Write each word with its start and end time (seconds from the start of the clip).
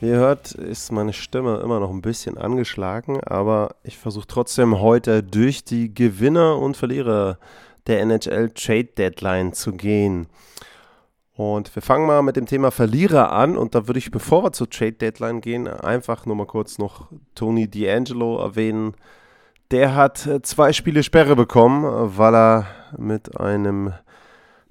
Wie 0.00 0.10
ihr 0.10 0.16
hört, 0.16 0.52
ist 0.52 0.92
meine 0.92 1.12
Stimme 1.12 1.56
immer 1.56 1.80
noch 1.80 1.90
ein 1.90 2.02
bisschen 2.02 2.38
angeschlagen, 2.38 3.20
aber 3.24 3.74
ich 3.82 3.98
versuche 3.98 4.28
trotzdem 4.28 4.80
heute 4.80 5.24
durch 5.24 5.64
die 5.64 5.92
Gewinner 5.92 6.56
und 6.56 6.76
Verlierer 6.76 7.38
der 7.88 8.02
NHL 8.02 8.50
Trade 8.50 8.84
Deadline 8.96 9.54
zu 9.54 9.72
gehen. 9.72 10.28
Und 11.34 11.74
wir 11.74 11.82
fangen 11.82 12.06
mal 12.06 12.22
mit 12.22 12.36
dem 12.36 12.46
Thema 12.46 12.70
Verlierer 12.70 13.32
an 13.32 13.56
und 13.56 13.74
da 13.74 13.88
würde 13.88 13.98
ich, 13.98 14.12
bevor 14.12 14.44
wir 14.44 14.52
zur 14.52 14.70
Trade 14.70 14.92
Deadline 14.92 15.40
gehen, 15.40 15.66
einfach 15.66 16.26
nur 16.26 16.36
mal 16.36 16.46
kurz 16.46 16.78
noch 16.78 17.08
Tony 17.34 17.64
D'Angelo 17.64 18.40
erwähnen. 18.40 18.94
Der 19.72 19.96
hat 19.96 20.28
zwei 20.42 20.72
Spiele 20.72 21.02
Sperre 21.02 21.34
bekommen, 21.34 22.12
weil 22.16 22.34
er 22.36 22.66
mit 22.96 23.40
einem 23.40 23.94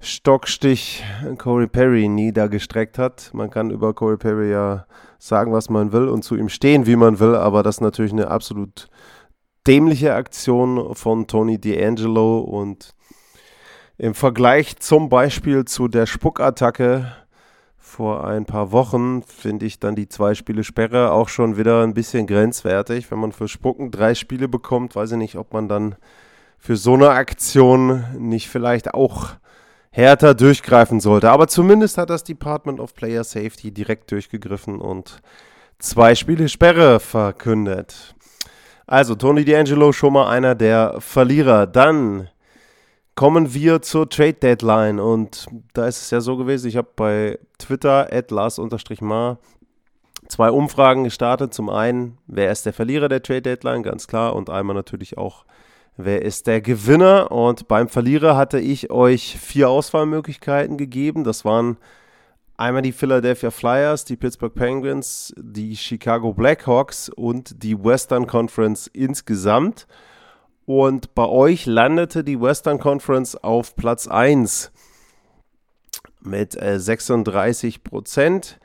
Stockstich 0.00 1.04
Corey 1.38 1.66
Perry 1.66 2.08
niedergestreckt 2.08 2.98
hat. 2.98 3.30
Man 3.32 3.50
kann 3.50 3.70
über 3.70 3.94
Corey 3.94 4.16
Perry 4.16 4.50
ja 4.50 4.86
sagen, 5.18 5.52
was 5.52 5.68
man 5.70 5.92
will 5.92 6.08
und 6.08 6.22
zu 6.22 6.36
ihm 6.36 6.48
stehen, 6.48 6.86
wie 6.86 6.96
man 6.96 7.18
will, 7.18 7.34
aber 7.34 7.62
das 7.62 7.76
ist 7.76 7.80
natürlich 7.80 8.12
eine 8.12 8.28
absolut 8.28 8.88
dämliche 9.66 10.14
Aktion 10.14 10.94
von 10.94 11.26
Tony 11.26 11.56
D'Angelo 11.56 12.40
und 12.40 12.94
im 13.98 14.14
Vergleich 14.14 14.76
zum 14.76 15.08
Beispiel 15.08 15.64
zu 15.64 15.88
der 15.88 16.06
Spuckattacke 16.06 17.12
vor 17.76 18.24
ein 18.24 18.44
paar 18.44 18.70
Wochen 18.70 19.22
finde 19.22 19.66
ich 19.66 19.80
dann 19.80 19.96
die 19.96 20.08
zwei 20.08 20.34
Spiele 20.34 20.62
Sperre 20.62 21.10
auch 21.10 21.28
schon 21.28 21.56
wieder 21.56 21.82
ein 21.82 21.94
bisschen 21.94 22.26
grenzwertig. 22.26 23.10
Wenn 23.10 23.18
man 23.18 23.32
für 23.32 23.48
Spucken 23.48 23.90
drei 23.90 24.14
Spiele 24.14 24.46
bekommt, 24.46 24.94
weiß 24.94 25.12
ich 25.12 25.18
nicht, 25.18 25.36
ob 25.36 25.52
man 25.52 25.68
dann 25.68 25.96
für 26.58 26.76
so 26.76 26.94
eine 26.94 27.10
Aktion 27.10 28.04
nicht 28.18 28.48
vielleicht 28.48 28.94
auch 28.94 29.30
härter 29.90 30.34
durchgreifen 30.34 31.00
sollte. 31.00 31.30
Aber 31.30 31.48
zumindest 31.48 31.98
hat 31.98 32.10
das 32.10 32.24
Department 32.24 32.80
of 32.80 32.94
Player 32.94 33.24
Safety 33.24 33.70
direkt 33.70 34.10
durchgegriffen 34.10 34.80
und 34.80 35.20
zwei 35.78 36.14
Spiele 36.14 36.48
Sperre 36.48 37.00
verkündet. 37.00 38.14
Also 38.86 39.14
Tony 39.14 39.42
D'Angelo 39.42 39.92
schon 39.92 40.14
mal 40.14 40.28
einer 40.28 40.54
der 40.54 40.96
Verlierer. 41.00 41.66
Dann 41.66 42.28
kommen 43.14 43.52
wir 43.52 43.82
zur 43.82 44.08
Trade 44.08 44.34
Deadline 44.34 45.00
und 45.00 45.46
da 45.74 45.86
ist 45.86 46.00
es 46.00 46.10
ja 46.10 46.20
so 46.20 46.36
gewesen, 46.36 46.68
ich 46.68 46.76
habe 46.76 46.88
bei 46.94 47.38
Twitter 47.58 48.08
atlas-mar 48.12 49.38
zwei 50.28 50.50
Umfragen 50.50 51.04
gestartet. 51.04 51.52
Zum 51.52 51.68
einen, 51.68 52.18
wer 52.26 52.52
ist 52.52 52.64
der 52.64 52.72
Verlierer 52.72 53.08
der 53.08 53.22
Trade 53.22 53.42
Deadline, 53.42 53.82
ganz 53.82 54.06
klar, 54.06 54.36
und 54.36 54.50
einmal 54.50 54.76
natürlich 54.76 55.18
auch, 55.18 55.44
Wer 56.00 56.22
ist 56.22 56.46
der 56.46 56.60
Gewinner? 56.60 57.32
Und 57.32 57.66
beim 57.66 57.88
Verlierer 57.88 58.36
hatte 58.36 58.60
ich 58.60 58.88
euch 58.88 59.36
vier 59.36 59.68
Auswahlmöglichkeiten 59.68 60.76
gegeben. 60.76 61.24
Das 61.24 61.44
waren 61.44 61.76
einmal 62.56 62.82
die 62.82 62.92
Philadelphia 62.92 63.50
Flyers, 63.50 64.04
die 64.04 64.14
Pittsburgh 64.14 64.54
Penguins, 64.54 65.34
die 65.36 65.76
Chicago 65.76 66.32
Blackhawks 66.32 67.08
und 67.08 67.64
die 67.64 67.82
Western 67.82 68.28
Conference 68.28 68.86
insgesamt. 68.86 69.88
Und 70.66 71.16
bei 71.16 71.26
euch 71.26 71.66
landete 71.66 72.22
die 72.22 72.40
Western 72.40 72.78
Conference 72.78 73.34
auf 73.34 73.74
Platz 73.74 74.06
1 74.06 74.70
mit 76.20 76.54
äh, 76.62 76.78
36 76.78 77.82
Prozent. 77.82 78.60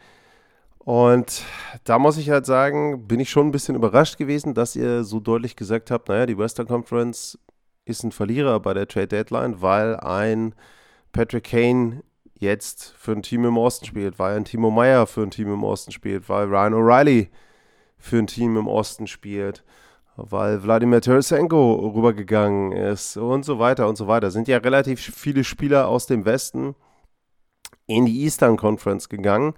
Und 0.85 1.43
da 1.85 1.97
muss 1.97 2.17
ich 2.17 2.29
halt 2.29 2.45
sagen, 2.45 3.07
bin 3.07 3.19
ich 3.19 3.29
schon 3.29 3.47
ein 3.47 3.51
bisschen 3.51 3.75
überrascht 3.75 4.17
gewesen, 4.17 4.53
dass 4.53 4.75
ihr 4.75 5.03
so 5.03 5.19
deutlich 5.19 5.55
gesagt 5.55 5.91
habt, 5.91 6.09
naja, 6.09 6.25
die 6.25 6.37
Western 6.37 6.67
Conference 6.67 7.39
ist 7.85 8.03
ein 8.03 8.11
Verlierer 8.11 8.59
bei 8.59 8.73
der 8.73 8.87
Trade 8.87 9.07
Deadline, 9.07 9.61
weil 9.61 9.95
ein 9.97 10.55
Patrick 11.13 11.45
Kane 11.45 12.03
jetzt 12.33 12.93
für 12.97 13.13
ein 13.13 13.21
Team 13.21 13.45
im 13.45 13.57
Osten 13.57 13.85
spielt, 13.85 14.19
weil 14.19 14.35
ein 14.35 14.45
Timo 14.45 14.71
Meyer 14.71 15.07
für 15.07 15.21
ein 15.21 15.31
Team 15.31 15.53
im 15.53 15.63
Osten 15.63 15.91
spielt, 15.91 16.27
weil 16.27 16.47
Ryan 16.47 16.73
O'Reilly 16.73 17.29
für 17.97 18.17
ein 18.17 18.27
Team 18.27 18.57
im 18.57 18.67
Osten 18.67 19.07
spielt, 19.07 19.63
weil 20.17 20.63
Wladimir 20.63 20.99
Tarasenko 20.99 21.91
rübergegangen 21.95 22.73
ist 22.73 23.15
und 23.15 23.45
so 23.45 23.59
weiter 23.59 23.87
und 23.87 23.95
so 23.95 24.07
weiter. 24.07 24.31
Sind 24.31 24.49
ja 24.49 24.57
relativ 24.57 24.99
viele 24.99 25.45
Spieler 25.45 25.87
aus 25.87 26.07
dem 26.07 26.25
Westen 26.25 26.75
in 27.87 28.05
die 28.05 28.23
Eastern 28.23 28.57
Conference 28.57 29.07
gegangen. 29.07 29.53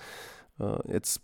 Jetzt 0.88 1.22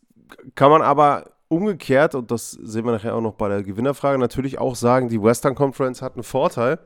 kann 0.55 0.71
man 0.71 0.81
aber 0.81 1.31
umgekehrt, 1.47 2.15
und 2.15 2.31
das 2.31 2.51
sehen 2.51 2.85
wir 2.85 2.93
nachher 2.93 3.15
auch 3.15 3.21
noch 3.21 3.33
bei 3.33 3.49
der 3.49 3.63
Gewinnerfrage, 3.63 4.17
natürlich 4.17 4.57
auch 4.57 4.75
sagen, 4.75 5.09
die 5.09 5.21
Western 5.21 5.55
Conference 5.55 6.01
hat 6.01 6.13
einen 6.13 6.23
Vorteil, 6.23 6.79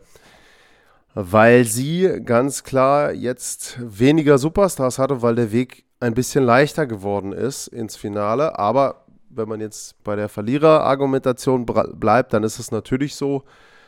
weil 1.14 1.66
sie 1.66 2.22
ganz 2.26 2.64
klar 2.64 3.14
jetzt 3.14 3.78
weniger 3.80 4.38
Superstars 4.38 5.00
hatte, 5.00 5.22
weil 5.22 5.36
der 5.36 5.52
Weg 5.52 5.86
ein 6.00 6.14
bisschen 6.14 6.44
leichter 6.44 6.88
geworden 6.88 7.32
ist 7.32 7.68
ins 7.68 7.96
Finale. 7.96 8.60
Aber 8.60 9.06
wenn 9.30 9.48
man 9.48 9.62
jetzt 9.62 10.04
bei 10.04 10.16
der 10.16 10.30
Verliererargumentation 10.30 11.66
bleibt, 11.66 12.34
dann 12.34 12.44
ist 12.44 12.60
es 12.60 12.72
natürlich 12.72 13.16
so, 13.16 13.44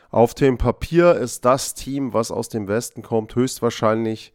auf 0.10 0.34
dem 0.34 0.58
Papier 0.58 1.16
ist 1.16 1.44
das 1.44 1.74
Team, 1.74 2.14
was 2.14 2.32
aus 2.32 2.50
dem 2.50 2.68
Westen 2.68 3.02
kommt, 3.02 3.36
höchstwahrscheinlich 3.36 4.34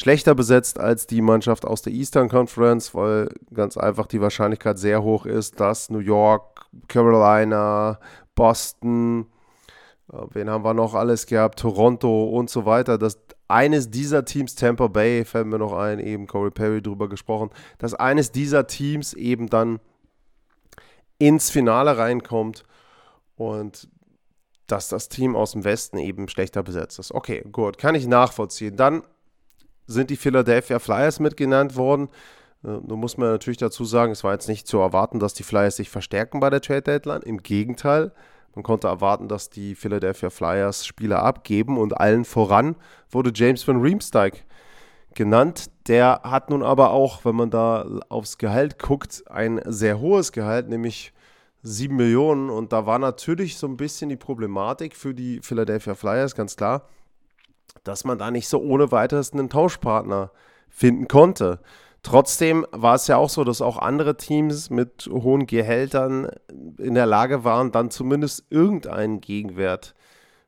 schlechter 0.00 0.34
besetzt 0.34 0.80
als 0.80 1.06
die 1.06 1.20
Mannschaft 1.20 1.66
aus 1.66 1.82
der 1.82 1.92
Eastern 1.92 2.30
Conference, 2.30 2.94
weil 2.94 3.28
ganz 3.52 3.76
einfach 3.76 4.06
die 4.06 4.22
Wahrscheinlichkeit 4.22 4.78
sehr 4.78 5.02
hoch 5.02 5.26
ist, 5.26 5.60
dass 5.60 5.90
New 5.90 5.98
York, 5.98 6.64
Carolina, 6.88 8.00
Boston, 8.34 9.26
äh, 10.10 10.16
wen 10.30 10.48
haben 10.48 10.64
wir 10.64 10.72
noch 10.72 10.94
alles 10.94 11.26
gehabt, 11.26 11.58
Toronto 11.58 12.24
und 12.30 12.48
so 12.48 12.64
weiter, 12.64 12.96
dass 12.96 13.18
eines 13.46 13.90
dieser 13.90 14.24
Teams, 14.24 14.54
Tampa 14.54 14.88
Bay, 14.88 15.26
fällt 15.26 15.48
mir 15.48 15.58
noch 15.58 15.74
ein, 15.74 15.98
eben 15.98 16.26
Corey 16.26 16.50
Perry 16.50 16.80
drüber 16.80 17.10
gesprochen, 17.10 17.50
dass 17.76 17.92
eines 17.92 18.32
dieser 18.32 18.66
Teams 18.66 19.12
eben 19.12 19.50
dann 19.50 19.80
ins 21.18 21.50
Finale 21.50 21.98
reinkommt 21.98 22.64
und 23.36 23.88
dass 24.66 24.88
das 24.88 25.10
Team 25.10 25.36
aus 25.36 25.52
dem 25.52 25.64
Westen 25.64 25.98
eben 25.98 26.28
schlechter 26.28 26.62
besetzt 26.62 26.98
ist. 26.98 27.12
Okay, 27.12 27.44
gut, 27.52 27.76
kann 27.76 27.94
ich 27.94 28.06
nachvollziehen. 28.06 28.76
Dann 28.76 29.02
sind 29.90 30.10
die 30.10 30.16
Philadelphia 30.16 30.78
Flyers 30.78 31.20
mitgenannt 31.20 31.76
worden. 31.76 32.08
Äh, 32.64 32.78
da 32.82 32.96
muss 32.96 33.16
man 33.16 33.30
natürlich 33.30 33.58
dazu 33.58 33.84
sagen, 33.84 34.12
es 34.12 34.24
war 34.24 34.32
jetzt 34.32 34.48
nicht 34.48 34.66
zu 34.66 34.78
erwarten, 34.78 35.18
dass 35.18 35.34
die 35.34 35.42
Flyers 35.42 35.76
sich 35.76 35.90
verstärken 35.90 36.40
bei 36.40 36.50
der 36.50 36.60
Trade 36.60 36.82
Deadline. 36.82 37.22
Im 37.22 37.42
Gegenteil, 37.42 38.12
man 38.54 38.62
konnte 38.62 38.88
erwarten, 38.88 39.28
dass 39.28 39.50
die 39.50 39.74
Philadelphia 39.74 40.30
Flyers 40.30 40.86
Spieler 40.86 41.22
abgeben 41.22 41.78
und 41.78 41.96
allen 41.98 42.24
voran 42.24 42.76
wurde 43.10 43.32
James 43.34 43.66
van 43.66 43.80
Riemsdyk 43.80 44.44
genannt. 45.14 45.70
Der 45.88 46.20
hat 46.22 46.50
nun 46.50 46.62
aber 46.62 46.90
auch, 46.90 47.24
wenn 47.24 47.34
man 47.34 47.50
da 47.50 47.84
aufs 48.08 48.38
Gehalt 48.38 48.78
guckt, 48.78 49.24
ein 49.28 49.60
sehr 49.66 50.00
hohes 50.00 50.30
Gehalt, 50.30 50.68
nämlich 50.68 51.12
7 51.62 51.94
Millionen. 51.94 52.48
Und 52.48 52.72
da 52.72 52.86
war 52.86 52.98
natürlich 52.98 53.56
so 53.56 53.66
ein 53.66 53.76
bisschen 53.76 54.08
die 54.08 54.16
Problematik 54.16 54.94
für 54.94 55.14
die 55.14 55.40
Philadelphia 55.42 55.94
Flyers, 55.94 56.34
ganz 56.36 56.56
klar 56.56 56.88
dass 57.84 58.04
man 58.04 58.18
da 58.18 58.30
nicht 58.30 58.48
so 58.48 58.60
ohne 58.60 58.92
weiteres 58.92 59.32
einen 59.32 59.50
Tauschpartner 59.50 60.30
finden 60.68 61.08
konnte. 61.08 61.60
Trotzdem 62.02 62.66
war 62.70 62.94
es 62.94 63.06
ja 63.08 63.16
auch 63.16 63.28
so, 63.28 63.44
dass 63.44 63.60
auch 63.60 63.76
andere 63.76 64.16
Teams 64.16 64.70
mit 64.70 65.08
hohen 65.12 65.46
Gehältern 65.46 66.30
in 66.78 66.94
der 66.94 67.06
Lage 67.06 67.44
waren, 67.44 67.72
dann 67.72 67.90
zumindest 67.90 68.44
irgendeinen 68.48 69.20
Gegenwert 69.20 69.94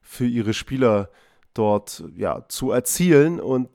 für 0.00 0.26
ihre 0.26 0.54
Spieler 0.54 1.10
dort 1.52 2.04
ja, 2.16 2.46
zu 2.48 2.70
erzielen. 2.70 3.38
Und 3.38 3.68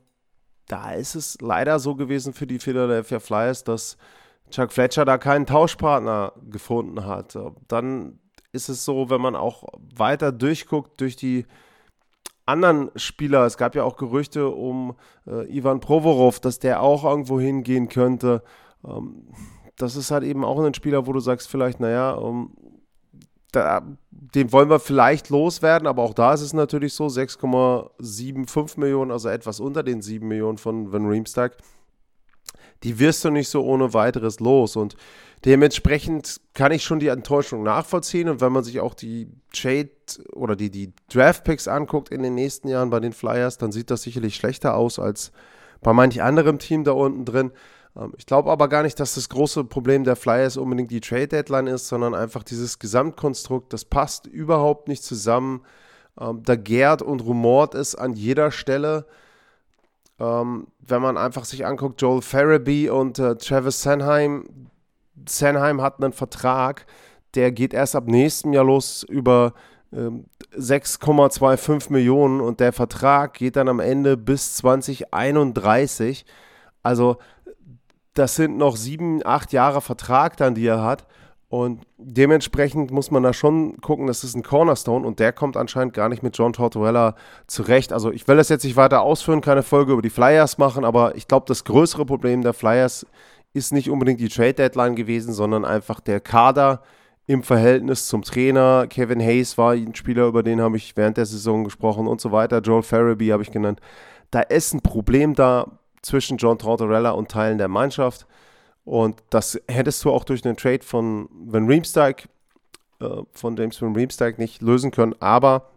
da 0.68 0.94
ist 0.94 1.16
es 1.16 1.40
leider 1.40 1.78
so 1.80 1.96
gewesen 1.96 2.34
für 2.34 2.48
die 2.48 2.60
Philadelphia 2.60 3.20
Flyers, 3.20 3.64
dass 3.64 3.98
Chuck 4.50 4.72
Fletcher 4.72 5.06
da 5.06 5.18
keinen 5.18 5.46
Tauschpartner 5.46 6.34
gefunden 6.50 7.06
hat. 7.06 7.38
Dann 7.68 8.20
ist 8.52 8.70
es 8.70 8.86
so, 8.86 9.10
wenn 9.10 9.22
man 9.22 9.36
auch 9.36 9.66
weiter 9.96 10.32
durchguckt 10.32 11.00
durch 11.00 11.16
die 11.16 11.46
anderen 12.48 12.92
Spieler. 12.96 13.46
Es 13.46 13.58
gab 13.58 13.76
ja 13.76 13.84
auch 13.84 13.98
Gerüchte 13.98 14.50
um 14.50 14.96
äh, 15.28 15.46
Ivan 15.56 15.80
Provorov, 15.80 16.40
dass 16.40 16.60
der 16.60 16.82
auch 16.82 17.04
irgendwo 17.04 17.40
hingehen 17.40 17.90
könnte. 17.90 18.42
Ähm, 18.86 19.28
das 19.76 19.96
ist 19.96 20.12
halt 20.12 20.24
eben 20.24 20.44
auch 20.44 20.60
ein 20.60 20.74
Spieler, 20.74 21.06
wo 21.06 21.14
du 21.14 21.20
sagst, 21.20 21.50
vielleicht, 21.50 21.80
naja, 21.80 22.12
um, 22.12 22.56
da, 23.52 23.82
den 24.12 24.52
wollen 24.52 24.70
wir 24.70 24.80
vielleicht 24.80 25.30
loswerden, 25.30 25.88
aber 25.88 26.04
auch 26.04 26.14
da 26.14 26.34
ist 26.34 26.42
es 26.42 26.54
natürlich 26.54 26.94
so, 26.94 27.06
6,75 27.06 28.80
Millionen, 28.80 29.12
also 29.12 29.30
etwas 29.30 29.60
unter 29.60 29.84
den 29.84 30.02
7 30.02 30.28
Millionen 30.28 30.58
von 30.58 30.92
Van 30.92 31.08
Riemsdyk, 31.08 31.54
die 32.84 33.00
wirst 33.00 33.24
du 33.24 33.30
nicht 33.30 33.50
so 33.50 33.64
ohne 33.64 33.94
weiteres 33.94 34.40
los. 34.40 34.76
Und 34.76 34.96
Dementsprechend 35.46 36.42
kann 36.54 36.72
ich 36.72 36.84
schon 36.84 37.00
die 37.00 37.08
Enttäuschung 37.08 37.64
nachvollziehen 37.64 38.28
und 38.28 38.42
wenn 38.42 38.52
man 38.52 38.64
sich 38.64 38.80
auch 38.80 38.96
die 38.96 39.30
Trade 39.54 39.90
oder 40.34 40.56
die, 40.56 40.72
die 40.72 40.94
Draft 41.10 41.44
Picks 41.44 41.68
anguckt 41.68 42.10
in 42.10 42.24
den 42.24 42.34
nächsten 42.34 42.68
Jahren 42.68 42.90
bei 42.90 43.00
den 43.00 43.14
Flyers, 43.14 43.58
dann 43.58 43.72
sieht 43.72 43.92
das 43.92 44.02
sicherlich 44.02 44.36
schlechter 44.36 44.76
aus 44.76 44.98
als 44.98 45.32
bei 45.82 45.94
manch 45.94 46.24
anderem 46.24 46.58
Team 46.58 46.84
da 46.84 46.92
unten 46.92 47.24
drin. 47.24 47.52
Ähm, 47.96 48.14
ich 48.18 48.26
glaube 48.26 48.52
aber 48.52 48.68
gar 48.68 48.84
nicht, 48.84 49.00
dass 49.00 49.16
das 49.16 49.30
große 49.30 49.64
Problem 49.66 50.04
der 50.04 50.16
Flyers 50.16 50.58
unbedingt 50.58 50.92
die 50.92 51.02
Trade 51.02 51.28
Deadline 51.28 51.68
ist, 51.68 51.88
sondern 51.88 52.16
einfach 52.16 52.44
dieses 52.44 52.80
Gesamtkonstrukt, 52.80 53.74
das 53.74 53.86
passt 53.86 54.26
überhaupt 54.26 54.88
nicht 54.88 55.04
zusammen. 55.04 55.64
Ähm, 56.20 56.42
da 56.44 56.56
gärt 56.56 57.02
und 57.02 57.22
rumort 57.22 57.76
es 57.76 57.96
an 57.96 58.14
jeder 58.14 58.52
Stelle. 58.52 59.06
Ähm, 60.20 60.68
wenn 60.80 61.02
man 61.02 61.16
einfach 61.16 61.46
sich 61.46 61.66
anguckt, 61.66 62.02
Joel 62.02 62.22
Farabee 62.22 62.90
und 62.90 63.20
äh, 63.20 63.36
Travis 63.36 63.84
Sanheim, 63.84 64.46
Sanheim 65.28 65.82
hat 65.82 66.02
einen 66.02 66.14
Vertrag, 66.14 66.86
der 67.36 67.52
geht 67.52 67.74
erst 67.74 67.96
ab 67.96 68.08
nächstem 68.08 68.54
Jahr 68.54 68.66
los 68.66 69.04
über 69.04 69.54
6,25 69.92 71.94
Millionen 71.94 72.42
und 72.42 72.60
der 72.60 72.74
Vertrag 72.74 73.36
geht 73.36 73.56
dann 73.56 73.70
am 73.70 73.80
Ende 73.80 74.18
bis 74.18 74.56
2031. 74.56 76.26
Also 76.84 77.18
das 78.14 78.36
sind 78.36 78.58
noch 78.58 78.76
sieben, 78.76 79.26
acht 79.26 79.54
Jahre 79.54 79.82
Vertrag 79.82 80.36
dann, 80.38 80.56
die 80.56 80.68
er 80.68 80.84
hat. 80.84 81.08
Und 81.50 81.84
dementsprechend 81.98 82.92
muss 82.92 83.12
man 83.12 83.24
da 83.24 83.32
schon 83.32 83.80
gucken, 83.80 84.08
das 84.08 84.26
ist 84.26 84.36
ein 84.36 84.44
Cornerstone 84.44 85.08
und 85.08 85.20
der 85.20 85.32
kommt 85.32 85.56
anscheinend 85.56 85.94
gar 85.94 86.10
nicht 86.10 86.22
mit 86.22 86.38
John 86.38 86.52
Tortorella 86.52 87.16
zurecht. 87.48 87.94
Also 87.94 88.12
ich 88.12 88.28
will 88.28 88.36
das 88.36 88.50
jetzt 88.50 88.66
nicht 88.66 88.76
weiter 88.76 89.02
ausführen, 89.02 89.40
keine 89.40 89.64
Folge 89.64 89.94
über 89.94 90.02
die 90.02 90.10
Flyers 90.10 90.58
machen, 90.58 90.84
aber 90.84 91.16
ich 91.16 91.30
glaube, 91.30 91.46
das 91.48 91.64
größere 91.64 92.06
Problem 92.06 92.42
der 92.42 92.54
Flyers 92.54 93.04
ist 93.04 93.12
nicht 93.72 93.90
unbedingt 93.90 94.20
die 94.20 94.30
Trade 94.30 94.54
Deadline 94.54 94.96
gewesen, 94.96 95.34
sondern 95.34 95.66
einfach 95.66 96.00
der 96.00 96.20
Kader 96.20 96.82
im 97.26 97.44
Verhältnis 97.44 98.08
zum 98.08 98.24
Trainer. 98.24 98.88
Kevin 98.88 99.20
Hayes 99.20 99.58
war 99.58 99.74
ein 99.74 99.96
Spieler, 99.96 100.28
über 100.28 100.44
den 100.44 100.62
habe 100.62 100.78
ich 100.78 100.96
während 100.96 101.18
der 101.18 101.26
Saison 101.26 101.64
gesprochen 101.64 102.08
und 102.08 102.22
so 102.22 102.32
weiter. 102.32 102.62
Joel 102.62 102.84
Farabee 102.84 103.34
habe 103.34 103.44
ich 103.44 103.52
genannt. 103.52 103.82
Da 104.32 104.42
ist 104.42 104.74
ein 104.74 104.82
Problem 104.82 105.36
da 105.36 105.80
zwischen 106.02 106.38
John 106.38 106.58
Tortorella 106.58 107.12
und 107.12 107.30
Teilen 107.30 107.58
der 107.58 107.68
Mannschaft. 107.68 108.26
Und 108.86 109.22
das 109.30 109.60
hättest 109.68 110.04
du 110.06 110.12
auch 110.12 110.24
durch 110.24 110.46
einen 110.46 110.56
Trade 110.56 110.84
von 110.84 111.28
Van 111.32 111.68
Riemsdyk, 111.68 112.30
äh, 113.02 113.08
von 113.34 113.58
James 113.58 113.82
Van 113.82 113.96
Riemsdyk 113.96 114.40
nicht 114.40 114.62
lösen 114.62 114.92
können. 114.92 115.16
Aber 115.20 115.70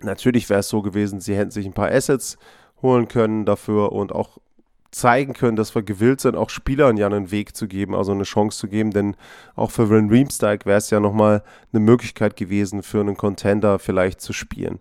natürlich 0.00 0.50
wäre 0.50 0.60
es 0.60 0.68
so 0.68 0.82
gewesen, 0.82 1.20
sie 1.20 1.36
hätten 1.36 1.52
sich 1.52 1.64
ein 1.64 1.72
paar 1.72 1.92
Assets 1.92 2.38
holen 2.82 3.06
können 3.06 3.44
dafür 3.46 3.92
und 3.92 4.12
auch 4.12 4.38
zeigen 4.92 5.32
können, 5.32 5.56
dass 5.56 5.74
wir 5.74 5.82
gewillt 5.82 6.20
sind, 6.20 6.36
auch 6.36 6.50
Spielern 6.50 6.96
ja 6.96 7.06
einen 7.06 7.30
Weg 7.30 7.56
zu 7.56 7.66
geben, 7.66 7.94
also 7.94 8.12
eine 8.12 8.22
Chance 8.22 8.58
zu 8.58 8.68
geben, 8.68 8.90
denn 8.90 9.16
auch 9.56 9.70
für 9.70 9.90
Van 9.90 10.10
Riemsdyk 10.10 10.66
wäre 10.66 10.78
es 10.78 10.90
ja 10.90 11.00
nochmal 11.00 11.42
eine 11.72 11.80
Möglichkeit 11.80 12.36
gewesen, 12.36 12.82
für 12.82 13.00
einen 13.00 13.16
Contender 13.16 13.78
vielleicht 13.78 14.20
zu 14.20 14.32
spielen. 14.32 14.78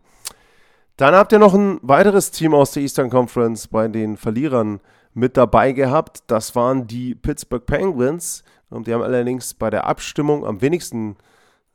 Dann 0.98 1.16
habt 1.16 1.31
ihr 1.31 1.40
noch 1.40 1.56
ein 1.56 1.80
weiteres 1.81 2.30
Team 2.31 2.54
aus 2.54 2.72
der 2.72 2.84
Eastern 2.84 3.10
Conference 3.10 3.68
bei 3.68 3.88
den 3.88 4.18
Verlierern 4.18 4.81
mit 5.13 5.36
dabei 5.36 5.72
gehabt. 5.72 6.24
Das 6.28 6.56
waren 6.56 6.86
die 6.86 7.16
Pittsburgh 7.16 7.66
Penguins. 7.66 8.44
Und 8.69 8.86
die 8.86 8.94
haben 8.94 9.02
allerdings 9.02 9.54
bei 9.54 9.69
der 9.69 9.88
Abstimmung 9.88 10.46
am 10.46 10.62
wenigsten 10.62 11.18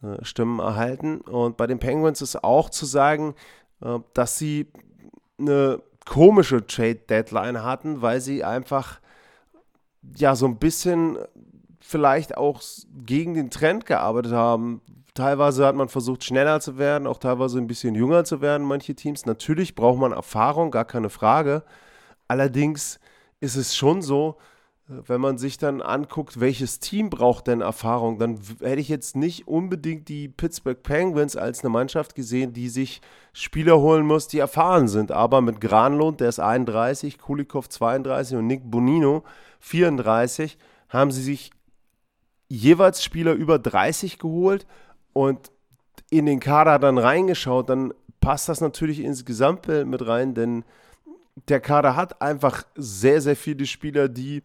äh, 0.03 0.25
Stimmen 0.25 0.61
erhalten. 0.61 1.21
Und 1.23 1.57
bei 1.57 1.67
den 1.67 1.79
Penguins 1.79 2.23
ist 2.23 2.45
auch 2.45 2.71
zu 2.71 2.87
sagen, 2.87 3.35
äh, 3.83 3.99
dass 4.15 4.39
sie 4.39 4.69
eine 5.39 5.83
komische 6.07 6.67
Trade-Deadline 6.67 7.63
hatten, 7.63 8.01
weil 8.01 8.21
sie 8.21 8.43
einfach 8.45 9.01
ja 10.17 10.35
so 10.35 10.47
ein 10.47 10.57
bisschen 10.57 11.19
vielleicht 11.81 12.37
auch 12.37 12.63
gegen 13.05 13.35
den 13.35 13.51
Trend 13.51 13.87
gearbeitet 13.87 14.33
haben, 14.33 14.81
teilweise 15.15 15.67
hat 15.67 15.75
man 15.75 15.89
versucht, 15.89 16.25
schneller 16.25 16.61
zu 16.61 16.79
werden, 16.79 17.07
auch 17.07 17.19
teilweise 17.19 17.59
ein 17.59 17.67
bisschen 17.67 17.95
jünger 17.95 18.25
zu 18.25 18.41
werden, 18.41 18.67
manche 18.67 18.95
Teams. 18.95 19.27
Natürlich 19.27 19.75
braucht 19.75 19.99
man 19.99 20.13
Erfahrung, 20.13 20.71
gar 20.71 20.85
keine 20.85 21.11
Frage. 21.11 21.63
Allerdings 22.29 23.01
ist 23.41 23.57
es 23.57 23.77
schon 23.77 24.03
so, 24.03 24.37
wenn 24.89 25.21
man 25.21 25.37
sich 25.37 25.59
dann 25.59 25.83
anguckt, 25.83 26.39
welches 26.39 26.79
Team 26.79 27.11
braucht 27.11 27.49
denn 27.49 27.61
Erfahrung, 27.61 28.19
dann 28.19 28.39
hätte 28.61 28.81
ich 28.81 28.89
jetzt 28.89 29.17
nicht 29.17 29.49
unbedingt 29.49 30.09
die 30.09 30.29
Pittsburgh 30.29 30.81
Penguins 30.81 31.37
als 31.37 31.65
eine 31.65 31.71
Mannschaft 31.71 32.15
gesehen, 32.15 32.53
die 32.53 32.69
sich 32.69 33.01
Spieler 33.33 33.81
holen 33.81 34.07
muss, 34.07 34.29
die 34.29 34.39
erfahren 34.39 34.87
sind. 34.87 35.11
Aber 35.11 35.41
mit 35.41 35.61
Granlund, 35.61 36.21
der 36.21 36.29
ist 36.29 36.39
31, 36.39 37.19
Kulikov 37.19 37.69
32 37.69 38.39
und 38.39 38.47
Nick 38.47 38.71
Bonino 38.71 39.25
34, 39.59 40.57
haben 40.89 41.11
sie 41.11 41.23
sich 41.23 41.51
jeweils 42.49 43.03
Spieler 43.03 43.33
über 43.33 43.59
30 43.59 44.21
geholt 44.21 44.67
und 45.13 45.51
in 46.11 46.27
den 46.27 46.39
Kader 46.39 46.79
dann 46.79 46.99
reingeschaut, 46.99 47.69
dann 47.69 47.93
passt 48.21 48.49
das 48.49 48.61
natürlich 48.61 49.01
ins 49.01 49.25
Gesamtbild 49.25 49.89
mit 49.89 50.07
rein, 50.07 50.35
denn 50.35 50.65
der 51.49 51.59
Kader 51.61 51.97
hat 51.97 52.23
einfach 52.23 52.63
sehr, 52.77 53.21
sehr 53.21 53.35
viele 53.35 53.67
Spieler, 53.67 54.09
die 54.09 54.45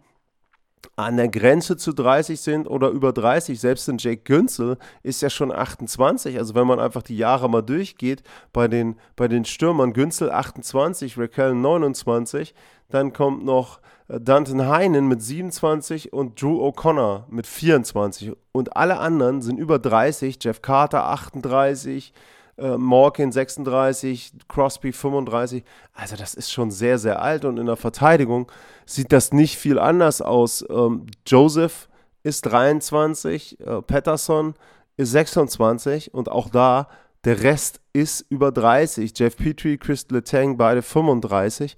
an 0.96 1.18
der 1.18 1.30
Grenze 1.30 1.78
zu 1.78 1.94
30 1.94 2.40
sind 2.40 2.68
oder 2.68 2.90
über 2.90 3.14
30. 3.14 3.60
Selbst 3.60 3.88
ein 3.90 3.98
Jake 3.98 4.22
Günzel 4.24 4.78
ist 5.04 5.22
ja 5.22 5.30
schon 5.30 5.52
28. 5.52 6.38
Also 6.38 6.56
wenn 6.56 6.68
man 6.68 6.80
einfach 6.80 7.04
die 7.04 7.18
Jahre 7.18 7.50
mal 7.50 7.62
durchgeht, 7.62 8.24
bei 8.54 8.68
den, 8.68 8.98
bei 9.16 9.28
den 9.28 9.46
Stürmern 9.46 9.94
Günzel 9.94 10.32
28, 10.32 11.18
Raquel 11.18 11.56
29, 11.56 12.54
dann 12.90 13.14
kommt 13.14 13.46
noch 13.46 13.80
äh, 14.08 14.20
Danton 14.20 14.68
Heinen 14.68 15.08
mit 15.08 15.22
27 15.22 16.14
und 16.14 16.42
Drew 16.42 16.62
O'Connor 16.68 17.24
mit 17.30 17.48
24. 17.48 18.34
Und 18.52 18.76
alle 18.76 19.00
anderen 19.00 19.42
sind 19.42 19.58
über 19.58 19.80
30. 19.80 20.40
Jeff 20.42 20.62
Carter 20.62 21.06
38, 21.06 22.14
äh, 22.62 22.78
Morgan 22.78 23.32
36, 23.32 24.34
Crosby 24.48 24.94
35. 24.94 25.64
Also 25.94 26.16
das 26.16 26.34
ist 26.34 26.52
schon 26.52 26.72
sehr, 26.72 26.98
sehr 26.98 27.22
alt 27.22 27.46
und 27.46 27.58
in 27.58 27.66
der 27.66 27.76
Verteidigung 27.76 28.52
sieht 28.86 29.12
das 29.12 29.34
nicht 29.34 29.58
viel 29.58 29.80
anders 29.80 30.22
aus. 30.22 30.64
Ähm, 30.70 31.08
Joseph 31.26 31.90
ist 32.24 32.44
23, 32.44 33.60
äh, 33.60 33.82
Patterson 33.82 34.54
ist 34.98 35.12
26 35.12 36.14
und 36.14 36.30
auch 36.30 36.50
da 36.50 36.88
der 37.24 37.44
Rest 37.44 37.82
ist 37.94 38.26
über 38.30 38.52
30. 38.52 39.14
Jeff 39.16 39.36
Petrie, 39.36 39.78
Chris 39.78 40.08
Letang, 40.10 40.58
beide 40.58 40.82
35. 40.82 41.78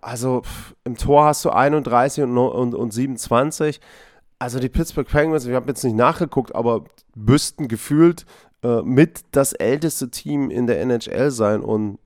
Also 0.00 0.42
pff, 0.42 0.74
im 0.84 0.96
Tor 0.96 1.26
hast 1.26 1.44
du 1.44 1.50
31 1.50 2.24
und, 2.24 2.36
und, 2.36 2.74
und 2.74 2.90
27. 2.92 3.80
Also 4.38 4.58
die 4.58 4.68
Pittsburgh 4.68 5.06
Penguins, 5.06 5.46
ich 5.46 5.54
habe 5.54 5.68
jetzt 5.68 5.84
nicht 5.84 5.96
nachgeguckt, 5.96 6.54
aber 6.54 6.84
müssten 7.14 7.68
gefühlt 7.68 8.26
äh, 8.62 8.82
mit 8.82 9.22
das 9.32 9.52
älteste 9.52 10.10
Team 10.10 10.50
in 10.50 10.66
der 10.66 10.80
NHL 10.80 11.30
sein. 11.30 11.62
Und 11.62 11.98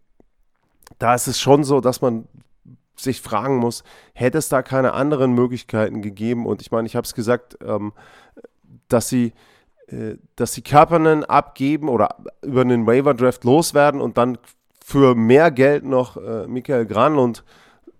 da 0.98 1.14
ist 1.14 1.26
es 1.26 1.40
schon 1.40 1.64
so, 1.64 1.80
dass 1.80 2.00
man 2.00 2.26
sich 2.96 3.20
fragen 3.20 3.56
muss, 3.58 3.84
hätte 4.14 4.38
es 4.38 4.48
da 4.48 4.62
keine 4.62 4.94
anderen 4.94 5.32
Möglichkeiten 5.32 6.02
gegeben? 6.02 6.46
Und 6.46 6.62
ich 6.62 6.70
meine, 6.70 6.86
ich 6.86 6.96
habe 6.96 7.04
es 7.04 7.14
gesagt, 7.14 7.58
ähm, 7.62 7.92
dass 8.88 9.08
sie 9.08 9.32
äh, 9.88 10.16
dass 10.34 10.52
sie 10.52 10.62
Kapanen 10.62 11.24
abgeben 11.24 11.88
oder 11.88 12.16
über 12.42 12.62
einen 12.62 12.86
Waiver 12.86 13.14
Draft 13.14 13.44
loswerden 13.44 14.00
und 14.00 14.18
dann 14.18 14.38
für 14.84 15.14
mehr 15.14 15.50
Geld 15.50 15.84
noch 15.84 16.16
äh, 16.16 16.46
Michael 16.48 16.86
Granlund 16.86 17.44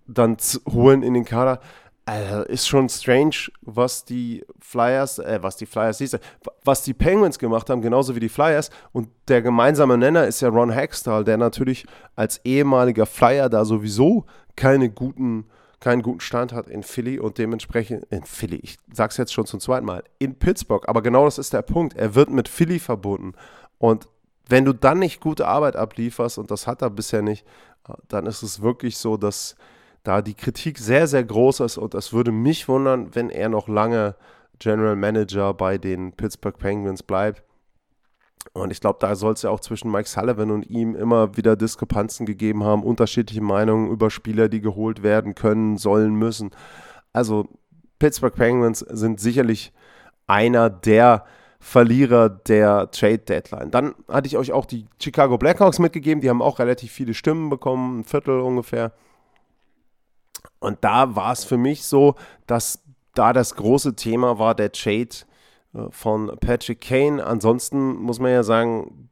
dann 0.07 0.37
holen 0.69 1.03
in 1.03 1.15
den 1.15 1.25
Kader. 1.25 1.61
Also 2.09 2.43
ist 2.43 2.69
schon 2.69 2.89
strange, 2.89 3.51
was 3.63 4.05
die 4.05 4.45
Flyers, 4.61 5.19
äh, 5.19 5.41
was 5.43 5.57
die 5.57 5.67
Flyers, 5.67 5.99
siehst 5.99 6.19
was 6.65 6.83
die 6.85 6.95
Penguins 6.95 7.37
gemacht 7.37 7.69
haben, 7.69 7.83
genauso 7.83 8.15
wie 8.15 8.21
die 8.21 8.29
Flyers. 8.29 8.71
Und 8.93 9.09
der 9.27 9.43
gemeinsame 9.43 9.99
Nenner 9.99 10.25
ist 10.25 10.41
ja 10.41 10.49
Ron 10.49 10.71
Hextall, 10.71 11.25
der 11.25 11.37
natürlich 11.37 11.85
als 12.15 12.41
ehemaliger 12.45 13.07
Flyer 13.07 13.49
da 13.49 13.65
sowieso 13.65 14.25
keine 14.55 14.89
guten, 14.89 15.47
keinen 15.81 16.03
guten 16.03 16.21
Stand 16.21 16.53
hat 16.53 16.69
in 16.69 16.85
Philly 16.85 17.19
und 17.19 17.39
dementsprechend 17.39 18.05
in 18.11 18.25
Philly, 18.25 18.61
ich 18.63 18.77
sag's 18.93 19.17
jetzt 19.17 19.33
schon 19.33 19.47
zum 19.47 19.59
zweiten 19.59 19.85
Mal, 19.85 20.05
in 20.21 20.39
Pittsburgh. 20.39 20.89
Aber 20.89 21.03
genau 21.03 21.25
das 21.25 21.39
ist 21.39 21.53
der 21.53 21.63
Punkt. 21.63 21.97
Er 21.97 22.15
wird 22.15 22.31
mit 22.31 22.49
Philly 22.49 22.79
verbunden. 22.79 23.33
Und 23.79 24.07
wenn 24.49 24.65
du 24.65 24.73
dann 24.73 25.01
nicht 25.01 25.21
gute 25.21 25.49
Arbeit 25.49 25.75
ablieferst, 25.75 26.39
und 26.39 26.53
das 26.53 26.69
hat 26.69 26.83
er 26.83 26.91
bisher 26.91 27.23
nicht, 27.23 27.45
äh, 27.89 27.95
dann 28.07 28.27
ist 28.27 28.45
es 28.45 28.63
wirklich 28.63 28.97
so, 28.97 29.17
dass 29.17 29.57
da 30.07 30.23
die 30.23 30.35
Kritik 30.35 30.79
sehr, 30.79 31.07
sehr 31.07 31.25
groß 31.25 31.61
ist 31.61 31.79
und 31.79 31.95
es 31.95 32.13
würde 32.13 32.33
mich 32.33 32.69
wundern, 32.69 33.15
wenn 33.15 33.31
er 33.31 33.49
noch 33.49 33.69
lange 33.69 34.15
General 34.59 34.97
Manager 34.97 35.53
bei 35.55 35.79
den 35.79 36.13
Pittsburgh 36.13 36.59
Penguins 36.59 37.03
bleibt. 37.03 37.43
Und 38.53 38.71
ich 38.71 38.81
glaube, 38.81 38.99
da 39.01 39.17
soll 39.17 39.33
es 39.35 39.43
ja 39.43 39.51
auch 39.51 39.61
zwischen 39.61 39.91
Mike 39.91 40.09
Sullivan 40.09 40.51
und 40.51 40.71
ihm 40.71 40.95
immer 40.95 41.37
wieder 41.37 41.57
Diskrepanzen 41.57 42.27
gegeben 42.27 42.63
haben, 42.63 42.85
unterschiedliche 42.85 43.43
Meinungen 43.43 43.91
über 43.91 44.09
Spieler, 44.09 44.49
die 44.49 44.61
geholt 44.61 45.03
werden 45.03 45.35
können, 45.35 45.77
sollen, 45.77 46.15
müssen. 46.15 46.51
Also 47.13 47.49
Pittsburgh 47.99 48.35
Penguins 48.35 48.81
sind 48.81 49.21
sicherlich 49.21 49.73
einer 50.27 50.71
der 50.71 51.25
Verlierer 51.59 52.29
der 52.29 52.91
Trade 52.93 53.19
Deadline. 53.19 53.71
Dann 53.71 53.95
hatte 54.09 54.29
ich 54.29 54.37
euch 54.37 54.53
auch 54.53 54.67
die 54.67 54.87
Chicago 55.03 55.37
Blackhawks 55.37 55.79
mitgegeben, 55.79 56.21
die 56.21 56.31
haben 56.31 56.43
auch 56.43 56.59
relativ 56.61 56.93
viele 56.93 57.15
Stimmen 57.15 57.51
bekommen, 57.51 58.01
ein 58.01 58.05
Viertel 58.05 58.41
ungefähr. 58.41 58.93
Und 60.67 60.79
da 60.81 61.15
war 61.15 61.31
es 61.31 61.45
für 61.45 61.59
mich 61.59 61.85
so, 61.85 62.17
dass 62.49 62.83
da 63.15 63.33
das 63.33 63.55
große 63.55 63.95
Thema 63.95 64.41
war 64.41 64.53
der 64.57 64.73
Trade 64.73 65.11
äh, 65.75 65.83
von 65.91 66.37
Patrick 66.41 66.81
Kane. 66.81 67.25
Ansonsten 67.25 67.95
muss 67.95 68.19
man 68.19 68.33
ja 68.33 68.43
sagen, 68.43 69.09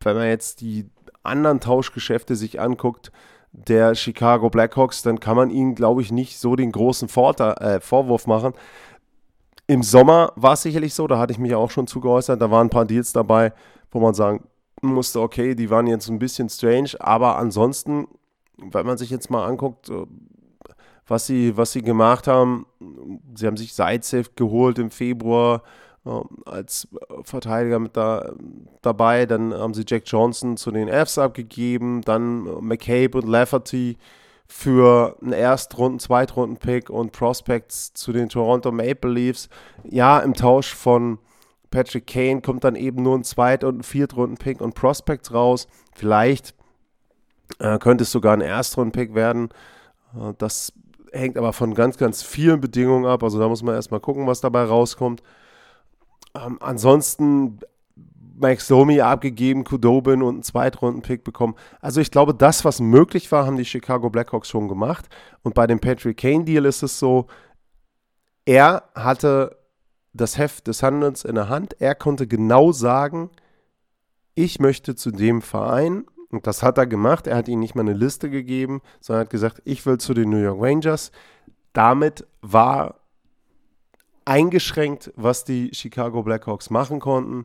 wenn 0.00 0.16
man 0.16 0.26
jetzt 0.26 0.60
die 0.60 0.90
anderen 1.22 1.60
Tauschgeschäfte 1.60 2.34
sich 2.34 2.60
anguckt, 2.60 3.12
der 3.52 3.94
Chicago 3.94 4.50
Blackhawks, 4.50 5.02
dann 5.02 5.20
kann 5.20 5.36
man 5.36 5.50
ihnen, 5.50 5.76
glaube 5.76 6.02
ich, 6.02 6.10
nicht 6.10 6.40
so 6.40 6.56
den 6.56 6.72
großen 6.72 7.08
Vorteil, 7.08 7.52
äh, 7.60 7.78
Vorwurf 7.78 8.26
machen. 8.26 8.52
Im 9.68 9.84
Sommer 9.84 10.32
war 10.34 10.54
es 10.54 10.62
sicherlich 10.62 10.94
so, 10.94 11.06
da 11.06 11.16
hatte 11.16 11.32
ich 11.32 11.38
mich 11.38 11.54
auch 11.54 11.70
schon 11.70 11.86
zugeäußert, 11.86 12.42
da 12.42 12.50
waren 12.50 12.66
ein 12.66 12.70
paar 12.70 12.86
Deals 12.86 13.12
dabei, 13.12 13.52
wo 13.92 14.00
man 14.00 14.14
sagen 14.14 14.48
musste, 14.80 15.20
okay, 15.20 15.54
die 15.54 15.70
waren 15.70 15.86
jetzt 15.86 16.08
ein 16.08 16.18
bisschen 16.18 16.48
strange, 16.48 16.90
aber 16.98 17.36
ansonsten, 17.36 18.08
wenn 18.56 18.84
man 18.84 18.98
sich 18.98 19.10
jetzt 19.10 19.30
mal 19.30 19.46
anguckt, 19.46 19.88
was 21.12 21.26
sie, 21.26 21.56
was 21.56 21.72
sie 21.72 21.82
gemacht 21.82 22.26
haben, 22.26 22.66
sie 23.34 23.46
haben 23.46 23.58
sich 23.58 23.74
Sidesafe 23.74 24.30
geholt 24.34 24.78
im 24.78 24.90
Februar, 24.90 25.62
als 26.46 26.88
Verteidiger 27.22 27.78
mit 27.78 27.96
da, 27.96 28.32
dabei. 28.80 29.26
Dann 29.26 29.52
haben 29.54 29.74
sie 29.74 29.84
Jack 29.86 30.04
Johnson 30.06 30.56
zu 30.56 30.70
den 30.70 30.88
Fs 30.88 31.18
abgegeben, 31.18 32.00
dann 32.00 32.44
McCabe 32.64 33.18
und 33.18 33.28
Lafferty 33.28 33.98
für 34.48 35.16
einen 35.22 35.32
Erstrunden-, 35.32 36.00
Zweitrunden-Pick 36.00 36.90
und 36.90 37.12
Prospects 37.12 37.92
zu 37.92 38.12
den 38.12 38.28
Toronto 38.28 38.72
Maple 38.72 39.10
Leafs. 39.10 39.48
Ja, 39.84 40.18
im 40.18 40.34
Tausch 40.34 40.74
von 40.74 41.18
Patrick 41.70 42.06
Kane 42.06 42.40
kommt 42.40 42.64
dann 42.64 42.74
eben 42.74 43.02
nur 43.02 43.16
ein 43.16 43.24
Zweit- 43.24 43.64
und 43.64 43.80
ein 43.80 43.82
Viertrunden-Pick 43.82 44.60
und 44.60 44.74
Prospects 44.74 45.32
raus. 45.32 45.68
Vielleicht 45.94 46.54
äh, 47.58 47.78
könnte 47.78 48.02
es 48.02 48.12
sogar 48.12 48.32
ein 48.32 48.40
Erstrunden-Pick 48.40 49.14
werden. 49.14 49.50
Äh, 50.14 50.34
das 50.38 50.72
hängt 51.12 51.36
aber 51.36 51.52
von 51.52 51.74
ganz, 51.74 51.98
ganz 51.98 52.22
vielen 52.22 52.60
Bedingungen 52.60 53.06
ab. 53.06 53.22
Also 53.22 53.38
da 53.38 53.48
muss 53.48 53.62
man 53.62 53.74
erstmal 53.74 54.00
gucken, 54.00 54.26
was 54.26 54.40
dabei 54.40 54.64
rauskommt. 54.64 55.22
Ähm, 56.34 56.58
ansonsten 56.60 57.60
Max 58.36 58.66
Domi 58.66 59.00
abgegeben, 59.00 59.64
Kudobin 59.64 60.22
und 60.22 60.34
einen 60.34 60.42
Zweitrunden-Pick 60.42 61.22
bekommen. 61.22 61.54
Also 61.80 62.00
ich 62.00 62.10
glaube, 62.10 62.34
das, 62.34 62.64
was 62.64 62.80
möglich 62.80 63.30
war, 63.30 63.46
haben 63.46 63.56
die 63.56 63.64
Chicago 63.64 64.10
Blackhawks 64.10 64.48
schon 64.48 64.68
gemacht. 64.68 65.08
Und 65.42 65.54
bei 65.54 65.66
dem 65.66 65.80
Patrick 65.80 66.16
Kane-Deal 66.16 66.64
ist 66.64 66.82
es 66.82 66.98
so, 66.98 67.26
er 68.44 68.84
hatte 68.94 69.56
das 70.12 70.36
Heft 70.38 70.66
des 70.66 70.82
Handelns 70.82 71.24
in 71.24 71.36
der 71.36 71.48
Hand. 71.48 71.80
Er 71.80 71.94
konnte 71.94 72.26
genau 72.26 72.72
sagen, 72.72 73.30
ich 74.34 74.58
möchte 74.58 74.94
zu 74.94 75.10
dem 75.10 75.42
Verein. 75.42 76.04
Und 76.32 76.46
das 76.46 76.62
hat 76.62 76.78
er 76.78 76.86
gemacht. 76.86 77.26
Er 77.26 77.36
hat 77.36 77.46
ihnen 77.46 77.60
nicht 77.60 77.74
mal 77.74 77.82
eine 77.82 77.92
Liste 77.92 78.30
gegeben, 78.30 78.80
sondern 79.00 79.26
hat 79.26 79.30
gesagt, 79.30 79.60
ich 79.64 79.84
will 79.86 79.98
zu 79.98 80.14
den 80.14 80.30
New 80.30 80.38
York 80.38 80.60
Rangers. 80.60 81.12
Damit 81.74 82.26
war 82.40 83.00
eingeschränkt, 84.24 85.12
was 85.14 85.44
die 85.44 85.70
Chicago 85.74 86.22
Blackhawks 86.22 86.70
machen 86.70 87.00
konnten. 87.00 87.44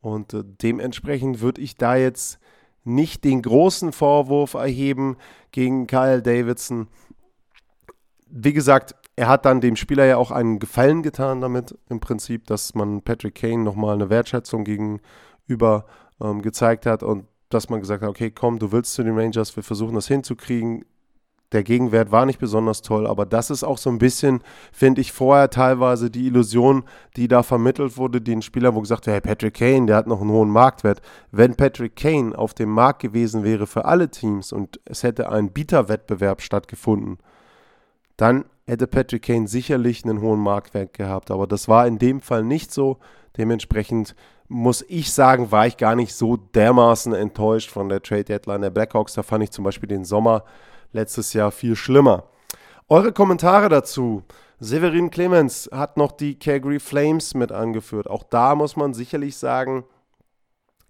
Und 0.00 0.34
äh, 0.34 0.44
dementsprechend 0.44 1.40
würde 1.40 1.60
ich 1.60 1.76
da 1.76 1.96
jetzt 1.96 2.38
nicht 2.84 3.24
den 3.24 3.42
großen 3.42 3.92
Vorwurf 3.92 4.54
erheben 4.54 5.16
gegen 5.50 5.86
Kyle 5.88 6.22
Davidson. 6.22 6.88
Wie 8.28 8.52
gesagt, 8.52 8.94
er 9.16 9.28
hat 9.28 9.44
dann 9.44 9.60
dem 9.60 9.76
Spieler 9.76 10.04
ja 10.04 10.16
auch 10.16 10.30
einen 10.30 10.58
Gefallen 10.58 11.02
getan 11.02 11.40
damit, 11.40 11.76
im 11.88 12.00
Prinzip, 12.00 12.46
dass 12.46 12.74
man 12.74 13.02
Patrick 13.02 13.34
Kane 13.34 13.62
nochmal 13.62 13.94
eine 13.94 14.10
Wertschätzung 14.10 14.64
gegenüber 14.64 15.86
ähm, 16.20 16.40
gezeigt 16.40 16.86
hat 16.86 17.02
und 17.02 17.26
dass 17.54 17.68
man 17.68 17.80
gesagt 17.80 18.02
hat, 18.02 18.08
okay, 18.08 18.30
komm, 18.30 18.58
du 18.58 18.72
willst 18.72 18.94
zu 18.94 19.02
den 19.02 19.18
Rangers, 19.18 19.54
wir 19.56 19.62
versuchen 19.62 19.94
das 19.94 20.08
hinzukriegen 20.08 20.84
der 21.52 21.62
Gegenwert 21.62 22.10
war 22.10 22.26
nicht 22.26 22.38
besonders 22.38 22.82
toll, 22.82 23.06
aber 23.06 23.26
das 23.26 23.50
ist 23.50 23.62
auch 23.62 23.78
so 23.78 23.90
ein 23.90 23.98
bisschen, 23.98 24.40
finde 24.72 25.00
ich, 25.00 25.12
vorher 25.12 25.50
teilweise 25.50 26.10
die 26.10 26.26
Illusion, 26.26 26.84
die 27.16 27.28
da 27.28 27.42
vermittelt 27.42 27.96
wurde, 27.96 28.20
den 28.20 28.42
Spieler, 28.42 28.74
wo 28.74 28.80
gesagt 28.80 29.06
wird, 29.06 29.14
hey, 29.14 29.20
Patrick 29.20 29.54
Kane, 29.54 29.86
der 29.86 29.96
hat 29.96 30.06
noch 30.06 30.20
einen 30.20 30.30
hohen 30.30 30.50
Marktwert. 30.50 31.02
Wenn 31.30 31.54
Patrick 31.54 31.96
Kane 31.96 32.36
auf 32.36 32.54
dem 32.54 32.70
Markt 32.70 33.02
gewesen 33.02 33.44
wäre 33.44 33.66
für 33.66 33.84
alle 33.84 34.10
Teams 34.10 34.52
und 34.52 34.80
es 34.84 35.02
hätte 35.02 35.30
ein 35.30 35.52
Bieterwettbewerb 35.52 36.40
stattgefunden, 36.40 37.18
dann 38.16 38.44
hätte 38.66 38.86
Patrick 38.86 39.22
Kane 39.22 39.48
sicherlich 39.48 40.04
einen 40.04 40.20
hohen 40.20 40.40
Marktwert 40.40 40.94
gehabt. 40.94 41.30
Aber 41.30 41.46
das 41.46 41.68
war 41.68 41.86
in 41.86 41.98
dem 41.98 42.20
Fall 42.20 42.44
nicht 42.44 42.72
so. 42.72 42.98
Dementsprechend 43.36 44.14
muss 44.52 44.84
ich 44.88 45.12
sagen, 45.12 45.50
war 45.50 45.66
ich 45.66 45.76
gar 45.76 45.96
nicht 45.96 46.14
so 46.14 46.36
dermaßen 46.36 47.14
enttäuscht 47.14 47.70
von 47.70 47.88
der 47.88 48.02
Trade 48.02 48.24
Deadline 48.24 48.60
der 48.60 48.70
Blackhawks. 48.70 49.14
Da 49.14 49.22
fand 49.22 49.42
ich 49.44 49.50
zum 49.50 49.64
Beispiel 49.64 49.88
den 49.88 50.04
Sommer 50.04 50.44
letztes 50.92 51.32
Jahr 51.32 51.50
viel 51.50 51.74
schlimmer. 51.74 52.24
Eure 52.88 53.12
Kommentare 53.12 53.68
dazu. 53.68 54.22
Severin 54.60 55.10
Clemens 55.10 55.68
hat 55.72 55.96
noch 55.96 56.12
die 56.12 56.38
Calgary 56.38 56.78
Flames 56.78 57.34
mit 57.34 57.50
angeführt. 57.50 58.08
Auch 58.08 58.22
da 58.22 58.54
muss 58.54 58.76
man 58.76 58.94
sicherlich 58.94 59.36
sagen, 59.36 59.84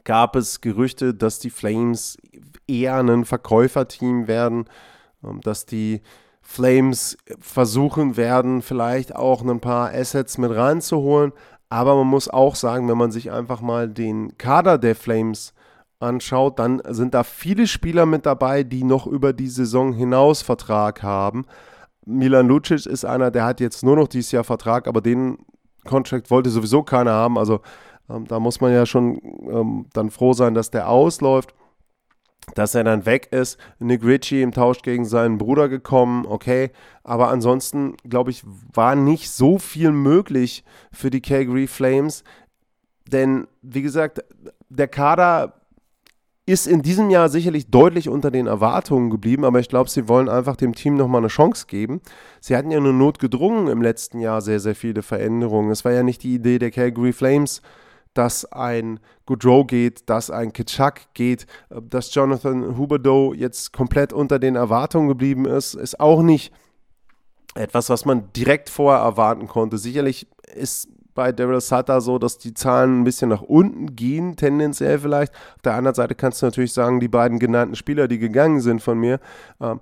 gab 0.05 0.35
es 0.37 0.61
Gerüchte, 0.61 1.15
dass 1.15 1.39
die 1.39 1.51
Flames 1.51 2.19
eher 2.67 2.97
ein 2.97 3.25
Verkäuferteam 3.25 4.27
werden, 4.27 4.67
ähm, 5.25 5.41
dass 5.41 5.65
die 5.65 6.03
Flames 6.43 7.17
versuchen 7.39 8.17
werden, 8.17 8.63
vielleicht 8.63 9.15
auch 9.15 9.43
ein 9.43 9.61
paar 9.61 9.93
Assets 9.93 10.39
mit 10.39 10.51
reinzuholen. 10.51 11.33
Aber 11.73 11.97
man 11.97 12.07
muss 12.07 12.29
auch 12.29 12.55
sagen, 12.55 12.87
wenn 12.91 12.99
man 12.99 13.13
sich 13.13 13.33
einfach 13.33 13.63
mal 13.63 13.89
den 13.89 14.37
Kader 14.37 14.77
der 14.77 14.95
Flames 14.95 15.55
anschaut, 16.01 16.59
dann 16.59 16.83
sind 16.91 17.15
da 17.15 17.25
viele 17.25 17.67
Spieler 17.67 18.05
mit 18.05 18.27
dabei, 18.27 18.63
die 18.63 18.85
noch 18.85 19.07
über 19.07 19.33
die 19.33 19.49
Saison 19.49 19.95
hinaus 19.95 20.43
Vertrag 20.43 21.03
haben. 21.03 21.47
Milan 22.05 22.47
Lucic 22.47 22.85
ist 22.85 23.07
einer, 23.07 23.31
der 23.31 23.47
hat 23.47 23.59
jetzt 23.59 23.83
nur 23.85 23.97
noch 23.97 24.09
dieses 24.09 24.33
Jahr 24.33 24.45
Vertrag, 24.45 24.87
aber 24.87 25.01
den 25.01 25.39
Contract 25.87 26.31
wollte 26.31 26.51
sowieso 26.51 26.83
keiner 26.83 27.13
haben. 27.13 27.39
Also 27.39 27.63
ähm, 28.11 28.27
da 28.27 28.39
muss 28.39 28.61
man 28.61 28.75
ja 28.75 28.85
schon 28.85 29.19
ähm, 29.51 29.87
dann 29.95 30.11
froh 30.11 30.35
sein, 30.35 30.53
dass 30.53 30.71
der 30.71 30.91
ausläuft. 30.91 31.55
Dass 32.55 32.75
er 32.75 32.85
dann 32.85 33.07
weg 33.07 33.29
ist. 33.31 33.59
Nick 33.79 34.05
Ritchie 34.05 34.43
im 34.43 34.53
Tausch 34.53 34.83
gegen 34.83 35.05
seinen 35.05 35.39
Bruder 35.39 35.69
gekommen, 35.69 36.27
okay. 36.27 36.71
Aber 37.05 37.29
ansonsten, 37.29 37.97
glaube 38.09 38.31
ich, 38.31 38.43
war 38.73 38.95
nicht 38.97 39.31
so 39.31 39.59
viel 39.59 39.93
möglich 39.93 40.65
für 40.93 41.11
die 41.11 41.21
Calgary 41.21 41.67
Flames. 41.67 42.25
Denn, 43.07 43.47
wie 43.63 43.83
gesagt, 43.83 44.25
der 44.69 44.89
Kader 44.89 45.55
ist 46.45 46.67
in 46.67 46.83
diesem 46.83 47.11
Jahr 47.11 47.29
sicherlich 47.29 47.71
deutlich 47.71 48.09
unter 48.09 48.33
den 48.33 48.49
Erwartungen 48.49 49.11
geblieben, 49.11 49.45
aber 49.45 49.61
ich 49.61 49.69
glaube, 49.69 49.89
sie 49.89 50.09
wollen 50.09 50.29
einfach 50.29 50.57
dem 50.57 50.75
Team 50.75 50.97
nochmal 50.97 51.21
eine 51.21 51.29
Chance 51.29 51.67
geben. 51.69 52.01
Sie 52.41 52.57
hatten 52.57 52.73
ja 52.73 52.81
nur 52.81 52.93
notgedrungen 52.93 53.69
im 53.69 53.81
letzten 53.81 54.19
Jahr 54.19 54.41
sehr, 54.41 54.59
sehr 54.59 54.75
viele 54.75 55.03
Veränderungen. 55.03 55.71
Es 55.71 55.85
war 55.85 55.93
ja 55.93 56.03
nicht 56.03 56.25
die 56.25 56.35
Idee 56.35 56.59
der 56.59 56.73
Calgary 56.73 57.13
Flames, 57.13 57.63
dass 58.15 58.45
ein 58.53 59.01
Goodrow 59.27 59.67
geht, 59.67 60.09
dass 60.09 60.31
ein 60.31 60.53
Kitschak 60.53 61.15
geht, 61.15 61.47
dass 61.71 62.15
Jonathan 62.15 62.77
Huberdeau 62.77 63.33
jetzt 63.33 63.73
komplett 63.73 64.13
unter 64.13 64.39
den 64.39 64.57
Erwartungen 64.57 65.09
geblieben 65.09 65.47
ist, 65.47 65.75
ist 65.75 65.99
auch 66.01 66.23
nicht 66.23 66.53
etwas, 67.55 67.91
was 67.91 68.05
man 68.05 68.33
direkt 68.33 68.71
vorher 68.71 69.03
erwarten 69.03 69.47
konnte. 69.47 69.79
Sicherlich 69.79 70.27
ist 70.55 70.89
bei 71.15 71.33
Daryl 71.33 71.61
Sutter 71.61 72.01
so, 72.01 72.19
dass 72.19 72.39
die 72.39 72.55
Zahlen 72.55 73.01
ein 73.01 73.05
bisschen 73.05 73.29
nach 73.29 73.43
unten 73.43 73.95
gehen, 73.95 74.37
tendenziell 74.37 74.99
vielleicht. 74.99 75.35
Auf 75.57 75.63
der 75.63 75.75
anderen 75.75 75.95
Seite 75.95 76.15
kannst 76.15 76.41
du 76.41 76.47
natürlich 76.47 76.73
sagen, 76.73 77.01
die 77.01 77.09
beiden 77.09 77.39
genannten 77.39 77.75
Spieler, 77.75 78.09
die 78.09 78.19
gegangen 78.19 78.61
sind 78.61 78.83
von 78.83 78.99
mir, 78.99 79.21
ähm, 79.61 79.81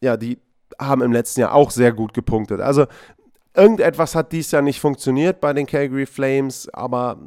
ja, 0.00 0.16
die 0.16 0.38
haben 0.78 1.02
im 1.02 1.12
letzten 1.12 1.40
Jahr 1.40 1.54
auch 1.54 1.70
sehr 1.70 1.92
gut 1.92 2.12
gepunktet. 2.12 2.60
Also 2.60 2.86
irgendetwas 3.54 4.14
hat 4.14 4.32
dies 4.32 4.50
Jahr 4.50 4.62
nicht 4.62 4.80
funktioniert 4.80 5.40
bei 5.40 5.52
den 5.52 5.66
Calgary 5.66 6.06
Flames, 6.06 6.68
aber 6.72 7.18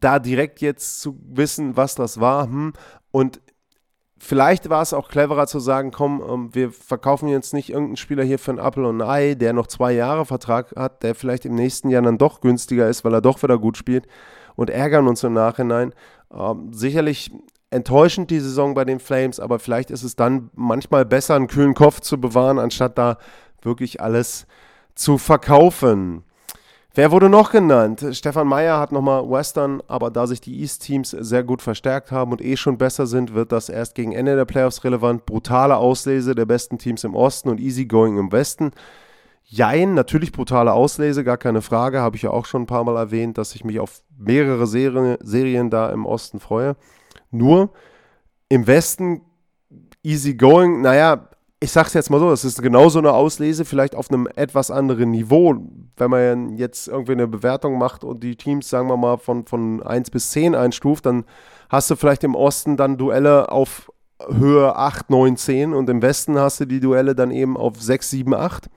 da 0.00 0.18
direkt 0.18 0.60
jetzt 0.60 1.00
zu 1.00 1.18
wissen, 1.28 1.76
was 1.76 1.94
das 1.94 2.20
war, 2.20 2.44
hm, 2.44 2.72
und 3.10 3.40
Vielleicht 4.20 4.68
war 4.68 4.82
es 4.82 4.92
auch 4.92 5.08
cleverer 5.08 5.46
zu 5.46 5.60
sagen, 5.60 5.92
komm, 5.92 6.22
ähm, 6.28 6.48
wir 6.52 6.72
verkaufen 6.72 7.28
jetzt 7.28 7.54
nicht 7.54 7.70
irgendeinen 7.70 7.96
Spieler 7.96 8.24
hier 8.24 8.38
für 8.38 8.50
ein 8.50 8.58
Apple 8.58 8.86
und 8.86 9.00
ein 9.00 9.08
Ei, 9.08 9.34
der 9.34 9.52
noch 9.52 9.68
zwei 9.68 9.92
Jahre 9.92 10.26
Vertrag 10.26 10.74
hat, 10.76 11.04
der 11.04 11.14
vielleicht 11.14 11.44
im 11.44 11.54
nächsten 11.54 11.88
Jahr 11.88 12.02
dann 12.02 12.18
doch 12.18 12.40
günstiger 12.40 12.88
ist, 12.88 13.04
weil 13.04 13.14
er 13.14 13.20
doch 13.20 13.42
wieder 13.42 13.58
gut 13.58 13.76
spielt 13.76 14.08
und 14.56 14.70
ärgern 14.70 15.06
uns 15.06 15.22
im 15.22 15.34
Nachhinein. 15.34 15.94
Ähm, 16.32 16.72
sicherlich 16.72 17.30
enttäuschend 17.70 18.30
die 18.30 18.40
Saison 18.40 18.74
bei 18.74 18.84
den 18.84 18.98
Flames, 18.98 19.38
aber 19.38 19.60
vielleicht 19.60 19.90
ist 19.90 20.02
es 20.02 20.16
dann 20.16 20.50
manchmal 20.54 21.04
besser, 21.04 21.36
einen 21.36 21.46
kühlen 21.46 21.74
Kopf 21.74 22.00
zu 22.00 22.20
bewahren, 22.20 22.58
anstatt 22.58 22.98
da 22.98 23.18
wirklich 23.62 24.00
alles 24.00 24.46
zu 24.96 25.18
verkaufen. 25.18 26.24
Wer 26.98 27.12
wurde 27.12 27.28
noch 27.28 27.52
genannt? 27.52 28.04
Stefan 28.10 28.48
Meyer 28.48 28.80
hat 28.80 28.90
nochmal 28.90 29.30
Western, 29.30 29.80
aber 29.86 30.10
da 30.10 30.26
sich 30.26 30.40
die 30.40 30.58
East-Teams 30.58 31.10
sehr 31.10 31.44
gut 31.44 31.62
verstärkt 31.62 32.10
haben 32.10 32.32
und 32.32 32.44
eh 32.44 32.56
schon 32.56 32.76
besser 32.76 33.06
sind, 33.06 33.34
wird 33.34 33.52
das 33.52 33.68
erst 33.68 33.94
gegen 33.94 34.10
Ende 34.10 34.34
der 34.34 34.46
Playoffs 34.46 34.82
relevant. 34.82 35.24
Brutale 35.24 35.76
Auslese 35.76 36.34
der 36.34 36.44
besten 36.44 36.76
Teams 36.76 37.04
im 37.04 37.14
Osten 37.14 37.50
und 37.50 37.60
Easygoing 37.60 38.18
im 38.18 38.32
Westen. 38.32 38.72
Jein, 39.44 39.94
natürlich 39.94 40.32
brutale 40.32 40.72
Auslese, 40.72 41.22
gar 41.22 41.36
keine 41.36 41.62
Frage. 41.62 42.00
Habe 42.00 42.16
ich 42.16 42.22
ja 42.22 42.30
auch 42.30 42.46
schon 42.46 42.62
ein 42.62 42.66
paar 42.66 42.82
Mal 42.82 42.96
erwähnt, 42.96 43.38
dass 43.38 43.54
ich 43.54 43.62
mich 43.62 43.78
auf 43.78 44.02
mehrere 44.16 44.66
Serien, 44.66 45.18
Serien 45.20 45.70
da 45.70 45.90
im 45.90 46.04
Osten 46.04 46.40
freue. 46.40 46.74
Nur 47.30 47.70
im 48.48 48.66
Westen 48.66 49.20
easygoing, 50.02 50.80
naja, 50.80 51.28
ich 51.60 51.72
sag's 51.72 51.94
jetzt 51.94 52.10
mal 52.10 52.20
so, 52.20 52.30
es 52.30 52.44
ist 52.44 52.62
genauso 52.62 53.00
eine 53.00 53.12
Auslese, 53.12 53.64
vielleicht 53.64 53.96
auf 53.96 54.10
einem 54.10 54.28
etwas 54.36 54.70
anderen 54.70 55.10
Niveau. 55.10 55.56
Wenn 55.96 56.10
man 56.10 56.56
jetzt 56.56 56.86
irgendwie 56.86 57.12
eine 57.12 57.26
Bewertung 57.26 57.78
macht 57.78 58.04
und 58.04 58.22
die 58.22 58.36
Teams, 58.36 58.70
sagen 58.70 58.88
wir 58.88 58.96
mal, 58.96 59.18
von, 59.18 59.44
von 59.44 59.82
1 59.82 60.10
bis 60.10 60.30
10 60.30 60.54
einstuft, 60.54 61.06
dann 61.06 61.24
hast 61.68 61.90
du 61.90 61.96
vielleicht 61.96 62.22
im 62.22 62.36
Osten 62.36 62.76
dann 62.76 62.96
Duelle 62.96 63.50
auf 63.50 63.90
Höhe 64.28 64.74
8, 64.76 65.10
9, 65.10 65.36
10 65.36 65.74
und 65.74 65.90
im 65.90 66.00
Westen 66.00 66.38
hast 66.38 66.60
du 66.60 66.64
die 66.64 66.80
Duelle 66.80 67.14
dann 67.14 67.32
eben 67.32 67.56
auf 67.56 67.80
6, 67.80 68.10
7, 68.10 68.34
8. 68.34 68.68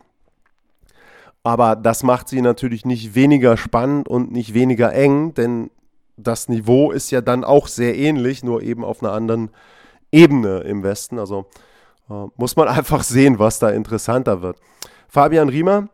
Aber 1.43 1.75
das 1.75 2.03
macht 2.03 2.29
sie 2.29 2.41
natürlich 2.41 2.85
nicht 2.85 3.13
weniger 3.15 3.57
spannend 3.57 4.07
und 4.07 4.31
nicht 4.31 4.53
weniger 4.53 4.93
eng, 4.93 5.33
denn 5.33 5.69
das 6.17 6.50
Niveau 6.50 6.91
ist 6.91 7.11
ja 7.11 7.21
dann 7.21 7.43
auch 7.43 7.67
sehr 7.67 7.95
ähnlich, 7.95 8.43
nur 8.43 8.61
eben 8.61 8.83
auf 8.83 9.01
einer 9.03 9.13
anderen 9.13 9.50
Ebene 10.11 10.59
im 10.59 10.83
Westen. 10.83 11.17
Also 11.17 11.47
muss 12.36 12.56
man 12.56 12.68
einfach 12.68 13.03
sehen, 13.03 13.39
was 13.39 13.60
da 13.60 13.70
interessanter 13.70 14.41
wird. 14.41 14.58
Fabian 15.08 15.50
Riemer 15.50 15.89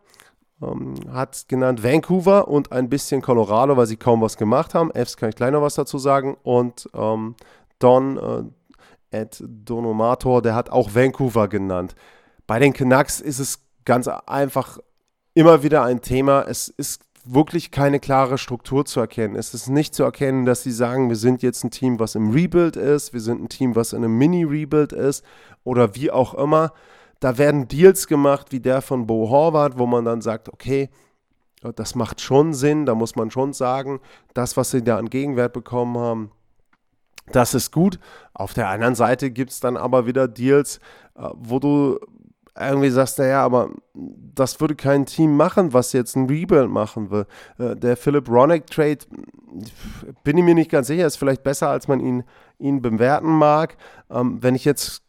ähm, 0.61 0.95
hat 1.11 1.45
genannt 1.47 1.83
Vancouver 1.83 2.47
und 2.47 2.71
ein 2.71 2.89
bisschen 2.89 3.21
Colorado, 3.21 3.77
weil 3.77 3.87
sie 3.87 3.97
kaum 3.97 4.21
was 4.21 4.37
gemacht 4.37 4.73
haben. 4.73 4.91
Fs 4.93 5.17
kann 5.17 5.29
ich 5.29 5.39
noch 5.39 5.61
was 5.61 5.75
dazu 5.75 5.97
sagen. 5.97 6.37
Und 6.43 6.89
ähm, 6.93 7.35
Don 7.79 8.17
äh, 8.17 8.43
Ed 9.11 9.43
Donomator, 9.45 10.41
der 10.41 10.55
hat 10.55 10.69
auch 10.69 10.93
Vancouver 10.93 11.47
genannt. 11.47 11.95
Bei 12.45 12.59
den 12.59 12.73
Canucks 12.73 13.19
ist 13.19 13.39
es 13.39 13.59
ganz 13.85 14.07
einfach 14.07 14.79
immer 15.33 15.63
wieder 15.63 15.83
ein 15.83 16.01
Thema. 16.01 16.43
Es 16.47 16.67
ist 16.67 17.06
wirklich 17.33 17.71
keine 17.71 17.99
klare 17.99 18.37
Struktur 18.37 18.85
zu 18.85 18.99
erkennen. 18.99 19.35
Es 19.35 19.53
ist 19.53 19.69
nicht 19.69 19.93
zu 19.93 20.03
erkennen, 20.03 20.45
dass 20.45 20.63
sie 20.63 20.71
sagen, 20.71 21.09
wir 21.09 21.15
sind 21.15 21.41
jetzt 21.41 21.63
ein 21.63 21.71
Team, 21.71 21.99
was 21.99 22.15
im 22.15 22.31
Rebuild 22.31 22.75
ist, 22.75 23.13
wir 23.13 23.21
sind 23.21 23.41
ein 23.41 23.49
Team, 23.49 23.75
was 23.75 23.93
in 23.93 24.03
einem 24.03 24.17
Mini-Rebuild 24.17 24.93
ist 24.93 25.23
oder 25.63 25.95
wie 25.95 26.11
auch 26.11 26.33
immer. 26.33 26.71
Da 27.19 27.37
werden 27.37 27.67
Deals 27.67 28.07
gemacht 28.07 28.51
wie 28.51 28.59
der 28.59 28.81
von 28.81 29.07
Bo 29.07 29.29
Horvath, 29.29 29.77
wo 29.77 29.85
man 29.85 30.05
dann 30.05 30.21
sagt, 30.21 30.49
okay, 30.49 30.89
das 31.75 31.95
macht 31.95 32.21
schon 32.21 32.53
Sinn, 32.53 32.85
da 32.85 32.95
muss 32.95 33.15
man 33.15 33.31
schon 33.31 33.53
sagen, 33.53 33.99
das, 34.33 34.57
was 34.57 34.71
sie 34.71 34.83
da 34.83 34.97
an 34.97 35.09
Gegenwert 35.09 35.53
bekommen 35.53 35.97
haben, 35.97 36.31
das 37.31 37.53
ist 37.53 37.71
gut. 37.71 37.99
Auf 38.33 38.53
der 38.53 38.69
anderen 38.69 38.95
Seite 38.95 39.31
gibt 39.31 39.51
es 39.51 39.59
dann 39.59 39.75
aber 39.75 40.05
wieder 40.05 40.27
Deals, 40.27 40.79
äh, 41.15 41.27
wo 41.33 41.59
du 41.59 41.99
irgendwie 42.59 42.89
sagst, 42.89 43.19
naja, 43.19 43.43
aber 43.43 43.69
das 43.93 44.59
würde 44.59 44.75
kein 44.75 45.05
Team 45.05 45.35
machen, 45.35 45.73
was 45.73 45.93
jetzt 45.93 46.15
ein 46.15 46.27
Rebuild 46.27 46.69
machen 46.69 47.11
will. 47.11 47.25
Äh, 47.59 47.75
der 47.75 47.97
Philip 47.97 48.29
Ronick 48.29 48.67
Trade, 48.67 48.99
bin 50.23 50.37
ich 50.37 50.43
mir 50.43 50.55
nicht 50.55 50.71
ganz 50.71 50.87
sicher, 50.87 51.05
ist 51.05 51.17
vielleicht 51.17 51.43
besser, 51.43 51.69
als 51.69 51.87
man 51.87 51.99
ihn, 51.99 52.23
ihn 52.59 52.81
bewerten 52.81 53.29
mag. 53.29 53.77
Ähm, 54.09 54.41
wenn 54.41 54.55
ich 54.55 54.65
jetzt 54.65 55.03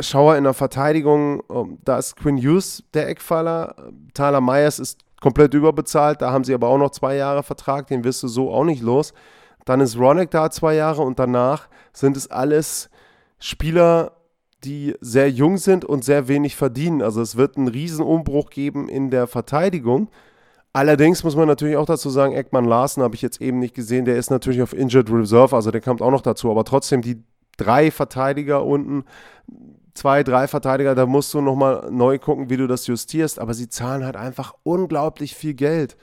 schaue 0.00 0.36
in 0.36 0.44
der 0.44 0.54
Verteidigung, 0.54 1.42
ähm, 1.50 1.78
da 1.84 1.98
ist 1.98 2.16
Quinn 2.16 2.38
Hughes 2.38 2.84
der 2.94 3.08
Eckfaller, 3.08 3.76
Tyler 4.12 4.40
Myers 4.40 4.78
ist 4.78 5.00
komplett 5.20 5.54
überbezahlt, 5.54 6.20
da 6.20 6.32
haben 6.32 6.44
sie 6.44 6.54
aber 6.54 6.68
auch 6.68 6.78
noch 6.78 6.90
zwei 6.90 7.16
Jahre 7.16 7.42
Vertrag, 7.42 7.86
den 7.86 8.04
wirst 8.04 8.22
du 8.22 8.28
so 8.28 8.52
auch 8.52 8.64
nicht 8.64 8.82
los. 8.82 9.14
Dann 9.64 9.80
ist 9.80 9.98
Ronick 9.98 10.30
da 10.30 10.50
zwei 10.50 10.74
Jahre 10.74 11.02
und 11.02 11.18
danach 11.18 11.68
sind 11.92 12.16
es 12.16 12.30
alles 12.30 12.90
Spieler, 13.38 14.12
die 14.64 14.94
sehr 15.00 15.30
jung 15.30 15.56
sind 15.58 15.84
und 15.84 16.04
sehr 16.04 16.28
wenig 16.28 16.56
verdienen. 16.56 17.02
Also 17.02 17.20
es 17.20 17.36
wird 17.36 17.56
einen 17.56 17.68
Riesenumbruch 17.68 18.50
geben 18.50 18.88
in 18.88 19.10
der 19.10 19.26
Verteidigung. 19.26 20.08
Allerdings 20.72 21.22
muss 21.22 21.36
man 21.36 21.46
natürlich 21.46 21.76
auch 21.76 21.86
dazu 21.86 22.10
sagen, 22.10 22.34
Eckmann 22.34 22.64
Larsen 22.64 23.02
habe 23.02 23.14
ich 23.14 23.22
jetzt 23.22 23.40
eben 23.40 23.60
nicht 23.60 23.74
gesehen, 23.74 24.04
der 24.04 24.16
ist 24.16 24.30
natürlich 24.30 24.60
auf 24.60 24.72
Injured 24.72 25.08
Reserve, 25.10 25.54
also 25.54 25.70
der 25.70 25.80
kommt 25.80 26.02
auch 26.02 26.10
noch 26.10 26.20
dazu, 26.20 26.50
aber 26.50 26.64
trotzdem 26.64 27.00
die 27.00 27.22
drei 27.56 27.92
Verteidiger 27.92 28.64
unten, 28.64 29.04
zwei, 29.94 30.24
drei 30.24 30.48
Verteidiger, 30.48 30.96
da 30.96 31.06
musst 31.06 31.32
du 31.32 31.40
nochmal 31.40 31.88
neu 31.92 32.18
gucken, 32.18 32.50
wie 32.50 32.56
du 32.56 32.66
das 32.66 32.88
justierst, 32.88 33.38
aber 33.38 33.54
sie 33.54 33.68
zahlen 33.68 34.04
halt 34.04 34.16
einfach 34.16 34.54
unglaublich 34.64 35.36
viel 35.36 35.54
Geld 35.54 35.96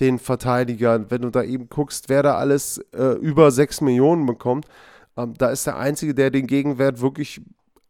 den 0.00 0.18
Verteidigern, 0.18 1.06
wenn 1.08 1.22
du 1.22 1.30
da 1.30 1.42
eben 1.42 1.68
guckst, 1.70 2.10
wer 2.10 2.22
da 2.22 2.34
alles 2.34 2.78
äh, 2.92 3.14
über 3.14 3.50
sechs 3.50 3.80
Millionen 3.80 4.26
bekommt. 4.26 4.66
Ähm, 5.16 5.34
da 5.38 5.48
ist 5.48 5.66
der 5.66 5.78
Einzige, 5.78 6.14
der 6.14 6.30
den 6.30 6.46
Gegenwert 6.46 7.00
wirklich 7.00 7.40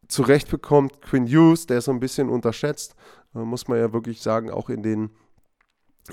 zurecht 0.09 0.51
bekommt. 0.51 1.03
Quinn 1.03 1.27
Hughes, 1.27 1.67
der 1.67 1.79
ist 1.79 1.85
so 1.85 1.93
ein 1.93 2.01
bisschen 2.01 2.29
unterschätzt, 2.29 2.95
äh, 3.35 3.39
muss 3.39 3.69
man 3.69 3.79
ja 3.79 3.93
wirklich 3.93 4.21
sagen, 4.21 4.51
auch 4.51 4.71
in 4.71 4.83
den, 4.83 5.11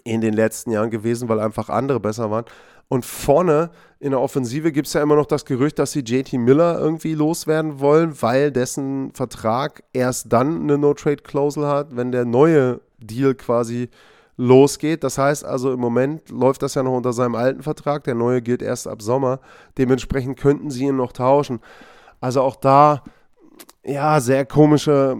in 0.03 0.21
den 0.21 0.34
letzten 0.34 0.71
Jahren 0.71 0.91
gewesen, 0.91 1.29
weil 1.29 1.39
einfach 1.39 1.69
andere 1.69 1.99
besser 1.99 2.29
waren. 2.29 2.45
Und 2.88 3.03
vorne 3.03 3.71
in 3.99 4.12
der 4.12 4.21
Offensive 4.21 4.71
gibt 4.71 4.88
es 4.88 4.93
ja 4.93 5.01
immer 5.01 5.15
noch 5.15 5.25
das 5.25 5.45
Gerücht, 5.45 5.79
dass 5.79 5.91
sie 5.91 6.01
JT 6.01 6.34
Miller 6.34 6.77
irgendwie 6.79 7.15
loswerden 7.15 7.79
wollen, 7.79 8.21
weil 8.21 8.51
dessen 8.51 9.12
Vertrag 9.13 9.84
erst 9.91 10.31
dann 10.31 10.62
eine 10.62 10.77
No-Trade-Klausel 10.77 11.65
hat, 11.65 11.95
wenn 11.95 12.12
der 12.12 12.25
neue 12.25 12.81
Deal 12.99 13.34
quasi 13.34 13.89
losgeht. 14.38 15.03
Das 15.03 15.17
heißt 15.17 15.45
also, 15.45 15.73
im 15.73 15.79
Moment 15.79 16.29
läuft 16.29 16.62
das 16.62 16.75
ja 16.75 16.84
noch 16.84 16.95
unter 16.95 17.13
seinem 17.13 17.36
alten 17.36 17.63
Vertrag. 17.63 18.03
Der 18.03 18.15
neue 18.15 18.41
gilt 18.41 18.62
erst 18.62 18.88
ab 18.88 19.01
Sommer. 19.01 19.39
Dementsprechend 19.77 20.38
könnten 20.38 20.69
sie 20.69 20.86
ihn 20.86 20.97
noch 20.97 21.12
tauschen. 21.13 21.62
Also 22.21 22.41
auch 22.41 22.55
da 22.55 23.03
ja, 23.84 24.20
sehr 24.20 24.46
komische 24.46 25.18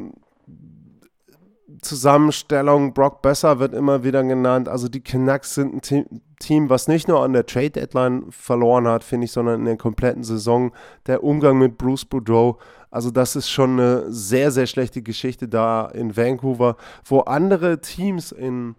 Zusammenstellung. 1.82 2.93
Brock 2.93 3.21
Besser 3.21 3.60
wird 3.60 3.74
immer 3.74 4.04
wieder 4.04 4.24
genannt. 4.24 4.67
Also 4.67 4.89
die 4.89 5.02
Canucks 5.02 5.56
sind 5.56 5.91
ein 5.91 6.21
Team, 6.39 6.69
was 6.69 6.88
nicht 6.88 7.08
nur 7.08 7.24
an 7.24 7.34
der 7.34 7.45
Trade 7.45 7.71
Deadline 7.71 8.26
verloren 8.32 8.88
hat, 8.88 9.04
finde 9.04 9.26
ich, 9.26 9.32
sondern 9.32 9.62
in 9.62 9.65
der 9.65 9.78
kompletten 9.78 10.24
Saison. 10.24 10.71
Der 11.06 11.24
Umgang 11.24 11.58
mit 11.58 11.78
Bruce 11.78 12.06
Boudreau, 12.06 12.58
also 12.91 13.12
das 13.12 13.36
ist 13.36 13.50
schon 13.50 13.80
eine 13.80 14.12
sehr, 14.12 14.52
sehr 14.52 14.67
schlechte 14.67 15.02
Geschichte 15.02 15.48
da 15.48 15.86
in 15.88 16.15
Vancouver, 16.15 16.76
wo 17.06 17.19
andere 17.19 17.82
Teams 17.82 18.32
in, 18.32 18.76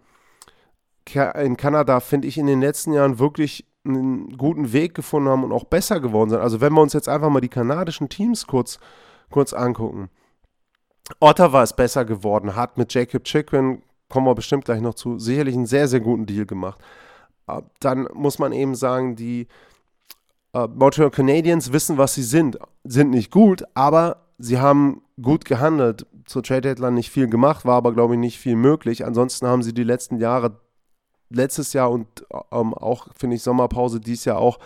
in 1.14 1.56
Kanada, 1.56 2.00
finde 2.00 2.28
ich, 2.28 2.38
in 2.38 2.46
den 2.46 2.60
letzten 2.60 2.92
Jahren 2.92 3.18
wirklich 3.18 3.66
einen 3.84 4.36
guten 4.36 4.72
Weg 4.72 4.94
gefunden 4.94 5.28
haben 5.28 5.44
und 5.44 5.52
auch 5.52 5.64
besser 5.64 6.00
geworden 6.00 6.30
sind. 6.30 6.40
Also 6.40 6.60
wenn 6.60 6.72
wir 6.72 6.82
uns 6.82 6.92
jetzt 6.92 7.08
einfach 7.08 7.30
mal 7.30 7.40
die 7.40 7.48
kanadischen 7.48 8.08
Teams 8.08 8.46
kurz 8.46 8.78
kurz 9.30 9.52
angucken. 9.52 10.10
Ottawa 11.20 11.62
ist 11.62 11.76
besser 11.76 12.04
geworden, 12.04 12.56
hat 12.56 12.78
mit 12.78 12.92
Jacob 12.92 13.24
Chikrin, 13.24 13.82
kommen 14.08 14.26
wir 14.26 14.34
bestimmt 14.34 14.64
gleich 14.64 14.80
noch 14.80 14.94
zu, 14.94 15.18
sicherlich 15.18 15.54
einen 15.54 15.66
sehr, 15.66 15.88
sehr 15.88 16.00
guten 16.00 16.26
Deal 16.26 16.46
gemacht. 16.46 16.80
Äh, 17.46 17.62
dann 17.80 18.08
muss 18.12 18.38
man 18.38 18.52
eben 18.52 18.74
sagen, 18.74 19.16
die 19.16 19.46
äh, 20.52 20.66
Montreal 20.68 21.10
Canadiens 21.10 21.72
wissen, 21.72 21.98
was 21.98 22.14
sie 22.14 22.22
sind. 22.22 22.58
Sind 22.84 23.10
nicht 23.10 23.30
gut, 23.30 23.64
aber 23.74 24.26
sie 24.38 24.58
haben 24.58 25.02
gut 25.20 25.44
gehandelt. 25.44 26.06
Zur 26.24 26.42
Trade 26.42 26.62
Deadline 26.62 26.94
nicht 26.94 27.10
viel 27.10 27.28
gemacht, 27.28 27.64
war 27.64 27.76
aber, 27.76 27.92
glaube 27.92 28.14
ich, 28.14 28.20
nicht 28.20 28.38
viel 28.38 28.56
möglich. 28.56 29.04
Ansonsten 29.04 29.46
haben 29.46 29.62
sie 29.62 29.72
die 29.72 29.84
letzten 29.84 30.16
Jahre, 30.18 30.60
letztes 31.30 31.72
Jahr 31.72 31.90
und 31.90 32.26
ähm, 32.50 32.74
auch, 32.74 33.08
finde 33.14 33.36
ich, 33.36 33.42
Sommerpause 33.42 34.00
dieses 34.00 34.24
Jahr 34.24 34.38
auch 34.38 34.58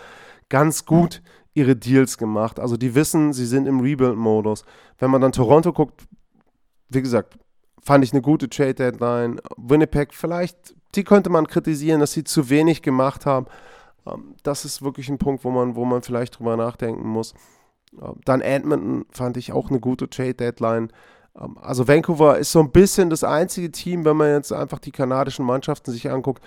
ganz 0.49 0.85
gut 0.85 1.21
ihre 1.53 1.75
Deals 1.75 2.17
gemacht. 2.17 2.59
Also 2.59 2.77
die 2.77 2.95
wissen, 2.95 3.33
sie 3.33 3.45
sind 3.45 3.67
im 3.67 3.79
Rebuild-Modus. 3.79 4.63
Wenn 4.97 5.11
man 5.11 5.21
dann 5.21 5.31
Toronto 5.31 5.73
guckt, 5.73 6.05
wie 6.89 7.01
gesagt, 7.01 7.37
fand 7.81 8.03
ich 8.03 8.13
eine 8.13 8.21
gute 8.21 8.49
Trade-Deadline. 8.49 9.41
Winnipeg 9.57 10.13
vielleicht, 10.13 10.75
die 10.95 11.03
könnte 11.03 11.29
man 11.29 11.47
kritisieren, 11.47 11.99
dass 11.99 12.13
sie 12.13 12.23
zu 12.23 12.49
wenig 12.49 12.81
gemacht 12.81 13.25
haben. 13.25 13.47
Ähm, 14.05 14.35
das 14.43 14.65
ist 14.65 14.81
wirklich 14.81 15.09
ein 15.09 15.17
Punkt, 15.17 15.43
wo 15.43 15.51
man, 15.51 15.75
wo 15.75 15.85
man 15.85 16.01
vielleicht 16.01 16.39
drüber 16.39 16.57
nachdenken 16.57 17.07
muss. 17.07 17.33
Ähm, 18.01 18.15
dann 18.25 18.41
Edmonton 18.41 19.05
fand 19.11 19.37
ich 19.37 19.51
auch 19.51 19.69
eine 19.69 19.79
gute 19.79 20.09
Trade-Deadline. 20.09 20.91
Ähm, 21.39 21.57
also 21.59 21.87
Vancouver 21.87 22.37
ist 22.37 22.51
so 22.51 22.59
ein 22.59 22.71
bisschen 22.71 23.09
das 23.09 23.23
einzige 23.23 23.71
Team, 23.71 24.05
wenn 24.05 24.17
man 24.17 24.31
jetzt 24.33 24.53
einfach 24.53 24.79
die 24.79 24.91
kanadischen 24.91 25.45
Mannschaften 25.45 25.91
sich 25.91 26.09
anguckt, 26.09 26.43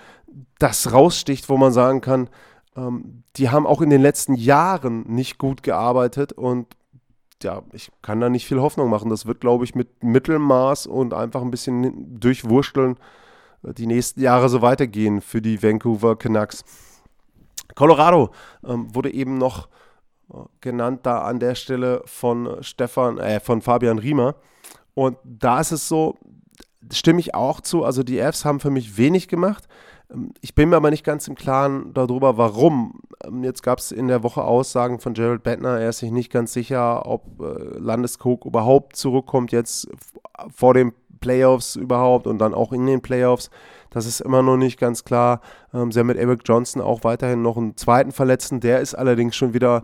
das 0.59 0.91
raussticht, 0.91 1.49
wo 1.49 1.57
man 1.57 1.71
sagen 1.71 2.01
kann, 2.01 2.29
ähm, 2.75 3.23
die 3.37 3.49
haben 3.49 3.65
auch 3.65 3.81
in 3.81 3.89
den 3.89 4.01
letzten 4.01 4.35
Jahren 4.35 5.03
nicht 5.07 5.37
gut 5.37 5.63
gearbeitet 5.63 6.33
und 6.33 6.67
ja, 7.43 7.63
ich 7.73 7.91
kann 8.01 8.21
da 8.21 8.29
nicht 8.29 8.47
viel 8.47 8.61
Hoffnung 8.61 8.89
machen. 8.89 9.09
Das 9.09 9.25
wird, 9.25 9.41
glaube 9.41 9.65
ich, 9.65 9.75
mit 9.75 10.03
Mittelmaß 10.03 10.87
und 10.87 11.13
einfach 11.13 11.41
ein 11.41 11.51
bisschen 11.51 12.19
durchwurschteln 12.19 12.97
äh, 13.63 13.73
die 13.73 13.87
nächsten 13.87 14.21
Jahre 14.21 14.49
so 14.49 14.61
weitergehen 14.61 15.21
für 15.21 15.41
die 15.41 15.61
Vancouver 15.61 16.17
Canucks. 16.17 16.63
Colorado 17.75 18.31
ähm, 18.65 18.93
wurde 18.93 19.13
eben 19.13 19.37
noch 19.37 19.67
äh, 20.33 20.37
genannt 20.61 21.01
da 21.03 21.19
an 21.19 21.39
der 21.39 21.55
Stelle 21.55 22.01
von 22.05 22.57
Stefan, 22.61 23.17
äh, 23.17 23.39
von 23.39 23.61
Fabian 23.61 23.99
Riemer. 23.99 24.35
Und 24.93 25.17
da 25.23 25.59
ist 25.59 25.71
es 25.71 25.87
so, 25.89 26.17
stimme 26.91 27.19
ich 27.19 27.35
auch 27.35 27.61
zu. 27.61 27.83
Also 27.83 28.03
die 28.03 28.19
Fs 28.19 28.45
haben 28.45 28.59
für 28.59 28.71
mich 28.71 28.97
wenig 28.97 29.27
gemacht. 29.27 29.67
Ähm, 30.11 30.31
ich 30.41 30.55
bin 30.55 30.69
mir 30.69 30.77
aber 30.77 30.91
nicht 30.91 31.03
ganz 31.03 31.27
im 31.27 31.35
Klaren 31.35 31.93
darüber, 31.93 32.37
warum. 32.37 33.01
Ähm, 33.23 33.43
jetzt 33.43 33.63
gab 33.63 33.79
es 33.79 33.91
in 33.91 34.07
der 34.07 34.23
Woche 34.23 34.43
Aussagen 34.43 34.99
von 34.99 35.13
Gerald 35.13 35.43
Bettner, 35.43 35.79
er 35.79 35.89
ist 35.89 35.99
sich 35.99 36.11
nicht 36.11 36.31
ganz 36.31 36.53
sicher, 36.53 37.05
ob 37.05 37.41
äh, 37.41 37.77
Landeskog 37.77 38.45
überhaupt 38.45 38.95
zurückkommt, 38.95 39.51
jetzt 39.51 39.87
vor 40.53 40.73
den 40.73 40.93
Playoffs 41.19 41.75
überhaupt 41.75 42.27
und 42.27 42.37
dann 42.39 42.53
auch 42.53 42.71
in 42.71 42.85
den 42.85 43.01
Playoffs. 43.01 43.49
Das 43.89 44.05
ist 44.05 44.19
immer 44.19 44.43
noch 44.43 44.57
nicht 44.57 44.79
ganz 44.79 45.05
klar. 45.05 45.41
Ähm, 45.73 45.91
sie 45.91 45.99
haben 45.99 46.07
mit 46.07 46.17
Eric 46.17 46.41
Johnson 46.45 46.81
auch 46.81 47.03
weiterhin 47.03 47.41
noch 47.41 47.57
einen 47.57 47.77
zweiten 47.77 48.11
Verletzten, 48.11 48.59
der 48.59 48.81
ist 48.81 48.93
allerdings 48.93 49.35
schon 49.35 49.53
wieder 49.53 49.83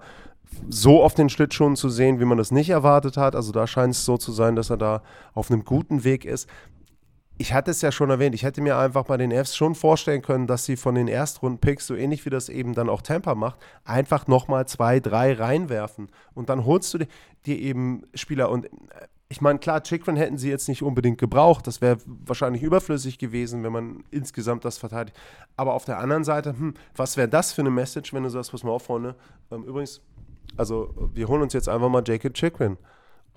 so 0.69 1.01
auf 1.01 1.13
den 1.13 1.29
Schlittschuhen 1.29 1.75
zu 1.75 1.89
sehen, 1.89 2.19
wie 2.19 2.25
man 2.25 2.37
das 2.37 2.51
nicht 2.51 2.69
erwartet 2.69 3.17
hat. 3.17 3.35
Also 3.35 3.51
da 3.51 3.67
scheint 3.67 3.93
es 3.93 4.05
so 4.05 4.17
zu 4.17 4.31
sein, 4.31 4.55
dass 4.55 4.69
er 4.69 4.77
da 4.77 5.01
auf 5.33 5.49
einem 5.49 5.63
guten 5.63 6.03
Weg 6.03 6.25
ist. 6.25 6.47
Ich 7.41 7.53
hatte 7.53 7.71
es 7.71 7.81
ja 7.81 7.91
schon 7.91 8.11
erwähnt, 8.11 8.35
ich 8.35 8.43
hätte 8.43 8.61
mir 8.61 8.77
einfach 8.77 9.05
bei 9.05 9.17
den 9.17 9.31
Fs 9.31 9.55
schon 9.55 9.73
vorstellen 9.73 10.21
können, 10.21 10.45
dass 10.45 10.63
sie 10.63 10.75
von 10.75 10.93
den 10.93 11.07
Erstrunden-Picks, 11.07 11.87
so 11.87 11.95
ähnlich 11.95 12.23
wie 12.23 12.29
das 12.29 12.49
eben 12.49 12.75
dann 12.75 12.87
auch 12.87 13.01
Tampa 13.01 13.33
macht, 13.33 13.59
einfach 13.83 14.27
nochmal 14.27 14.67
zwei, 14.67 14.99
drei 14.99 15.33
reinwerfen. 15.33 16.09
Und 16.35 16.49
dann 16.49 16.65
holst 16.65 16.93
du 16.93 16.99
dir 17.47 17.57
eben 17.57 18.03
Spieler. 18.13 18.51
Und 18.51 18.65
äh, 18.65 18.69
ich 19.27 19.41
meine, 19.41 19.57
klar, 19.57 19.81
Chikrin 19.81 20.17
hätten 20.17 20.37
sie 20.37 20.51
jetzt 20.51 20.69
nicht 20.69 20.83
unbedingt 20.83 21.17
gebraucht. 21.17 21.65
Das 21.65 21.81
wäre 21.81 21.97
wahrscheinlich 22.05 22.61
überflüssig 22.61 23.17
gewesen, 23.17 23.63
wenn 23.63 23.71
man 23.71 24.03
insgesamt 24.11 24.63
das 24.63 24.77
verteidigt. 24.77 25.17
Aber 25.55 25.73
auf 25.73 25.85
der 25.85 25.97
anderen 25.97 26.23
Seite, 26.23 26.51
hm, 26.51 26.75
was 26.95 27.17
wäre 27.17 27.27
das 27.27 27.53
für 27.53 27.63
eine 27.63 27.71
Message, 27.71 28.13
wenn 28.13 28.21
du 28.21 28.29
sagst, 28.29 28.51
pass 28.51 28.63
mal 28.63 28.69
auf, 28.69 28.83
Freunde. 28.83 29.15
Ähm, 29.49 29.63
übrigens, 29.63 29.99
also 30.57 30.93
wir 31.11 31.27
holen 31.27 31.41
uns 31.41 31.53
jetzt 31.53 31.69
einfach 31.69 31.89
mal 31.89 32.03
Jacob 32.05 32.35
Chikrin. 32.35 32.77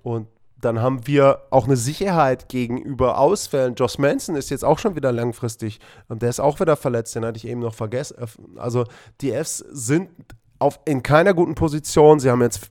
Und 0.02 0.28
dann 0.60 0.80
haben 0.80 1.06
wir 1.06 1.42
auch 1.50 1.66
eine 1.66 1.76
Sicherheit 1.76 2.48
gegenüber 2.48 3.18
Ausfällen. 3.18 3.74
Josh 3.74 3.98
Manson 3.98 4.36
ist 4.36 4.50
jetzt 4.50 4.64
auch 4.64 4.78
schon 4.78 4.96
wieder 4.96 5.12
langfristig 5.12 5.80
und 6.08 6.22
der 6.22 6.30
ist 6.30 6.40
auch 6.40 6.60
wieder 6.60 6.76
verletzt, 6.76 7.14
den 7.14 7.24
hatte 7.24 7.36
ich 7.36 7.46
eben 7.46 7.60
noch 7.60 7.74
vergessen. 7.74 8.16
Also 8.56 8.84
die 9.20 9.32
Fs 9.32 9.58
sind 9.58 10.10
auf, 10.58 10.80
in 10.86 11.02
keiner 11.02 11.34
guten 11.34 11.54
Position. 11.54 12.20
Sie 12.20 12.30
haben 12.30 12.42
jetzt 12.42 12.70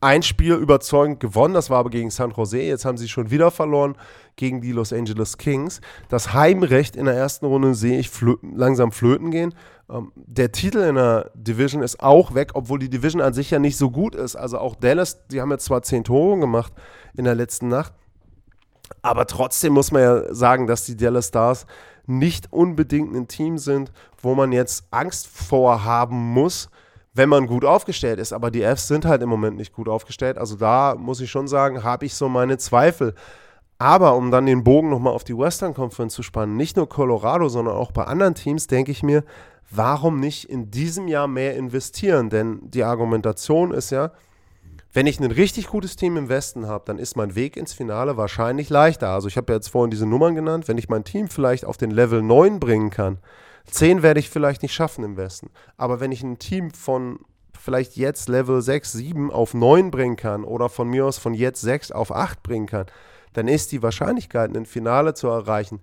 ein 0.00 0.22
Spiel 0.22 0.54
überzeugend 0.54 1.20
gewonnen, 1.20 1.54
das 1.54 1.70
war 1.70 1.78
aber 1.78 1.90
gegen 1.90 2.10
San 2.10 2.32
Jose. 2.32 2.60
Jetzt 2.60 2.84
haben 2.84 2.98
sie 2.98 3.08
schon 3.08 3.30
wieder 3.30 3.50
verloren 3.50 3.96
gegen 4.36 4.60
die 4.60 4.72
Los 4.72 4.92
Angeles 4.92 5.38
Kings. 5.38 5.80
Das 6.08 6.34
Heimrecht 6.34 6.96
in 6.96 7.06
der 7.06 7.14
ersten 7.14 7.46
Runde 7.46 7.74
sehe 7.74 7.98
ich 7.98 8.10
flö 8.10 8.36
langsam 8.42 8.92
flöten 8.92 9.30
gehen. 9.30 9.54
Ähm, 9.90 10.12
der 10.14 10.52
Titel 10.52 10.78
in 10.78 10.94
der 10.94 11.30
Division 11.34 11.82
ist 11.82 12.00
auch 12.00 12.34
weg, 12.34 12.52
obwohl 12.54 12.78
die 12.78 12.90
Division 12.90 13.20
an 13.20 13.34
sich 13.34 13.50
ja 13.50 13.58
nicht 13.58 13.76
so 13.76 13.90
gut 13.90 14.14
ist. 14.14 14.36
Also 14.36 14.58
auch 14.58 14.74
Dallas, 14.74 15.26
die 15.28 15.40
haben 15.40 15.50
jetzt 15.50 15.66
zwar 15.66 15.82
zehn 15.82 16.04
Tore 16.04 16.38
gemacht 16.38 16.72
in 17.16 17.24
der 17.24 17.34
letzten 17.34 17.68
Nacht, 17.68 17.92
aber 19.02 19.26
trotzdem 19.26 19.72
muss 19.72 19.92
man 19.92 20.02
ja 20.02 20.34
sagen, 20.34 20.66
dass 20.66 20.84
die 20.84 20.96
Dallas 20.96 21.28
Stars 21.28 21.66
nicht 22.06 22.52
unbedingt 22.52 23.14
ein 23.14 23.28
Team 23.28 23.58
sind, 23.58 23.92
wo 24.20 24.34
man 24.34 24.52
jetzt 24.52 24.84
Angst 24.90 25.26
vorhaben 25.26 26.16
muss, 26.16 26.68
wenn 27.14 27.28
man 27.28 27.46
gut 27.46 27.64
aufgestellt 27.64 28.18
ist. 28.18 28.32
Aber 28.32 28.50
die 28.50 28.62
Fs 28.62 28.88
sind 28.88 29.04
halt 29.04 29.22
im 29.22 29.28
Moment 29.28 29.56
nicht 29.56 29.72
gut 29.72 29.88
aufgestellt. 29.88 30.36
Also 30.36 30.56
da 30.56 30.96
muss 30.98 31.20
ich 31.20 31.30
schon 31.30 31.48
sagen, 31.48 31.82
habe 31.82 32.06
ich 32.06 32.14
so 32.14 32.28
meine 32.28 32.58
Zweifel. 32.58 33.14
Aber 33.78 34.14
um 34.14 34.30
dann 34.30 34.46
den 34.46 34.64
Bogen 34.64 34.88
nochmal 34.88 35.12
auf 35.12 35.24
die 35.24 35.36
Western 35.36 35.74
Conference 35.74 36.14
zu 36.14 36.22
spannen, 36.22 36.56
nicht 36.56 36.76
nur 36.76 36.88
Colorado, 36.88 37.48
sondern 37.48 37.74
auch 37.74 37.92
bei 37.92 38.04
anderen 38.04 38.34
Teams, 38.34 38.66
denke 38.66 38.92
ich 38.92 39.02
mir, 39.02 39.24
warum 39.70 40.20
nicht 40.20 40.48
in 40.48 40.70
diesem 40.70 41.08
Jahr 41.08 41.26
mehr 41.26 41.56
investieren? 41.56 42.30
Denn 42.30 42.60
die 42.62 42.84
Argumentation 42.84 43.72
ist 43.72 43.90
ja, 43.90 44.12
wenn 44.92 45.08
ich 45.08 45.18
ein 45.18 45.30
richtig 45.30 45.66
gutes 45.66 45.96
Team 45.96 46.16
im 46.16 46.28
Westen 46.28 46.68
habe, 46.68 46.84
dann 46.86 46.98
ist 46.98 47.16
mein 47.16 47.34
Weg 47.34 47.56
ins 47.56 47.72
Finale 47.72 48.16
wahrscheinlich 48.16 48.70
leichter. 48.70 49.08
Also 49.08 49.26
ich 49.26 49.36
habe 49.36 49.52
ja 49.52 49.56
jetzt 49.56 49.68
vorhin 49.68 49.90
diese 49.90 50.06
Nummern 50.06 50.36
genannt, 50.36 50.68
wenn 50.68 50.78
ich 50.78 50.88
mein 50.88 51.02
Team 51.02 51.28
vielleicht 51.28 51.64
auf 51.64 51.76
den 51.76 51.90
Level 51.90 52.22
9 52.22 52.60
bringen 52.60 52.90
kann, 52.90 53.18
10 53.66 54.02
werde 54.02 54.20
ich 54.20 54.30
vielleicht 54.30 54.62
nicht 54.62 54.74
schaffen 54.74 55.04
im 55.04 55.16
Westen. 55.16 55.50
Aber 55.76 55.98
wenn 55.98 56.12
ich 56.12 56.22
ein 56.22 56.38
Team 56.38 56.70
von 56.70 57.18
vielleicht 57.58 57.96
jetzt 57.96 58.28
Level 58.28 58.62
6, 58.62 58.92
7 58.92 59.30
auf 59.32 59.54
9 59.54 59.90
bringen 59.90 60.16
kann 60.16 60.44
oder 60.44 60.68
von 60.68 60.88
mir 60.88 61.06
aus 61.06 61.18
von 61.18 61.34
jetzt 61.34 61.62
6 61.62 61.90
auf 61.90 62.14
8 62.14 62.42
bringen 62.42 62.66
kann, 62.66 62.86
dann 63.34 63.48
ist 63.48 63.72
die 63.72 63.82
Wahrscheinlichkeit, 63.82 64.56
ein 64.56 64.66
Finale 64.66 65.14
zu 65.14 65.28
erreichen, 65.28 65.80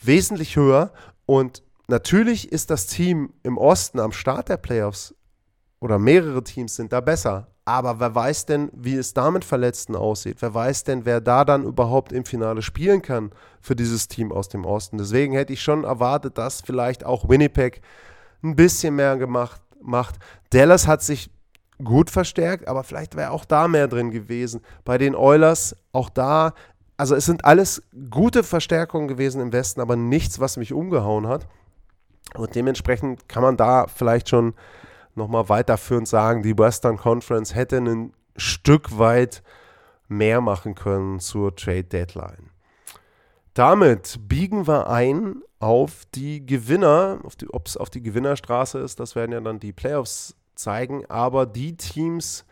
wesentlich 0.00 0.56
höher. 0.56 0.92
Und 1.26 1.62
natürlich 1.88 2.52
ist 2.52 2.70
das 2.70 2.86
Team 2.86 3.32
im 3.42 3.58
Osten 3.58 3.98
am 4.00 4.12
Start 4.12 4.48
der 4.48 4.56
Playoffs 4.56 5.14
oder 5.80 5.98
mehrere 5.98 6.44
Teams 6.44 6.76
sind 6.76 6.92
da 6.92 7.00
besser. 7.00 7.48
Aber 7.64 8.00
wer 8.00 8.14
weiß 8.14 8.46
denn, 8.46 8.70
wie 8.74 8.96
es 8.96 9.14
da 9.14 9.30
mit 9.30 9.44
Verletzten 9.44 9.94
aussieht? 9.94 10.38
Wer 10.40 10.52
weiß 10.52 10.82
denn, 10.84 11.04
wer 11.04 11.20
da 11.20 11.44
dann 11.44 11.64
überhaupt 11.64 12.12
im 12.12 12.24
Finale 12.24 12.60
spielen 12.60 13.02
kann 13.02 13.30
für 13.60 13.76
dieses 13.76 14.08
Team 14.08 14.32
aus 14.32 14.48
dem 14.48 14.64
Osten? 14.64 14.98
Deswegen 14.98 15.34
hätte 15.34 15.52
ich 15.52 15.62
schon 15.62 15.84
erwartet, 15.84 16.38
dass 16.38 16.60
vielleicht 16.60 17.04
auch 17.04 17.28
Winnipeg 17.28 17.80
ein 18.42 18.56
bisschen 18.56 18.96
mehr 18.96 19.16
gemacht 19.16 19.60
macht. 19.80 20.16
Dallas 20.50 20.88
hat 20.88 21.02
sich 21.02 21.30
gut 21.82 22.10
verstärkt, 22.10 22.68
aber 22.68 22.84
vielleicht 22.84 23.16
wäre 23.16 23.30
auch 23.30 23.44
da 23.44 23.68
mehr 23.68 23.88
drin 23.88 24.10
gewesen. 24.10 24.60
Bei 24.84 24.98
den 24.98 25.14
Oilers, 25.14 25.76
auch 25.92 26.10
da 26.10 26.54
also 26.96 27.14
es 27.14 27.26
sind 27.26 27.44
alles 27.44 27.82
gute 28.10 28.42
Verstärkungen 28.42 29.08
gewesen 29.08 29.40
im 29.40 29.52
Westen, 29.52 29.80
aber 29.80 29.96
nichts, 29.96 30.40
was 30.40 30.56
mich 30.56 30.72
umgehauen 30.72 31.26
hat. 31.26 31.46
Und 32.34 32.54
dementsprechend 32.54 33.28
kann 33.28 33.42
man 33.42 33.56
da 33.56 33.86
vielleicht 33.88 34.28
schon 34.28 34.54
nochmal 35.14 35.48
weiterführend 35.48 36.08
sagen, 36.08 36.42
die 36.42 36.56
Western 36.56 36.96
Conference 36.96 37.54
hätte 37.54 37.78
ein 37.78 38.12
Stück 38.36 38.98
weit 38.98 39.42
mehr 40.08 40.40
machen 40.40 40.74
können 40.74 41.20
zur 41.20 41.54
Trade 41.54 41.84
Deadline. 41.84 42.50
Damit 43.54 44.18
biegen 44.28 44.66
wir 44.66 44.88
ein 44.88 45.42
auf 45.58 46.04
die 46.14 46.44
Gewinner, 46.44 47.20
ob 47.50 47.66
es 47.66 47.76
auf 47.76 47.90
die 47.90 48.02
Gewinnerstraße 48.02 48.78
ist, 48.78 48.98
das 48.98 49.14
werden 49.14 49.32
ja 49.32 49.40
dann 49.40 49.60
die 49.60 49.72
Playoffs 49.72 50.34
zeigen, 50.54 51.04
aber 51.06 51.46
die 51.46 51.76
Teams, 51.76 52.44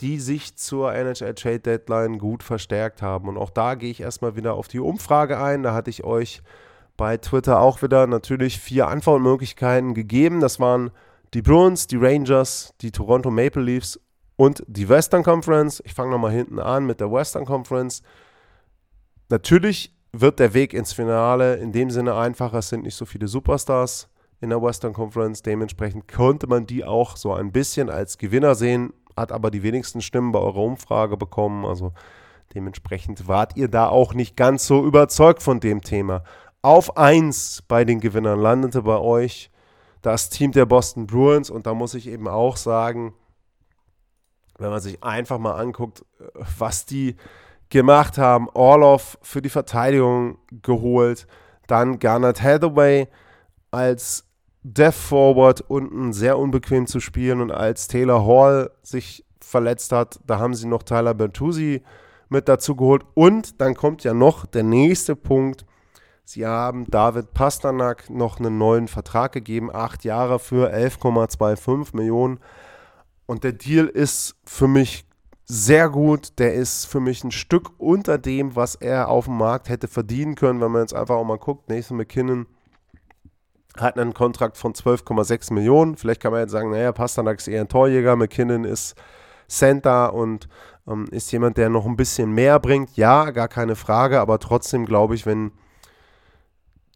die 0.00 0.20
sich 0.20 0.56
zur 0.56 0.94
NHL 0.94 1.34
Trade 1.34 1.60
Deadline 1.60 2.18
gut 2.18 2.42
verstärkt 2.42 3.02
haben. 3.02 3.28
Und 3.28 3.38
auch 3.38 3.50
da 3.50 3.74
gehe 3.74 3.90
ich 3.90 4.00
erstmal 4.00 4.36
wieder 4.36 4.54
auf 4.54 4.68
die 4.68 4.80
Umfrage 4.80 5.40
ein. 5.40 5.62
Da 5.62 5.72
hatte 5.72 5.90
ich 5.90 6.04
euch 6.04 6.42
bei 6.96 7.16
Twitter 7.16 7.60
auch 7.60 7.82
wieder 7.82 8.06
natürlich 8.06 8.58
vier 8.58 8.88
Antwortmöglichkeiten 8.88 9.94
gegeben. 9.94 10.40
Das 10.40 10.60
waren 10.60 10.90
die 11.34 11.42
Bruins, 11.42 11.86
die 11.86 11.96
Rangers, 11.96 12.74
die 12.80 12.90
Toronto 12.90 13.30
Maple 13.30 13.62
Leafs 13.62 14.00
und 14.36 14.62
die 14.66 14.88
Western 14.88 15.22
Conference. 15.22 15.82
Ich 15.84 15.94
fange 15.94 16.10
nochmal 16.10 16.32
hinten 16.32 16.58
an 16.58 16.86
mit 16.86 17.00
der 17.00 17.10
Western 17.10 17.46
Conference. 17.46 18.02
Natürlich 19.28 19.94
wird 20.12 20.38
der 20.38 20.54
Weg 20.54 20.72
ins 20.72 20.92
Finale 20.92 21.56
in 21.56 21.72
dem 21.72 21.90
Sinne 21.90 22.14
einfacher. 22.14 22.58
Es 22.58 22.68
sind 22.68 22.84
nicht 22.84 22.94
so 22.94 23.06
viele 23.06 23.28
Superstars 23.28 24.08
in 24.40 24.50
der 24.50 24.62
Western 24.62 24.92
Conference. 24.92 25.42
Dementsprechend 25.42 26.06
könnte 26.06 26.46
man 26.46 26.66
die 26.66 26.84
auch 26.84 27.16
so 27.16 27.32
ein 27.32 27.50
bisschen 27.50 27.90
als 27.90 28.18
Gewinner 28.18 28.54
sehen 28.54 28.92
hat 29.16 29.32
aber 29.32 29.50
die 29.50 29.62
wenigsten 29.62 30.00
Stimmen 30.00 30.32
bei 30.32 30.38
eurer 30.38 30.62
Umfrage 30.62 31.16
bekommen. 31.16 31.64
Also 31.64 31.92
dementsprechend 32.54 33.26
wart 33.28 33.56
ihr 33.56 33.68
da 33.68 33.88
auch 33.88 34.14
nicht 34.14 34.36
ganz 34.36 34.66
so 34.66 34.84
überzeugt 34.84 35.42
von 35.42 35.60
dem 35.60 35.80
Thema. 35.82 36.22
Auf 36.62 36.96
1 36.96 37.64
bei 37.68 37.84
den 37.84 38.00
Gewinnern 38.00 38.40
landete 38.40 38.82
bei 38.82 38.98
euch 38.98 39.50
das 40.02 40.30
Team 40.30 40.52
der 40.52 40.66
Boston 40.66 41.06
Bruins 41.06 41.50
und 41.50 41.66
da 41.66 41.74
muss 41.74 41.94
ich 41.94 42.08
eben 42.08 42.28
auch 42.28 42.56
sagen, 42.56 43.14
wenn 44.58 44.70
man 44.70 44.80
sich 44.80 45.02
einfach 45.02 45.38
mal 45.38 45.54
anguckt, 45.54 46.04
was 46.58 46.86
die 46.86 47.16
gemacht 47.68 48.16
haben, 48.18 48.48
Orloff 48.50 49.18
für 49.22 49.42
die 49.42 49.48
Verteidigung 49.48 50.38
geholt, 50.62 51.26
dann 51.66 51.98
Garnet 51.98 52.42
Hathaway 52.42 53.08
als 53.70 54.25
Death 54.68 54.94
Forward 54.94 55.60
unten 55.68 56.12
sehr 56.12 56.38
unbequem 56.38 56.88
zu 56.88 56.98
spielen 56.98 57.40
und 57.40 57.52
als 57.52 57.86
Taylor 57.86 58.26
Hall 58.26 58.72
sich 58.82 59.24
verletzt 59.40 59.92
hat, 59.92 60.18
da 60.26 60.40
haben 60.40 60.54
sie 60.54 60.66
noch 60.66 60.82
Tyler 60.82 61.14
Bertuzzi 61.14 61.82
mit 62.28 62.48
dazu 62.48 62.74
geholt 62.74 63.04
und 63.14 63.60
dann 63.60 63.76
kommt 63.76 64.02
ja 64.02 64.12
noch 64.12 64.44
der 64.44 64.64
nächste 64.64 65.14
Punkt. 65.14 65.64
Sie 66.24 66.44
haben 66.44 66.90
David 66.90 67.32
Pasternak 67.32 68.10
noch 68.10 68.40
einen 68.40 68.58
neuen 68.58 68.88
Vertrag 68.88 69.30
gegeben, 69.30 69.70
acht 69.72 70.04
Jahre 70.04 70.40
für 70.40 70.74
11,25 70.74 71.94
Millionen. 71.94 72.40
Und 73.26 73.44
der 73.44 73.52
Deal 73.52 73.86
ist 73.86 74.34
für 74.44 74.66
mich 74.66 75.06
sehr 75.44 75.88
gut. 75.88 76.40
Der 76.40 76.54
ist 76.54 76.86
für 76.86 76.98
mich 76.98 77.22
ein 77.22 77.30
Stück 77.30 77.70
unter 77.78 78.18
dem, 78.18 78.56
was 78.56 78.74
er 78.74 79.08
auf 79.08 79.26
dem 79.26 79.38
Markt 79.38 79.68
hätte 79.68 79.86
verdienen 79.86 80.34
können, 80.34 80.60
wenn 80.60 80.72
man 80.72 80.82
jetzt 80.82 80.94
einfach 80.94 81.14
auch 81.14 81.24
mal 81.24 81.38
guckt. 81.38 81.68
Nathan 81.68 81.96
McKinnon 81.96 82.46
hat 83.80 83.98
einen 83.98 84.14
Kontrakt 84.14 84.56
von 84.56 84.72
12,6 84.72 85.52
Millionen. 85.52 85.96
Vielleicht 85.96 86.20
kann 86.20 86.32
man 86.32 86.40
jetzt 86.40 86.52
sagen, 86.52 86.70
naja, 86.70 86.92
Pasternak 86.92 87.38
ist 87.38 87.48
eher 87.48 87.60
ein 87.60 87.68
Torjäger, 87.68 88.16
McKinnon 88.16 88.64
ist 88.64 88.94
Center 89.48 90.12
und 90.14 90.48
ähm, 90.88 91.06
ist 91.10 91.30
jemand, 91.32 91.56
der 91.56 91.68
noch 91.68 91.86
ein 91.86 91.96
bisschen 91.96 92.32
mehr 92.32 92.58
bringt. 92.58 92.96
Ja, 92.96 93.30
gar 93.30 93.48
keine 93.48 93.76
Frage, 93.76 94.20
aber 94.20 94.38
trotzdem 94.38 94.86
glaube 94.86 95.14
ich, 95.14 95.26
wenn 95.26 95.52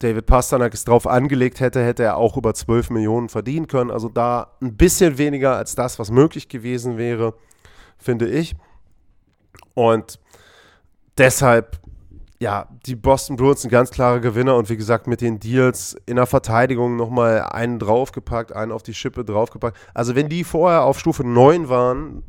David 0.01 0.27
Pasternak 0.27 0.73
es 0.73 0.85
drauf 0.85 1.07
angelegt 1.07 1.61
hätte, 1.61 1.85
hätte 1.85 2.03
er 2.03 2.17
auch 2.17 2.37
über 2.37 2.55
12 2.55 2.91
Millionen 2.91 3.29
verdienen 3.29 3.67
können. 3.67 3.91
Also 3.91 4.09
da 4.09 4.57
ein 4.63 4.77
bisschen 4.77 5.19
weniger 5.19 5.57
als 5.57 5.75
das, 5.75 5.99
was 5.99 6.11
möglich 6.11 6.49
gewesen 6.49 6.97
wäre, 6.97 7.35
finde 7.99 8.27
ich. 8.29 8.55
Und 9.75 10.19
deshalb 11.19 11.79
ja, 12.43 12.69
die 12.87 12.97
Boston 12.97 13.37
Bruins 13.37 13.65
ein 13.65 13.71
ganz 13.71 13.91
klarer 13.91 14.19
Gewinner 14.19 14.57
und 14.57 14.71
wie 14.71 14.79
gesagt 14.79 15.07
mit 15.07 15.21
den 15.21 15.41
Deals 15.41 15.95
in 16.07 16.17
der 16.17 16.25
Verteidigung 16.25 16.97
nochmal 16.97 17.43
einen 17.43 17.79
draufgepackt, 17.79 18.53
einen 18.53 18.73
auf 18.73 18.83
die 18.83 18.95
Schippe 18.95 19.27
draufgepackt. 19.27 19.77
Also 19.93 20.15
wenn 20.15 20.31
die 20.31 20.43
vorher 20.43 20.85
auf 20.85 20.99
Stufe 20.99 21.23
9 21.23 21.69
waren 21.69 22.23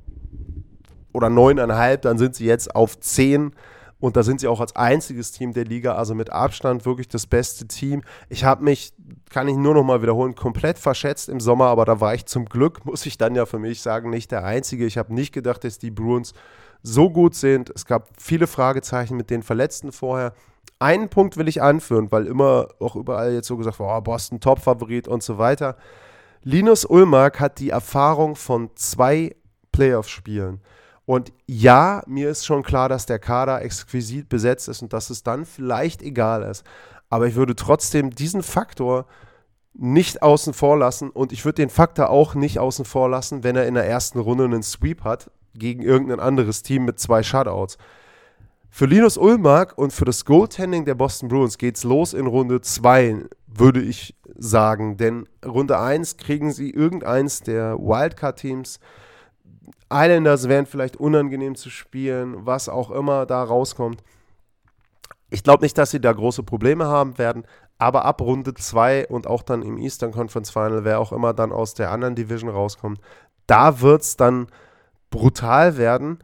oder 1.14 1.28
9,5, 1.28 1.98
dann 1.98 2.18
sind 2.18 2.36
sie 2.36 2.46
jetzt 2.46 2.76
auf 2.76 3.00
10 3.00 3.54
Und 4.02 4.18
da 4.18 4.24
sind 4.24 4.42
sie 4.42 4.48
auch 4.48 4.60
als 4.60 4.76
einziges 4.76 5.32
Team 5.32 5.54
der 5.54 5.64
Liga, 5.64 5.94
also 5.94 6.16
mit 6.16 6.32
Abstand 6.32 6.86
wirklich 6.86 7.08
das 7.08 7.28
beste 7.28 7.68
Team. 7.68 8.02
Ich 8.30 8.44
habe 8.44 8.64
mich, 8.64 8.94
kann 9.30 9.48
ich 9.48 9.56
nur 9.56 9.76
noch 9.76 9.84
mal 9.84 10.02
wiederholen, 10.02 10.34
komplett 10.36 10.80
verschätzt 10.80 11.30
im 11.30 11.40
Sommer, 11.40 11.68
aber 11.68 11.86
da 11.86 12.02
war 12.02 12.16
ich 12.16 12.26
zum 12.26 12.46
Glück, 12.46 12.84
muss 12.84 13.06
ich 13.06 13.20
dann 13.20 13.36
ja 13.36 13.46
für 13.46 13.60
mich 13.60 13.82
sagen, 13.82 14.10
nicht 14.10 14.32
der 14.32 14.44
Einzige. 14.44 14.86
Ich 14.88 14.98
habe 14.98 15.14
nicht 15.14 15.34
gedacht, 15.34 15.64
dass 15.64 15.78
die 15.78 15.92
Bruins 15.92 16.34
so 16.84 17.10
gut 17.10 17.36
sind. 17.36 17.70
Es 17.70 17.86
gab 17.86 18.10
viele 18.18 18.48
Fragezeichen 18.48 19.18
mit 19.18 19.30
den 19.30 19.44
Verletzten 19.44 19.92
vorher. 19.92 20.34
Einen 20.80 21.10
Punkt 21.10 21.38
will 21.38 21.48
ich 21.48 21.62
anführen, 21.62 22.12
weil 22.12 22.26
immer 22.26 22.70
auch 22.80 22.96
überall 22.96 23.34
jetzt 23.34 23.48
so 23.48 23.58
gesagt 23.58 23.80
oh, 23.80 24.02
Boston 24.02 24.40
Top-Favorit 24.40 25.08
und 25.08 25.22
so 25.22 25.38
weiter. 25.38 25.78
Linus 26.44 26.86
Ulmark 26.86 27.40
hat 27.40 27.60
die 27.60 27.70
Erfahrung 27.70 28.36
von 28.36 28.72
zwei 28.76 29.36
Playoff-Spielen. 29.72 30.62
Und 31.06 31.34
ja, 31.46 32.04
mir 32.08 32.30
ist 32.30 32.46
schon 32.46 32.64
klar, 32.64 32.90
dass 32.90 33.06
der 33.06 33.20
Kader 33.20 33.62
exquisit 33.62 34.30
besetzt 34.30 34.68
ist 34.68 34.82
und 34.82 34.94
dass 34.94 35.10
es 35.10 35.24
dann 35.24 35.46
vielleicht 35.46 36.02
egal 36.02 36.44
ist. 36.44 36.64
Aber 37.10 37.28
ich 37.28 37.36
würde 37.36 37.56
trotzdem 37.56 38.10
diesen 38.12 38.42
Faktor 38.42 39.06
nicht 39.74 40.22
außen 40.22 40.54
vor 40.54 40.78
lassen 40.78 41.10
und 41.10 41.32
ich 41.32 41.46
würde 41.46 41.62
den 41.62 41.70
Faktor 41.70 42.10
auch 42.10 42.34
nicht 42.34 42.60
außen 42.60 42.86
vor 42.86 43.10
lassen, 43.10 43.44
wenn 43.44 43.56
er 43.56 43.68
in 43.68 43.74
der 43.74 43.86
ersten 43.86 44.20
Runde 44.20 44.46
einen 44.46 44.64
Sweep 44.64 45.04
hat 45.04 45.30
gegen 45.54 45.82
irgendein 45.82 46.20
anderes 46.20 46.64
Team 46.64 46.86
mit 46.86 47.00
zwei 47.00 47.24
Shutouts. 47.24 47.78
Für 48.70 48.86
Linus 48.86 49.18
Ulmark 49.18 49.78
und 49.78 49.92
für 49.92 50.06
das 50.06 50.24
Goaltending 50.24 50.86
der 50.86 50.96
Boston 50.96 51.28
Bruins 51.28 51.58
geht 51.58 51.76
es 51.76 51.84
los 51.84 52.14
in 52.14 52.26
Runde 52.26 52.62
2, 52.62 53.26
würde 53.48 53.82
ich 53.82 54.16
sagen. 54.38 54.96
Denn 54.96 55.28
Runde 55.46 55.78
1 55.78 56.18
kriegen 56.18 56.52
sie 56.52 56.70
irgendeins 56.70 57.42
der 57.42 57.78
Wildcard-Teams 57.78 58.80
Islanders 59.92 60.48
wären 60.48 60.66
vielleicht 60.66 60.98
unangenehm 60.98 61.56
zu 61.56 61.70
spielen, 61.70 62.46
was 62.46 62.70
auch 62.70 62.92
immer 62.92 63.26
da 63.26 63.44
rauskommt. 63.44 64.02
Ich 65.30 65.44
glaube 65.44 65.64
nicht, 65.64 65.78
dass 65.78 65.92
sie 65.92 66.02
da 66.02 66.12
große 66.12 66.44
Probleme 66.44 66.88
haben 66.88 67.18
werden, 67.18 67.44
aber 67.78 68.06
ab 68.06 68.22
Runde 68.22 68.54
2 68.54 69.08
und 69.08 69.28
auch 69.28 69.44
dann 69.44 69.62
im 69.64 69.78
Eastern 69.78 70.12
Conference 70.12 70.50
Final, 70.50 70.84
wer 70.84 71.00
auch 71.00 71.12
immer 71.12 71.34
dann 71.34 71.52
aus 71.52 71.74
der 71.74 71.92
anderen 71.92 72.16
Division 72.16 72.50
rauskommt, 72.50 73.00
da 73.48 73.82
wird 73.82 74.02
es 74.02 74.18
dann 74.18 74.48
brutal 75.12 75.78
werden 75.78 76.18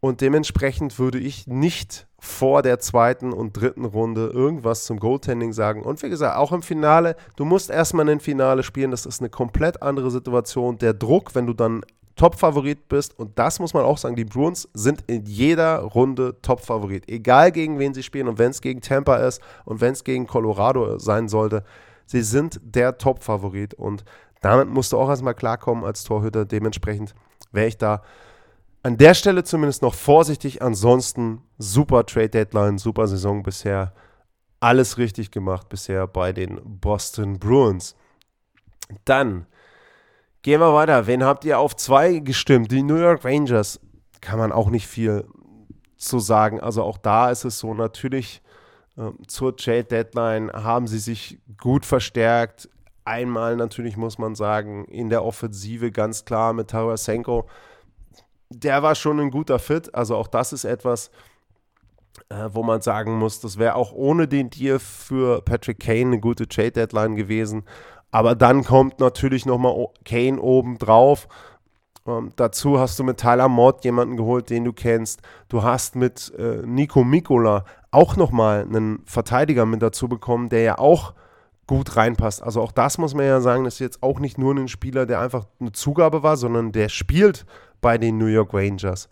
und 0.00 0.22
dementsprechend 0.22 0.98
würde 0.98 1.18
ich 1.18 1.46
nicht 1.46 2.06
vor 2.20 2.62
der 2.62 2.78
zweiten 2.78 3.32
und 3.32 3.52
dritten 3.52 3.84
Runde 3.84 4.28
irgendwas 4.28 4.84
zum 4.84 4.98
Goaltending 4.98 5.52
sagen. 5.52 5.82
Und 5.82 6.02
wie 6.02 6.08
gesagt, 6.08 6.36
auch 6.36 6.52
im 6.52 6.62
Finale, 6.62 7.16
du 7.36 7.44
musst 7.44 7.70
erstmal 7.70 8.08
ein 8.08 8.20
Finale 8.20 8.62
spielen, 8.62 8.90
das 8.90 9.06
ist 9.06 9.20
eine 9.20 9.28
komplett 9.28 9.82
andere 9.82 10.10
Situation. 10.10 10.78
Der 10.78 10.94
Druck, 10.94 11.34
wenn 11.34 11.46
du 11.46 11.52
dann 11.52 11.82
Top-Favorit 12.18 12.88
bist. 12.88 13.18
Und 13.18 13.38
das 13.38 13.60
muss 13.60 13.72
man 13.72 13.84
auch 13.84 13.96
sagen, 13.96 14.16
die 14.16 14.24
Bruins 14.24 14.68
sind 14.74 15.04
in 15.06 15.24
jeder 15.24 15.78
Runde 15.78 16.36
Top-Favorit. 16.42 17.08
Egal 17.08 17.52
gegen 17.52 17.78
wen 17.78 17.94
sie 17.94 18.02
spielen 18.02 18.28
und 18.28 18.38
wenn 18.38 18.50
es 18.50 18.60
gegen 18.60 18.82
Tampa 18.82 19.16
ist 19.16 19.40
und 19.64 19.80
wenn 19.80 19.92
es 19.92 20.04
gegen 20.04 20.26
Colorado 20.26 20.98
sein 20.98 21.28
sollte, 21.28 21.62
sie 22.06 22.22
sind 22.22 22.60
der 22.62 22.98
Top-Favorit. 22.98 23.72
Und 23.74 24.04
damit 24.40 24.68
musst 24.68 24.92
du 24.92 24.98
auch 24.98 25.08
erstmal 25.08 25.34
klarkommen 25.34 25.84
als 25.84 26.04
Torhüter. 26.04 26.44
Dementsprechend 26.44 27.14
wäre 27.52 27.68
ich 27.68 27.78
da 27.78 28.02
an 28.82 28.96
der 28.96 29.14
Stelle 29.14 29.44
zumindest 29.44 29.82
noch 29.82 29.94
vorsichtig. 29.94 30.62
Ansonsten 30.62 31.42
super 31.58 32.06
Trade 32.06 32.30
Deadline, 32.30 32.78
super 32.78 33.06
Saison 33.06 33.42
bisher. 33.42 33.92
Alles 34.60 34.98
richtig 34.98 35.30
gemacht 35.30 35.68
bisher 35.68 36.06
bei 36.06 36.32
den 36.32 36.60
Boston 36.64 37.38
Bruins. 37.38 37.94
Dann 39.04 39.46
Gehen 40.42 40.60
wir 40.60 40.72
weiter. 40.72 41.06
Wen 41.06 41.24
habt 41.24 41.44
ihr 41.44 41.58
auf 41.58 41.74
zwei 41.74 42.20
gestimmt? 42.20 42.70
Die 42.70 42.82
New 42.82 42.96
York 42.96 43.24
Rangers. 43.24 43.80
Kann 44.20 44.38
man 44.38 44.52
auch 44.52 44.70
nicht 44.70 44.86
viel 44.86 45.26
zu 45.96 46.20
sagen. 46.20 46.60
Also 46.60 46.82
auch 46.84 46.96
da 46.96 47.30
ist 47.30 47.44
es 47.44 47.58
so, 47.58 47.74
natürlich 47.74 48.40
äh, 48.96 49.10
zur 49.26 49.56
Trade 49.56 49.84
Deadline 49.84 50.50
haben 50.52 50.86
sie 50.86 51.00
sich 51.00 51.40
gut 51.60 51.84
verstärkt. 51.84 52.68
Einmal 53.04 53.56
natürlich 53.56 53.96
muss 53.96 54.18
man 54.18 54.34
sagen, 54.34 54.84
in 54.86 55.08
der 55.08 55.24
Offensive 55.24 55.90
ganz 55.90 56.24
klar 56.24 56.52
mit 56.52 56.70
Tarasenko. 56.70 57.48
Der 58.50 58.82
war 58.82 58.94
schon 58.94 59.20
ein 59.20 59.30
guter 59.30 59.58
Fit. 59.58 59.94
Also 59.94 60.16
auch 60.16 60.28
das 60.28 60.52
ist 60.52 60.64
etwas, 60.64 61.10
äh, 62.30 62.48
wo 62.52 62.62
man 62.62 62.80
sagen 62.80 63.18
muss, 63.18 63.40
das 63.40 63.58
wäre 63.58 63.74
auch 63.74 63.92
ohne 63.92 64.28
den 64.28 64.50
Deal 64.50 64.78
für 64.78 65.42
Patrick 65.42 65.80
Kane 65.80 66.06
eine 66.06 66.20
gute 66.20 66.48
Trade 66.48 66.72
Deadline 66.72 67.16
gewesen. 67.16 67.64
Aber 68.10 68.34
dann 68.34 68.64
kommt 68.64 69.00
natürlich 69.00 69.44
nochmal 69.44 69.88
Kane 70.04 70.40
oben 70.40 70.78
drauf. 70.78 71.28
Ähm, 72.06 72.32
dazu 72.36 72.78
hast 72.78 72.98
du 72.98 73.04
mit 73.04 73.18
Tyler 73.18 73.48
Mott 73.48 73.84
jemanden 73.84 74.16
geholt, 74.16 74.48
den 74.50 74.64
du 74.64 74.72
kennst. 74.72 75.20
Du 75.48 75.62
hast 75.62 75.94
mit 75.94 76.32
äh, 76.38 76.62
Nico 76.64 77.04
Mikola 77.04 77.64
auch 77.90 78.16
nochmal 78.16 78.62
einen 78.62 79.02
Verteidiger 79.04 79.66
mit 79.66 79.82
dazu 79.82 80.08
bekommen, 80.08 80.48
der 80.48 80.62
ja 80.62 80.78
auch 80.78 81.12
gut 81.66 81.96
reinpasst. 81.96 82.42
Also 82.42 82.62
auch 82.62 82.72
das 82.72 82.96
muss 82.96 83.14
man 83.14 83.26
ja 83.26 83.40
sagen, 83.40 83.64
das 83.64 83.74
ist 83.74 83.80
jetzt 83.80 84.02
auch 84.02 84.20
nicht 84.20 84.38
nur 84.38 84.54
ein 84.54 84.68
Spieler, 84.68 85.04
der 85.04 85.20
einfach 85.20 85.46
eine 85.60 85.72
Zugabe 85.72 86.22
war, 86.22 86.38
sondern 86.38 86.72
der 86.72 86.88
spielt 86.88 87.44
bei 87.80 87.98
den 87.98 88.18
New 88.18 88.26
York 88.26 88.52
Rangers. 88.52 89.08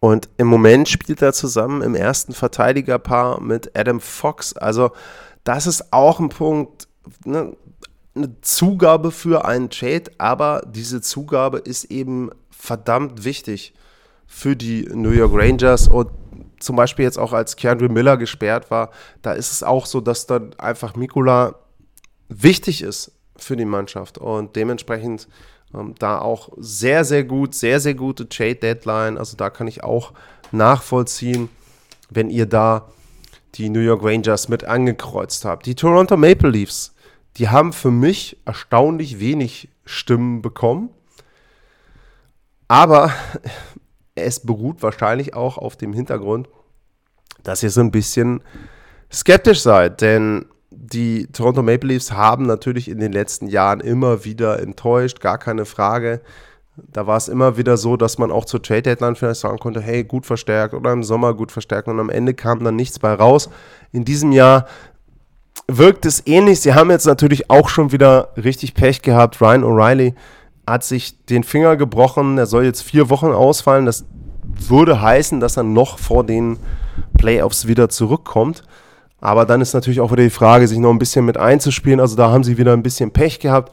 Und 0.00 0.28
im 0.36 0.46
Moment 0.46 0.88
spielt 0.88 1.22
er 1.22 1.32
zusammen 1.32 1.82
im 1.82 1.94
ersten 1.94 2.32
Verteidigerpaar 2.32 3.40
mit 3.40 3.76
Adam 3.76 4.00
Fox. 4.00 4.56
Also 4.56 4.92
das 5.44 5.66
ist 5.66 5.92
auch 5.92 6.20
ein 6.20 6.28
Punkt, 6.28 6.88
ne? 7.24 7.56
eine 8.14 8.40
Zugabe 8.40 9.10
für 9.10 9.44
einen 9.44 9.70
Trade, 9.70 10.04
aber 10.18 10.62
diese 10.66 11.00
Zugabe 11.00 11.58
ist 11.58 11.84
eben 11.84 12.30
verdammt 12.50 13.24
wichtig 13.24 13.74
für 14.26 14.56
die 14.56 14.88
New 14.92 15.10
York 15.10 15.32
Rangers 15.34 15.88
und 15.88 16.10
zum 16.60 16.76
Beispiel 16.76 17.04
jetzt 17.04 17.18
auch 17.18 17.32
als 17.32 17.56
Keandre 17.56 17.88
Miller 17.88 18.16
gesperrt 18.16 18.70
war, 18.70 18.90
da 19.22 19.32
ist 19.32 19.52
es 19.52 19.62
auch 19.62 19.86
so, 19.86 20.00
dass 20.00 20.26
dann 20.26 20.54
einfach 20.58 20.96
Mikula 20.96 21.54
wichtig 22.28 22.82
ist 22.82 23.12
für 23.36 23.56
die 23.56 23.64
Mannschaft 23.64 24.18
und 24.18 24.56
dementsprechend 24.56 25.28
ähm, 25.74 25.94
da 25.98 26.18
auch 26.18 26.50
sehr, 26.56 27.04
sehr 27.04 27.24
gut, 27.24 27.54
sehr, 27.54 27.80
sehr 27.80 27.94
gute 27.94 28.28
Trade 28.28 28.56
Deadline. 28.56 29.18
Also 29.18 29.36
da 29.36 29.50
kann 29.50 29.66
ich 29.66 29.84
auch 29.84 30.12
nachvollziehen, 30.52 31.48
wenn 32.10 32.30
ihr 32.30 32.46
da 32.46 32.88
die 33.54 33.68
New 33.68 33.80
York 33.80 34.02
Rangers 34.02 34.48
mit 34.48 34.64
angekreuzt 34.64 35.44
habt. 35.44 35.66
Die 35.66 35.74
Toronto 35.74 36.16
Maple 36.16 36.50
Leafs 36.50 36.94
die 37.38 37.48
haben 37.48 37.72
für 37.72 37.92
mich 37.92 38.36
erstaunlich 38.44 39.20
wenig 39.20 39.68
Stimmen 39.84 40.42
bekommen. 40.42 40.90
Aber 42.66 43.12
es 44.14 44.40
beruht 44.40 44.82
wahrscheinlich 44.82 45.34
auch 45.34 45.56
auf 45.56 45.76
dem 45.76 45.92
Hintergrund, 45.92 46.48
dass 47.44 47.62
ihr 47.62 47.70
so 47.70 47.80
ein 47.80 47.92
bisschen 47.92 48.42
skeptisch 49.12 49.62
seid. 49.62 50.00
Denn 50.00 50.46
die 50.92 51.26
Toronto 51.32 51.62
Maple 51.62 51.88
Leafs 51.88 52.12
haben 52.12 52.46
natürlich 52.46 52.88
in 52.88 52.98
den 52.98 53.12
letzten 53.12 53.48
Jahren 53.48 53.80
immer 53.80 54.24
wieder 54.24 54.60
enttäuscht, 54.60 55.20
gar 55.20 55.38
keine 55.38 55.64
Frage. 55.64 56.20
Da 56.76 57.06
war 57.06 57.16
es 57.16 57.28
immer 57.28 57.56
wieder 57.56 57.76
so, 57.76 57.96
dass 57.96 58.18
man 58.18 58.30
auch 58.30 58.44
zur 58.44 58.62
Trade 58.62 58.82
Deadline 58.82 59.16
vielleicht 59.16 59.40
sagen 59.40 59.58
konnte, 59.58 59.80
hey, 59.80 60.04
gut 60.04 60.26
verstärkt 60.26 60.74
oder 60.74 60.92
im 60.92 61.02
Sommer 61.02 61.34
gut 61.34 61.50
verstärkt 61.50 61.88
und 61.88 61.98
am 61.98 62.10
Ende 62.10 62.34
kam 62.34 62.62
dann 62.62 62.76
nichts 62.76 62.98
bei 62.98 63.12
raus. 63.12 63.50
In 63.90 64.04
diesem 64.04 64.32
Jahr 64.32 64.66
wirkt 65.66 66.06
es 66.06 66.26
ähnlich. 66.26 66.60
Sie 66.60 66.74
haben 66.74 66.90
jetzt 66.90 67.06
natürlich 67.06 67.50
auch 67.50 67.68
schon 67.68 67.92
wieder 67.92 68.32
richtig 68.36 68.74
Pech 68.74 69.02
gehabt. 69.02 69.40
Ryan 69.40 69.64
O'Reilly 69.64 70.14
hat 70.66 70.84
sich 70.84 71.24
den 71.26 71.42
Finger 71.42 71.76
gebrochen. 71.76 72.38
Er 72.38 72.46
soll 72.46 72.64
jetzt 72.64 72.82
vier 72.82 73.10
Wochen 73.10 73.26
ausfallen. 73.26 73.84
Das 73.84 74.04
würde 74.68 75.00
heißen, 75.00 75.40
dass 75.40 75.56
er 75.56 75.64
noch 75.64 75.98
vor 75.98 76.24
den 76.24 76.58
Playoffs 77.18 77.66
wieder 77.66 77.88
zurückkommt. 77.88 78.62
Aber 79.20 79.44
dann 79.46 79.60
ist 79.60 79.74
natürlich 79.74 80.00
auch 80.00 80.12
wieder 80.12 80.22
die 80.22 80.30
Frage, 80.30 80.68
sich 80.68 80.78
noch 80.78 80.90
ein 80.90 80.98
bisschen 80.98 81.24
mit 81.24 81.36
einzuspielen. 81.36 82.00
Also 82.00 82.16
da 82.16 82.30
haben 82.30 82.44
sie 82.44 82.58
wieder 82.58 82.72
ein 82.72 82.82
bisschen 82.82 83.10
Pech 83.10 83.40
gehabt. 83.40 83.72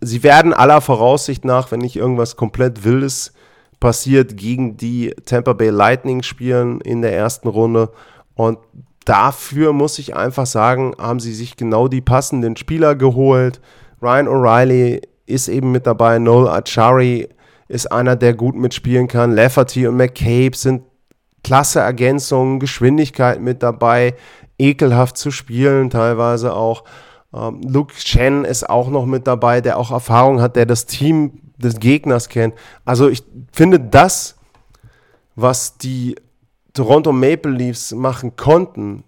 Sie 0.00 0.22
werden 0.22 0.52
aller 0.54 0.80
Voraussicht 0.80 1.44
nach, 1.44 1.70
wenn 1.70 1.80
nicht 1.80 1.96
irgendwas 1.96 2.36
komplett 2.36 2.84
Wildes 2.84 3.32
passiert, 3.80 4.36
gegen 4.36 4.76
die 4.76 5.14
Tampa 5.26 5.52
Bay 5.52 5.68
Lightning 5.68 6.22
spielen 6.22 6.80
in 6.80 7.02
der 7.02 7.14
ersten 7.14 7.48
Runde. 7.48 7.90
Und 8.34 8.58
dafür 9.04 9.72
muss 9.72 9.98
ich 9.98 10.16
einfach 10.16 10.46
sagen, 10.46 10.94
haben 10.98 11.20
sie 11.20 11.34
sich 11.34 11.56
genau 11.56 11.88
die 11.88 12.00
passenden 12.00 12.56
Spieler 12.56 12.94
geholt. 12.94 13.60
Ryan 14.02 14.28
O'Reilly 14.28 15.02
ist 15.26 15.48
eben 15.48 15.72
mit 15.72 15.86
dabei, 15.86 16.18
Noel 16.18 16.48
Achari 16.48 17.28
ist 17.68 17.90
einer, 17.90 18.16
der 18.16 18.34
gut 18.34 18.54
mitspielen 18.54 19.08
kann. 19.08 19.34
Lafferty 19.34 19.86
und 19.86 19.96
McCabe 19.96 20.56
sind 20.56 20.82
klasse 21.42 21.80
Ergänzungen, 21.80 22.60
Geschwindigkeit 22.60 23.40
mit 23.40 23.62
dabei, 23.62 24.14
ekelhaft 24.58 25.16
zu 25.16 25.30
spielen 25.30 25.90
teilweise 25.90 26.54
auch. 26.54 26.84
Ähm, 27.34 27.60
Luke 27.62 27.94
Chen 27.94 28.44
ist 28.44 28.68
auch 28.68 28.88
noch 28.88 29.06
mit 29.06 29.26
dabei, 29.26 29.60
der 29.60 29.78
auch 29.78 29.90
Erfahrung 29.90 30.40
hat, 30.40 30.56
der 30.56 30.66
das 30.66 30.86
Team 30.86 31.40
des 31.58 31.78
Gegners 31.78 32.28
kennt. 32.28 32.54
Also 32.84 33.08
ich 33.08 33.22
finde 33.52 33.80
das, 33.80 34.36
was 35.34 35.78
die 35.78 36.16
Toronto 36.72 37.12
Maple 37.12 37.52
Leafs 37.52 37.92
machen 37.92 38.36
konnten 38.36 39.04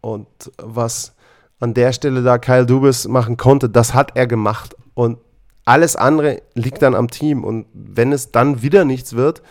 und 0.00 0.26
was 0.58 1.14
an 1.60 1.74
der 1.74 1.92
Stelle 1.92 2.22
da 2.22 2.38
Kyle 2.38 2.66
Dubas 2.66 3.06
machen 3.06 3.36
konnte, 3.36 3.68
das 3.68 3.94
hat 3.94 4.16
er 4.16 4.26
gemacht. 4.26 4.74
Und 4.94 5.18
alles 5.64 5.94
andere 5.94 6.42
liegt 6.54 6.82
dann 6.82 6.94
am 6.94 7.08
Team. 7.08 7.44
Und 7.44 7.66
wenn 7.72 8.12
es 8.12 8.32
dann 8.32 8.62
wieder 8.62 8.84
nichts 8.84 9.14
wird, 9.14 9.42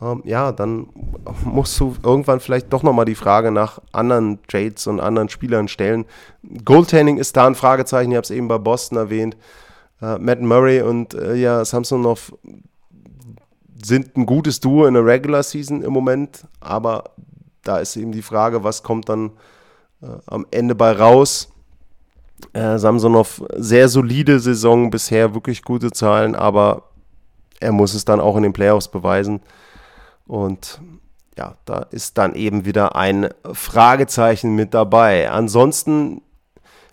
ähm, 0.00 0.22
ja, 0.24 0.52
dann 0.52 0.88
musst 1.44 1.78
du 1.78 1.94
irgendwann 2.02 2.40
vielleicht 2.40 2.72
doch 2.72 2.82
nochmal 2.82 3.04
die 3.04 3.14
Frage 3.14 3.50
nach 3.50 3.80
anderen 3.92 4.38
Trades 4.48 4.86
und 4.86 5.00
anderen 5.00 5.28
Spielern 5.28 5.68
stellen. 5.68 6.06
Goaltending 6.64 7.18
ist 7.18 7.36
da 7.36 7.46
ein 7.46 7.54
Fragezeichen, 7.54 8.10
ich 8.10 8.16
habe 8.16 8.24
es 8.24 8.30
eben 8.30 8.48
bei 8.48 8.58
Boston 8.58 8.98
erwähnt. 8.98 9.36
Äh, 10.00 10.18
Matt 10.18 10.40
Murray 10.40 10.80
und 10.80 11.14
äh, 11.14 11.34
ja, 11.34 11.64
Samsonov 11.64 12.32
sind 13.82 14.16
ein 14.16 14.26
gutes 14.26 14.60
Duo 14.60 14.86
in 14.86 14.94
der 14.94 15.04
Regular 15.04 15.42
Season 15.42 15.82
im 15.82 15.92
Moment, 15.92 16.46
aber 16.60 17.04
da 17.62 17.78
ist 17.78 17.96
eben 17.96 18.12
die 18.12 18.22
Frage, 18.22 18.64
was 18.64 18.82
kommt 18.82 19.08
dann 19.08 19.32
äh, 20.02 20.06
am 20.26 20.46
Ende 20.50 20.74
bei 20.74 20.92
raus. 20.92 21.52
Äh, 22.54 22.78
Samsonov 22.78 23.42
sehr 23.56 23.88
solide 23.88 24.40
Saison 24.40 24.90
bisher, 24.90 25.34
wirklich 25.34 25.62
gute 25.62 25.90
Zahlen, 25.90 26.34
aber 26.34 26.84
er 27.60 27.72
muss 27.72 27.92
es 27.92 28.06
dann 28.06 28.20
auch 28.20 28.36
in 28.36 28.42
den 28.42 28.54
Playoffs 28.54 28.88
beweisen. 28.88 29.40
Und 30.30 30.80
ja, 31.36 31.56
da 31.64 31.80
ist 31.90 32.16
dann 32.16 32.34
eben 32.34 32.64
wieder 32.64 32.94
ein 32.94 33.30
Fragezeichen 33.52 34.54
mit 34.54 34.74
dabei. 34.74 35.28
Ansonsten, 35.28 36.22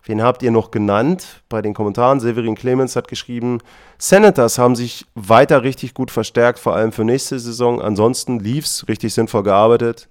wen 0.06 0.24
habt 0.24 0.42
ihr 0.42 0.50
noch 0.50 0.72
genannt 0.72 1.44
bei 1.48 1.62
den 1.62 1.76
Kommentaren? 1.76 2.20
Severin 2.20 2.56
Clemens 2.56 2.96
hat 2.96 3.08
geschrieben, 3.08 3.60
Senators 4.00 4.58
haben 4.58 4.76
sich 4.76 5.06
weiter 5.14 5.62
richtig 5.62 5.94
gut 5.94 6.10
verstärkt, 6.10 6.58
vor 6.58 6.76
allem 6.76 6.92
für 6.92 7.04
nächste 7.04 7.40
Saison. 7.40 7.80
Ansonsten 7.80 8.40
lief 8.40 8.66
es 8.66 8.88
richtig 8.88 9.14
sinnvoll 9.14 9.44
gearbeitet 9.44 10.10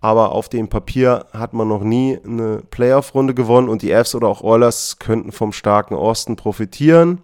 aber 0.00 0.32
auf 0.32 0.48
dem 0.48 0.68
Papier 0.68 1.26
hat 1.32 1.52
man 1.52 1.68
noch 1.68 1.82
nie 1.82 2.18
eine 2.24 2.62
Playoff-Runde 2.70 3.34
gewonnen 3.34 3.68
und 3.68 3.82
die 3.82 3.92
Fs 3.92 4.14
oder 4.14 4.28
auch 4.28 4.42
Oilers 4.42 4.98
könnten 4.98 5.30
vom 5.30 5.52
starken 5.52 5.94
Osten 5.94 6.36
profitieren. 6.36 7.20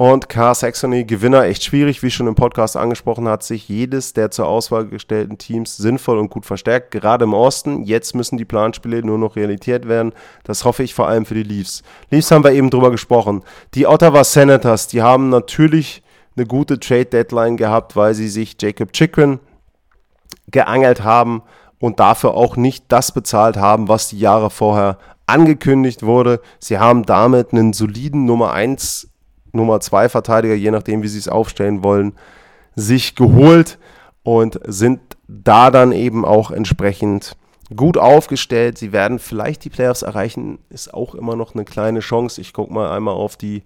Und 0.00 0.30
Car 0.30 0.54
Saxony, 0.54 1.04
Gewinner, 1.04 1.44
echt 1.44 1.62
schwierig, 1.62 2.02
wie 2.02 2.10
schon 2.10 2.26
im 2.26 2.34
Podcast 2.34 2.74
angesprochen 2.74 3.28
hat, 3.28 3.42
sich 3.42 3.68
jedes 3.68 4.14
der 4.14 4.30
zur 4.30 4.48
Auswahl 4.48 4.86
gestellten 4.86 5.36
Teams 5.36 5.76
sinnvoll 5.76 6.18
und 6.18 6.30
gut 6.30 6.46
verstärkt, 6.46 6.90
gerade 6.90 7.24
im 7.24 7.34
Osten. 7.34 7.82
Jetzt 7.82 8.14
müssen 8.14 8.38
die 8.38 8.46
Planspiele 8.46 9.04
nur 9.04 9.18
noch 9.18 9.36
Realität 9.36 9.88
werden. 9.88 10.14
Das 10.42 10.64
hoffe 10.64 10.84
ich 10.84 10.94
vor 10.94 11.06
allem 11.06 11.26
für 11.26 11.34
die 11.34 11.42
Leafs. 11.42 11.82
Leafs 12.10 12.30
haben 12.30 12.44
wir 12.44 12.52
eben 12.52 12.70
drüber 12.70 12.90
gesprochen. 12.90 13.42
Die 13.74 13.86
Ottawa 13.86 14.24
Senators, 14.24 14.86
die 14.86 15.02
haben 15.02 15.28
natürlich 15.28 16.02
eine 16.34 16.46
gute 16.46 16.80
Trade-Deadline 16.80 17.58
gehabt, 17.58 17.94
weil 17.94 18.14
sie 18.14 18.30
sich 18.30 18.56
Jacob 18.58 18.94
Chikrin 18.94 19.38
geangelt 20.50 21.04
haben 21.04 21.42
und 21.78 22.00
dafür 22.00 22.32
auch 22.32 22.56
nicht 22.56 22.86
das 22.88 23.12
bezahlt 23.12 23.58
haben, 23.58 23.88
was 23.88 24.08
die 24.08 24.18
Jahre 24.18 24.48
vorher 24.48 24.96
angekündigt 25.26 26.02
wurde. 26.02 26.40
Sie 26.58 26.78
haben 26.78 27.04
damit 27.04 27.52
einen 27.52 27.74
soliden 27.74 28.24
Nummer 28.24 28.54
1, 28.54 29.09
Nummer 29.52 29.80
2 29.80 30.08
Verteidiger, 30.08 30.54
je 30.54 30.70
nachdem, 30.70 31.02
wie 31.02 31.08
sie 31.08 31.18
es 31.18 31.28
aufstellen 31.28 31.82
wollen, 31.82 32.14
sich 32.76 33.14
geholt 33.14 33.78
und 34.22 34.60
sind 34.66 35.00
da 35.28 35.70
dann 35.70 35.92
eben 35.92 36.24
auch 36.24 36.50
entsprechend 36.50 37.36
gut 37.74 37.96
aufgestellt. 37.96 38.78
Sie 38.78 38.92
werden 38.92 39.18
vielleicht 39.18 39.64
die 39.64 39.70
Playoffs 39.70 40.02
erreichen, 40.02 40.58
ist 40.70 40.92
auch 40.92 41.14
immer 41.14 41.36
noch 41.36 41.54
eine 41.54 41.64
kleine 41.64 42.00
Chance. 42.00 42.40
Ich 42.40 42.52
gucke 42.52 42.72
mal 42.72 42.90
einmal 42.90 43.14
auf 43.14 43.36
die, 43.36 43.62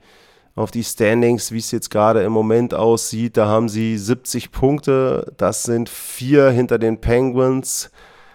auf 0.54 0.70
die 0.70 0.84
Standings, 0.84 1.52
wie 1.52 1.58
es 1.58 1.70
jetzt 1.70 1.90
gerade 1.90 2.22
im 2.22 2.32
Moment 2.32 2.74
aussieht. 2.74 3.36
Da 3.36 3.46
haben 3.46 3.68
sie 3.68 3.96
70 3.96 4.52
Punkte, 4.52 5.32
das 5.36 5.62
sind 5.62 5.88
vier 5.88 6.50
hinter 6.50 6.78
den 6.78 7.00
Penguins, 7.00 7.90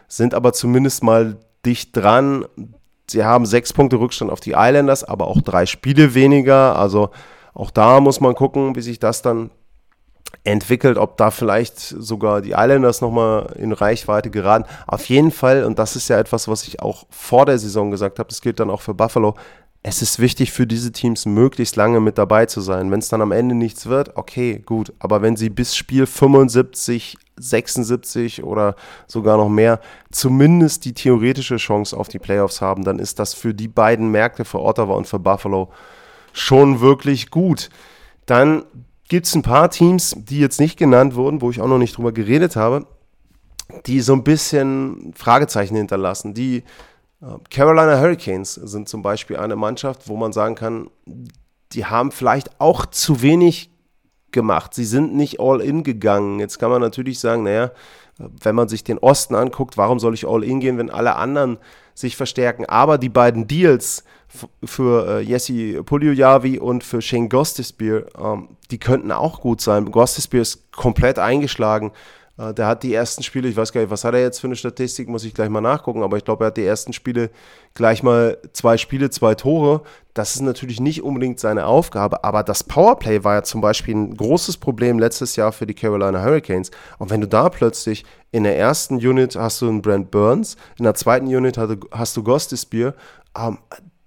sind 0.08 0.34
aber 0.34 0.54
zumindest 0.54 1.04
mal 1.04 1.38
dicht 1.66 1.96
dran. 1.96 2.46
Sie 3.10 3.24
haben 3.24 3.46
sechs 3.46 3.74
Punkte 3.74 4.00
Rückstand 4.00 4.32
auf 4.32 4.40
die 4.40 4.54
Islanders, 4.56 5.04
aber 5.04 5.28
auch 5.28 5.42
drei 5.42 5.66
Spiele 5.66 6.14
weniger. 6.14 6.78
Also 6.78 7.10
auch 7.60 7.72
da 7.72 8.00
muss 8.00 8.22
man 8.22 8.36
gucken, 8.36 8.78
wie 8.78 8.82
sich 8.82 9.00
das 9.00 9.22
dann 9.22 9.52
entwickelt, 10.46 10.98
ob 10.98 11.18
da 11.18 11.30
vielleicht 11.30 11.78
sogar 11.78 12.42
die 12.42 12.52
Islanders 12.52 13.02
nochmal 13.02 13.54
in 13.58 13.74
Reichweite 13.74 14.30
geraten. 14.30 14.64
Auf 14.88 15.10
jeden 15.10 15.32
Fall, 15.32 15.66
und 15.66 15.78
das 15.78 15.98
ist 15.98 16.08
ja 16.08 16.18
etwas, 16.18 16.48
was 16.48 16.66
ich 16.68 16.82
auch 16.82 17.06
vor 17.10 17.46
der 17.46 17.60
Saison 17.60 17.92
gesagt 17.92 18.18
habe, 18.18 18.30
das 18.30 18.40
gilt 18.40 18.62
dann 18.62 18.70
auch 18.70 18.80
für 18.80 18.94
Buffalo, 18.94 19.36
es 19.84 20.02
ist 20.02 20.20
wichtig 20.20 20.54
für 20.54 20.68
diese 20.68 20.94
Teams 20.94 21.26
möglichst 21.26 21.76
lange 21.76 22.00
mit 22.00 22.18
dabei 22.18 22.46
zu 22.46 22.62
sein. 22.62 22.92
Wenn 22.92 23.00
es 23.00 23.10
dann 23.10 23.22
am 23.22 23.34
Ende 23.34 23.56
nichts 23.56 23.88
wird, 23.88 24.16
okay, 24.16 24.62
gut. 24.66 24.94
Aber 25.00 25.22
wenn 25.22 25.36
sie 25.36 25.50
bis 25.50 25.76
Spiel 25.76 26.06
75, 26.06 27.18
76 27.36 28.44
oder 28.44 28.76
sogar 29.06 29.36
noch 29.36 29.50
mehr 29.50 29.82
zumindest 30.12 30.86
die 30.86 30.94
theoretische 30.94 31.58
Chance 31.58 31.98
auf 31.98 32.08
die 32.08 32.20
Playoffs 32.20 32.62
haben, 32.62 32.86
dann 32.86 33.00
ist 33.00 33.20
das 33.20 33.34
für 33.34 33.54
die 33.54 33.68
beiden 33.68 34.12
Märkte, 34.12 34.46
für 34.46 34.62
Ottawa 34.62 34.96
und 34.96 35.08
für 35.08 35.20
Buffalo, 35.20 35.70
schon 36.40 36.82
wirklich 36.82 37.30
gut. 37.30 37.70
Dann 38.26 38.64
gibt 39.08 39.26
es 39.26 39.36
ein 39.36 39.42
paar 39.42 39.70
Teams, 39.70 40.16
die 40.18 40.40
jetzt 40.40 40.60
nicht 40.60 40.78
genannt 40.78 41.16
wurden, 41.16 41.42
wo 41.42 41.50
ich 41.50 41.62
auch 41.62 41.68
noch 41.68 41.78
nicht 41.78 41.98
drüber 41.98 42.12
geredet 42.12 42.56
habe, 42.56 42.86
die 43.86 44.02
so 44.02 44.14
ein 44.14 44.24
bisschen 44.24 45.14
Fragezeichen 45.16 45.76
hinterlassen, 45.76 46.34
die 46.34 46.64
Carolina 47.50 48.00
Hurricanes 48.00 48.54
sind 48.54 48.88
zum 48.88 49.02
Beispiel 49.02 49.38
eine 49.38 49.58
Mannschaft, 49.58 50.08
wo 50.08 50.16
man 50.16 50.32
sagen 50.32 50.56
kann, 50.56 50.90
die 51.74 51.86
haben 51.86 52.12
vielleicht 52.12 52.62
auch 52.62 52.86
zu 52.86 53.22
wenig 53.22 53.70
gemacht. 54.32 54.74
Sie 54.74 54.86
sind 54.86 55.16
nicht 55.16 55.40
all 55.40 55.62
in 55.62 55.84
gegangen. 55.84 56.40
Jetzt 56.40 56.60
kann 56.60 56.72
man 56.72 56.82
natürlich 56.82 57.20
sagen, 57.20 57.44
naja, 57.44 57.72
wenn 58.18 58.56
man 58.56 58.68
sich 58.68 58.84
den 58.84 58.98
Osten 58.98 59.36
anguckt, 59.36 59.78
warum 59.78 60.00
soll 60.00 60.14
ich 60.14 60.28
all 60.28 60.44
in 60.44 60.60
gehen, 60.60 60.78
wenn 60.78 60.90
alle 60.90 61.16
anderen 61.16 61.58
sich 61.94 62.18
verstärken? 62.18 62.66
Aber 62.66 62.98
die 62.98 63.10
beiden 63.10 63.48
Deals 63.48 64.04
für 64.64 65.08
äh, 65.08 65.22
Jesse 65.22 65.84
Puljujavi 65.84 66.60
und 66.60 66.84
für 66.84 67.02
Shane 67.02 67.30
Gostisbehere, 67.30 68.08
ähm, 68.18 68.50
die 68.72 68.78
könnten 68.78 69.12
auch 69.12 69.42
gut 69.42 69.62
sein. 69.62 69.90
Gostisbehere 69.90 70.42
ist 70.42 70.72
komplett 70.72 71.18
eingeschlagen. 71.18 71.92
Äh, 72.40 72.54
der 72.54 72.68
hat 72.68 72.84
die 72.84 72.94
ersten 72.94 73.22
Spiele, 73.22 73.50
ich 73.50 73.58
weiß 73.58 73.74
gar 73.74 73.82
nicht, 73.82 73.90
was 73.90 74.04
hat 74.04 74.14
er 74.14 74.22
jetzt 74.22 74.40
für 74.40 74.48
eine 74.48 74.56
Statistik, 74.56 75.10
muss 75.10 75.26
ich 75.26 75.34
gleich 75.34 75.50
mal 75.50 75.62
nachgucken, 75.62 76.02
aber 76.04 76.18
ich 76.18 76.24
glaube, 76.24 76.46
er 76.46 76.48
hat 76.48 76.58
die 76.58 76.66
ersten 76.66 76.94
Spiele 76.94 77.30
gleich 77.74 78.02
mal 78.02 78.38
zwei 78.54 78.78
Spiele, 78.78 79.10
zwei 79.10 79.36
Tore. 79.36 79.82
Das 80.14 80.36
ist 80.36 80.42
natürlich 80.42 80.80
nicht 80.80 81.04
unbedingt 81.04 81.40
seine 81.40 81.66
Aufgabe, 81.66 82.24
aber 82.24 82.44
das 82.44 82.64
Powerplay 82.64 83.24
war 83.24 83.36
ja 83.36 83.44
zum 83.44 83.62
Beispiel 83.62 83.96
ein 83.96 84.16
großes 84.16 84.58
Problem 84.58 85.00
letztes 85.00 85.36
Jahr 85.36 85.52
für 85.52 85.68
die 85.68 85.74
Carolina 85.74 86.24
Hurricanes. 86.24 86.72
Und 86.98 87.10
wenn 87.10 87.22
du 87.22 87.28
da 87.28 87.50
plötzlich 87.50 88.06
in 88.32 88.44
der 88.44 88.58
ersten 88.58 88.96
Unit 88.96 89.36
hast 89.36 89.62
du 89.62 89.68
einen 89.68 89.82
Brent 89.82 90.12
Burns, 90.12 90.56
in 90.78 90.84
der 90.84 90.96
zweiten 90.96 91.28
Unit 91.28 91.58
hast 91.92 92.18
du 92.18 92.24
Gostisbeer, 92.24 92.96
ähm, 93.38 93.58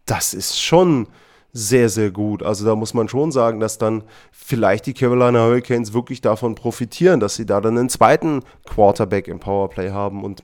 das 0.06 0.34
ist 0.34 0.60
schon 0.60 1.06
sehr, 1.52 1.88
sehr 1.88 2.10
gut. 2.10 2.42
Also 2.42 2.64
da 2.64 2.74
muss 2.74 2.94
man 2.94 3.08
schon 3.08 3.30
sagen, 3.30 3.60
dass 3.60 3.78
dann 3.78 4.04
vielleicht 4.30 4.86
die 4.86 4.94
Carolina 4.94 5.40
Hurricanes 5.40 5.92
wirklich 5.92 6.20
davon 6.20 6.54
profitieren, 6.54 7.20
dass 7.20 7.34
sie 7.34 7.46
da 7.46 7.60
dann 7.60 7.76
einen 7.76 7.90
zweiten 7.90 8.42
Quarterback 8.66 9.28
im 9.28 9.38
Powerplay 9.38 9.90
haben 9.90 10.24
und 10.24 10.42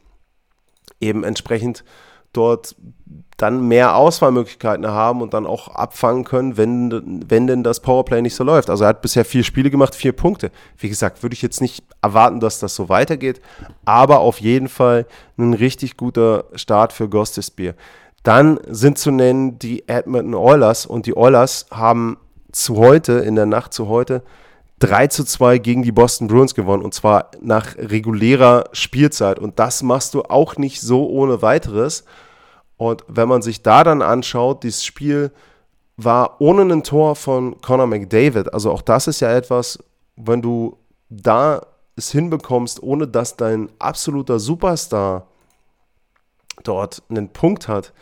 eben 1.01 1.25
entsprechend 1.25 1.85
dort 2.33 2.77
dann 3.39 3.69
mehr 3.69 3.95
Auswahlmöglichkeiten 3.95 4.87
haben 4.87 5.23
und 5.23 5.33
dann 5.33 5.47
auch 5.47 5.69
abfangen 5.69 6.25
können, 6.25 6.57
wenn, 6.57 7.23
wenn 7.29 7.47
denn 7.47 7.63
das 7.63 7.81
Powerplay 7.81 8.21
nicht 8.21 8.35
so 8.35 8.43
läuft. 8.43 8.69
Also 8.69 8.85
er 8.85 8.89
hat 8.89 9.01
bisher 9.01 9.25
vier 9.25 9.45
Spiele 9.45 9.71
gemacht, 9.71 9.95
vier 9.95 10.13
Punkte. 10.13 10.51
Wie 10.77 10.89
gesagt, 10.89 11.23
würde 11.23 11.35
ich 11.35 11.43
jetzt 11.43 11.61
nicht 11.61 11.85
erwarten, 12.03 12.41
dass 12.41 12.59
das 12.59 12.75
so 12.75 12.89
weitergeht, 12.89 13.41
aber 13.85 14.19
auf 14.19 14.41
jeden 14.41 14.69
Fall 14.69 15.07
ein 15.39 15.55
richtig 15.55 15.97
guter 15.97 16.45
Start 16.55 16.93
für 16.93 17.09
Gostisbeer. 17.09 17.75
Dann 18.29 18.61
sind 18.67 18.99
zu 18.99 19.11
nennen 19.11 19.59
die 19.59 19.89
Edmonton 19.89 20.35
Oilers 20.35 20.85
und 20.85 21.07
die 21.07 21.17
Oilers 21.17 21.65
haben 21.71 22.19
zu 22.53 22.77
heute, 22.77 23.15
in 23.21 23.37
der 23.37 23.47
Nacht 23.47 23.73
zu 23.73 23.89
heute, 23.89 24.23
3 24.81 25.07
zu 25.07 25.25
2 25.25 25.57
gegen 25.57 25.83
die 25.83 25.93
Boston 25.93 26.29
Bruins 26.29 26.55
gewonnen 26.55 26.83
und 26.83 26.93
zwar 26.93 27.31
nach 27.41 27.75
regulärer 27.79 28.65
Spielzeit. 28.73 29.39
Und 29.39 29.59
das 29.59 29.83
machst 29.83 30.13
du 30.13 30.25
auch 30.25 30.59
nicht 30.59 30.83
so 30.83 31.09
ohne 31.09 31.41
weiteres. 31.41 32.05
Und 32.77 33.03
wenn 33.09 33.31
man 33.31 33.41
sich 33.41 33.63
da 33.63 33.83
dann 33.83 34.03
anschaut, 34.03 34.63
dieses 34.63 34.85
Spiel 34.85 35.33
war 35.97 36.39
ohne 36.39 36.71
ein 36.71 36.83
Tor 36.83 37.17
von 37.17 37.59
Conor 37.63 37.87
McDavid. 37.87 38.53
Also 38.53 38.71
auch 38.71 38.83
das 38.83 39.07
ist 39.07 39.21
ja 39.21 39.35
etwas, 39.35 39.79
wenn 40.17 40.43
du 40.43 40.77
da 41.09 41.63
es 41.97 42.11
hinbekommst, 42.11 42.83
ohne 42.83 43.09
dass 43.09 43.39
dein 43.39 43.71
absoluter 43.79 44.39
Superstar 44.39 45.29
dort 46.63 47.03
einen 47.09 47.31
Punkt 47.31 47.69
hat, 47.69 47.95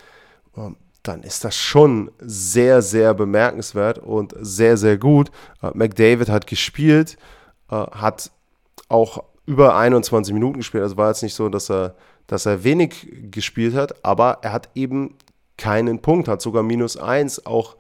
dann 1.09 1.23
ist 1.23 1.45
das 1.45 1.57
schon 1.57 2.11
sehr, 2.19 2.83
sehr 2.83 3.15
bemerkenswert 3.15 3.99
und 3.99 4.35
sehr, 4.41 4.77
sehr 4.77 4.99
gut. 4.99 5.31
Äh, 5.63 5.71
McDavid 5.75 6.29
hat 6.29 6.47
gespielt, 6.47 7.17
äh, 7.71 7.75
hat 7.75 8.31
auch 8.89 9.25
über 9.47 9.77
21 9.77 10.35
Minuten 10.35 10.59
gespielt. 10.59 10.83
Also 10.83 10.97
war 10.97 11.09
jetzt 11.09 11.23
nicht 11.23 11.35
so, 11.35 11.49
dass 11.49 11.71
er, 11.71 11.95
dass 12.27 12.47
er 12.47 12.65
wenig 12.65 13.31
gespielt 13.31 13.75
hat, 13.75 14.05
aber 14.05 14.39
er 14.43 14.53
hat 14.53 14.71
eben 14.75 15.17
keinen 15.57 16.01
Punkt, 16.01 16.29
hat 16.29 16.43
sogar 16.43 16.63
minus 16.63 16.97
eins. 16.97 17.47
Auch 17.47 17.77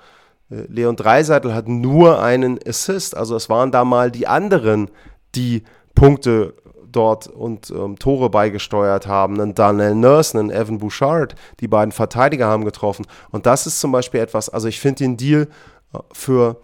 äh, 0.50 0.62
Leon 0.68 0.96
Dreiseitel 0.96 1.54
hat 1.54 1.68
nur 1.68 2.22
einen 2.22 2.58
Assist. 2.66 3.16
Also 3.16 3.36
es 3.36 3.48
waren 3.48 3.72
da 3.72 3.84
mal 3.84 4.10
die 4.10 4.26
anderen, 4.26 4.90
die 5.34 5.64
Punkte 5.94 6.54
dort 6.96 7.26
und 7.28 7.70
ähm, 7.70 7.98
Tore 7.98 8.30
beigesteuert 8.30 9.06
haben. 9.06 9.40
Einen 9.40 9.54
Daniel 9.54 9.94
Nurse, 9.94 10.38
einen 10.38 10.50
Evan 10.50 10.78
Bouchard, 10.78 11.34
die 11.60 11.68
beiden 11.68 11.92
Verteidiger 11.92 12.46
haben 12.46 12.64
getroffen. 12.64 13.06
Und 13.30 13.46
das 13.46 13.66
ist 13.66 13.80
zum 13.80 13.92
Beispiel 13.92 14.20
etwas, 14.20 14.48
also 14.48 14.68
ich 14.68 14.80
finde 14.80 15.04
den 15.04 15.16
Deal 15.16 15.48
äh, 15.92 15.98
für 16.12 16.56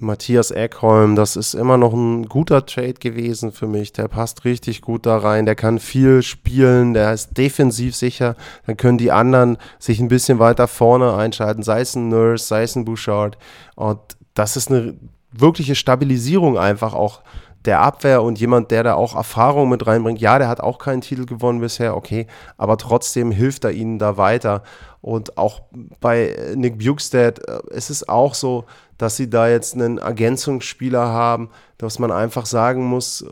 Matthias 0.00 0.52
Eckholm, 0.52 1.16
das 1.16 1.34
ist 1.34 1.54
immer 1.54 1.76
noch 1.76 1.92
ein 1.92 2.28
guter 2.28 2.64
Trade 2.64 2.94
gewesen 2.94 3.50
für 3.50 3.66
mich. 3.66 3.92
Der 3.92 4.06
passt 4.06 4.44
richtig 4.44 4.80
gut 4.80 5.06
da 5.06 5.18
rein. 5.18 5.44
Der 5.44 5.56
kann 5.56 5.80
viel 5.80 6.22
spielen, 6.22 6.94
der 6.94 7.12
ist 7.12 7.36
defensiv 7.36 7.96
sicher. 7.96 8.36
Dann 8.66 8.76
können 8.76 8.98
die 8.98 9.10
anderen 9.10 9.58
sich 9.80 9.98
ein 9.98 10.06
bisschen 10.06 10.38
weiter 10.38 10.68
vorne 10.68 11.14
einschalten, 11.14 11.64
sei 11.64 11.80
es 11.80 11.96
ein 11.96 12.08
Nurse, 12.08 12.46
sei 12.46 12.62
es 12.62 12.76
ein 12.76 12.84
Bouchard. 12.84 13.38
Und 13.74 13.98
das 14.34 14.56
ist 14.56 14.70
eine 14.70 14.94
wirkliche 15.32 15.74
Stabilisierung 15.74 16.58
einfach 16.58 16.94
auch 16.94 17.20
der 17.68 17.82
Abwehr 17.82 18.22
und 18.22 18.40
jemand, 18.40 18.70
der 18.70 18.82
da 18.82 18.94
auch 18.94 19.14
Erfahrung 19.14 19.68
mit 19.68 19.86
reinbringt. 19.86 20.22
Ja, 20.22 20.38
der 20.38 20.48
hat 20.48 20.60
auch 20.60 20.78
keinen 20.78 21.02
Titel 21.02 21.26
gewonnen 21.26 21.60
bisher, 21.60 21.94
okay, 21.94 22.26
aber 22.56 22.78
trotzdem 22.78 23.30
hilft 23.30 23.64
er 23.64 23.72
ihnen 23.72 23.98
da 23.98 24.16
weiter. 24.16 24.62
Und 25.02 25.36
auch 25.36 25.60
bei 26.00 26.34
Nick 26.54 26.78
Bukestad 26.78 27.46
äh, 27.46 27.60
es 27.70 27.90
ist 27.90 28.08
auch 28.08 28.32
so, 28.32 28.64
dass 28.96 29.16
sie 29.16 29.28
da 29.28 29.48
jetzt 29.48 29.74
einen 29.74 29.98
Ergänzungsspieler 29.98 31.08
haben, 31.08 31.50
dass 31.76 31.98
man 31.98 32.10
einfach 32.10 32.46
sagen 32.46 32.86
muss, 32.86 33.22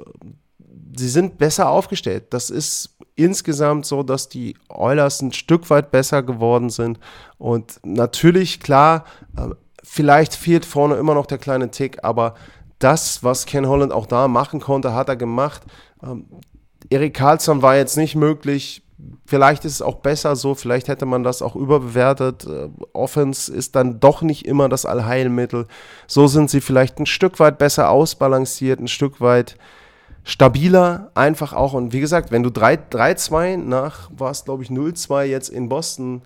sie 0.95 1.09
sind 1.09 1.39
besser 1.39 1.71
aufgestellt. 1.71 2.27
Das 2.31 2.51
ist 2.51 2.95
insgesamt 3.15 3.87
so, 3.87 4.03
dass 4.03 4.29
die 4.29 4.55
Oilers 4.69 5.23
ein 5.23 5.33
Stück 5.33 5.71
weit 5.71 5.91
besser 5.91 6.23
geworden 6.23 6.69
sind. 6.69 7.01
Und 7.39 7.81
natürlich, 7.85 8.61
klar, 8.61 9.07
äh, 9.39 9.49
vielleicht 9.83 10.35
fehlt 10.35 10.67
vorne 10.67 10.97
immer 10.97 11.15
noch 11.15 11.27
der 11.27 11.39
kleine 11.39 11.71
Tick, 11.71 12.05
aber 12.05 12.35
das, 12.79 13.25
was 13.25 13.47
Ken 13.47 13.67
Holland 13.67 13.93
auch 13.93 14.07
da 14.07 14.29
machen 14.29 14.61
konnte, 14.61 14.95
hat 14.95 15.09
er 15.09 15.17
gemacht. 15.17 15.63
Ähm, 16.03 16.27
Erik 16.91 17.15
Karlsson 17.15 17.63
war 17.63 17.77
jetzt 17.77 17.97
nicht 17.97 18.15
möglich, 18.15 18.83
vielleicht 19.27 19.65
ist 19.65 19.75
es 19.75 19.83
auch 19.83 19.97
besser 19.97 20.37
so, 20.37 20.55
vielleicht 20.55 20.89
hätte 20.89 21.07
man 21.07 21.23
das 21.23 21.43
auch 21.43 21.57
überbewertet. 21.57 22.47
Äh, 22.47 22.69
Offense 22.93 23.53
ist 23.53 23.77
dann 23.77 24.01
doch 24.01 24.23
nicht 24.23 24.47
immer 24.47 24.69
das 24.69 24.87
Allheilmittel. 24.87 25.67
So 26.07 26.27
sind 26.27 26.51
sie 26.51 26.61
vielleicht 26.61 26.99
ein 26.99 27.07
Stück 27.07 27.41
weit 27.41 27.59
besser 27.59 27.91
ausbalanciert, 27.91 28.81
ein 28.81 28.89
Stück 28.89 29.21
weit 29.21 29.57
stabiler, 30.25 31.11
einfach 31.15 31.53
auch. 31.53 31.73
Und 31.73 31.93
wie 31.93 32.01
gesagt, 32.01 32.31
wenn 32.31 32.43
du 32.43 32.51
3-2 32.51 33.57
nach, 33.57 34.11
war 34.17 34.31
es 34.31 34.45
glaube 34.45 34.63
ich 34.63 34.71
0-2 34.71 35.25
jetzt 35.25 35.49
in 35.49 35.69
Boston 35.69 36.23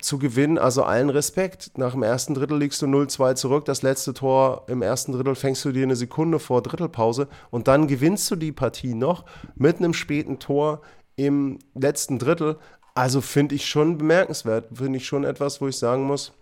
zu 0.00 0.18
gewinnen, 0.18 0.58
also 0.58 0.82
allen 0.82 1.10
Respekt. 1.10 1.72
Nach 1.76 1.92
dem 1.92 2.02
ersten 2.02 2.34
Drittel 2.34 2.58
liegst 2.58 2.82
du 2.82 2.86
0-2 2.86 3.34
zurück, 3.34 3.64
das 3.66 3.82
letzte 3.82 4.14
Tor 4.14 4.64
im 4.68 4.82
ersten 4.82 5.12
Drittel 5.12 5.34
fängst 5.34 5.64
du 5.64 5.72
dir 5.72 5.82
eine 5.82 5.96
Sekunde 5.96 6.38
vor 6.38 6.62
Drittelpause 6.62 7.28
und 7.50 7.68
dann 7.68 7.86
gewinnst 7.86 8.30
du 8.30 8.36
die 8.36 8.52
Partie 8.52 8.94
noch 8.94 9.24
mit 9.54 9.78
einem 9.78 9.94
späten 9.94 10.38
Tor 10.38 10.80
im 11.16 11.58
letzten 11.74 12.18
Drittel. 12.18 12.58
Also 12.94 13.20
finde 13.20 13.54
ich 13.54 13.66
schon 13.66 13.98
bemerkenswert, 13.98 14.68
finde 14.72 14.98
ich 14.98 15.06
schon 15.06 15.24
etwas, 15.24 15.60
wo 15.60 15.68
ich 15.68 15.76
sagen 15.76 16.04
muss, 16.04 16.32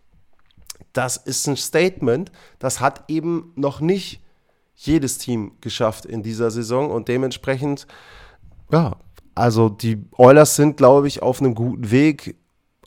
das 0.92 1.16
ist 1.16 1.46
ein 1.48 1.56
Statement, 1.56 2.30
das 2.58 2.80
hat 2.80 3.04
eben 3.08 3.52
noch 3.56 3.80
nicht 3.80 4.20
jedes 4.76 5.18
Team 5.18 5.52
geschafft 5.60 6.04
in 6.04 6.22
dieser 6.22 6.50
Saison 6.50 6.90
und 6.90 7.08
dementsprechend, 7.08 7.86
ja, 8.70 8.96
also 9.34 9.68
die 9.68 10.04
Oilers 10.16 10.56
sind, 10.56 10.76
glaube 10.76 11.08
ich, 11.08 11.22
auf 11.22 11.40
einem 11.40 11.54
guten 11.54 11.90
Weg. 11.90 12.36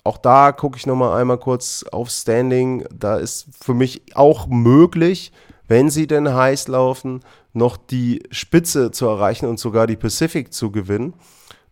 Auch 0.07 0.17
da 0.17 0.53
gucke 0.53 0.77
ich 0.77 0.85
nochmal 0.85 1.19
einmal 1.19 1.37
kurz 1.37 1.83
auf 1.91 2.09
Standing. 2.09 2.85
Da 2.97 3.17
ist 3.17 3.47
für 3.61 3.73
mich 3.73 4.03
auch 4.15 4.47
möglich, 4.47 5.33
wenn 5.67 5.89
sie 5.89 6.07
denn 6.07 6.33
heiß 6.33 6.69
laufen, 6.69 7.19
noch 7.51 7.75
die 7.75 8.23
Spitze 8.31 8.91
zu 8.91 9.05
erreichen 9.05 9.47
und 9.47 9.59
sogar 9.59 9.85
die 9.85 9.97
Pacific 9.97 10.53
zu 10.53 10.71
gewinnen. 10.71 11.13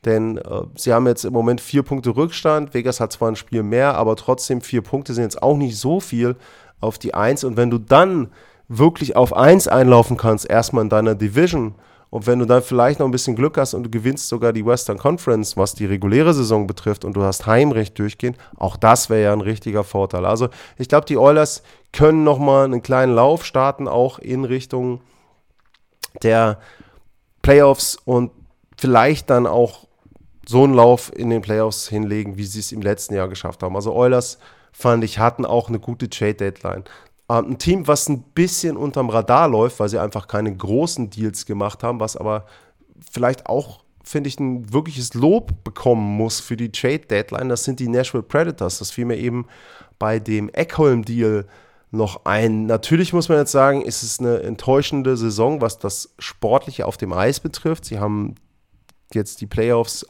Denn 0.04 0.38
äh, 0.38 0.64
sie 0.76 0.92
haben 0.92 1.08
jetzt 1.08 1.24
im 1.24 1.32
Moment 1.32 1.62
vier 1.62 1.84
Punkte 1.84 2.14
Rückstand. 2.14 2.74
Vegas 2.74 3.00
hat 3.00 3.14
zwar 3.14 3.32
ein 3.32 3.38
Spiel 3.38 3.64
mehr, 3.64 3.96
aber 3.96 4.18
trotzdem 4.18 4.60
vier 4.60 4.82
Punkte 4.82 5.14
sind 5.14 5.24
jetzt 5.24 5.42
auch 5.42 5.56
nicht 5.56 5.78
so 5.78 6.02
viel 6.02 6.36
auf 6.82 6.98
die 7.00 7.14
Eins. 7.14 7.46
Und 7.46 7.56
wenn 7.56 7.72
du 7.72 7.78
dann 7.78 8.34
wirklich 8.68 9.16
auf 9.16 9.32
Eins 9.34 9.70
einlaufen 9.70 10.18
kannst, 10.18 10.50
erstmal 10.50 10.84
in 10.84 10.90
deiner 10.90 11.16
Division, 11.16 11.76
und 12.16 12.28
wenn 12.28 12.39
du 12.39 12.45
dann 12.45 12.63
vielleicht 12.63 12.99
noch 12.99 13.07
ein 13.07 13.11
bisschen 13.11 13.36
Glück 13.36 13.57
hast 13.57 13.74
und 13.74 13.84
du 13.84 13.89
gewinnst 13.89 14.30
sogar 14.30 14.53
die 14.53 14.66
Western 14.66 14.97
Conference, 14.97 15.57
was 15.57 15.74
die 15.74 15.86
reguläre 15.86 16.34
Saison 16.34 16.66
betrifft, 16.66 17.03
und 17.03 17.13
du 17.18 17.24
hast 17.24 17.45
Heimrecht 17.45 17.99
durchgehen, 17.99 18.38
auch 18.55 18.78
das 18.78 19.09
wäre 19.09 19.24
ja 19.24 19.34
ein 19.34 19.41
richtiger 19.41 19.84
Vorteil. 19.84 20.26
Also 20.26 20.47
ich 20.78 20.88
glaube, 20.88 21.05
die 21.07 21.18
Oilers 21.18 21.61
können 21.91 22.24
nochmal 22.24 22.63
einen 22.63 22.82
kleinen 22.82 23.13
Lauf 23.13 23.43
starten, 23.43 23.89
auch 23.89 24.18
in 24.18 24.45
Richtung 24.45 25.01
der 26.24 26.59
Playoffs 27.41 27.97
und 28.05 28.32
vielleicht 28.78 29.30
dann 29.30 29.45
auch 29.45 29.86
so 30.47 30.63
einen 30.63 30.74
Lauf 30.74 31.11
in 31.13 31.30
den 31.30 31.41
Playoffs 31.41 31.89
hinlegen, 31.89 32.38
wie 32.38 32.45
sie 32.45 32.61
es 32.61 32.72
im 32.72 32.82
letzten 32.82 33.16
Jahr 33.16 33.28
geschafft 33.28 33.61
haben. 33.61 33.76
Also 33.76 33.93
Oilers, 33.93 34.38
fand 34.72 35.03
ich, 35.03 35.20
hatten 35.20 35.45
auch 35.45 35.68
eine 35.68 35.80
gute 35.80 36.09
Trade-Deadline. 36.09 36.86
Ähm, 37.30 37.52
ein 37.52 37.58
Team, 37.58 37.88
was 37.88 38.08
ein 38.08 38.22
bisschen 38.22 38.78
unterm 38.78 39.10
Radar 39.10 39.48
läuft, 39.48 39.80
weil 39.80 39.90
sie 39.90 40.00
einfach 40.00 40.28
keine 40.28 40.56
großen 40.56 41.10
Deals 41.10 41.46
gemacht 41.46 41.84
haben, 41.84 42.00
was 42.00 42.16
aber 42.18 42.46
vielleicht 43.12 43.48
auch, 43.48 43.84
finde 44.04 44.28
ich, 44.28 44.40
ein 44.40 44.72
wirkliches 44.72 45.14
Lob 45.14 45.64
bekommen 45.64 46.18
muss 46.18 46.40
für 46.40 46.56
die 46.56 46.72
Trade-Deadline, 46.72 47.50
das 47.50 47.64
sind 47.64 47.80
die 47.80 47.88
Nashville 47.88 48.24
Predators. 48.24 48.80
Das 48.80 48.92
fiel 48.92 49.06
mir 49.06 49.18
eben 49.18 49.48
bei 49.98 50.20
dem 50.20 50.50
Eckholm-Deal 50.50 51.48
noch 51.92 52.26
ein. 52.26 52.66
Natürlich 52.66 53.14
muss 53.14 53.30
man 53.30 53.38
jetzt 53.40 53.52
sagen, 53.52 53.82
ist 53.82 54.04
es 54.04 54.20
eine 54.20 54.42
enttäuschende 54.42 55.18
Saison, 55.18 55.62
was 55.62 55.78
das 55.78 56.14
Sportliche 56.20 56.86
auf 56.86 56.98
dem 56.98 57.14
Eis 57.14 57.40
betrifft. 57.40 57.86
Sie 57.86 58.00
haben 58.00 58.36
jetzt 59.14 59.42
die 59.42 59.48
Playoffs 59.48 60.06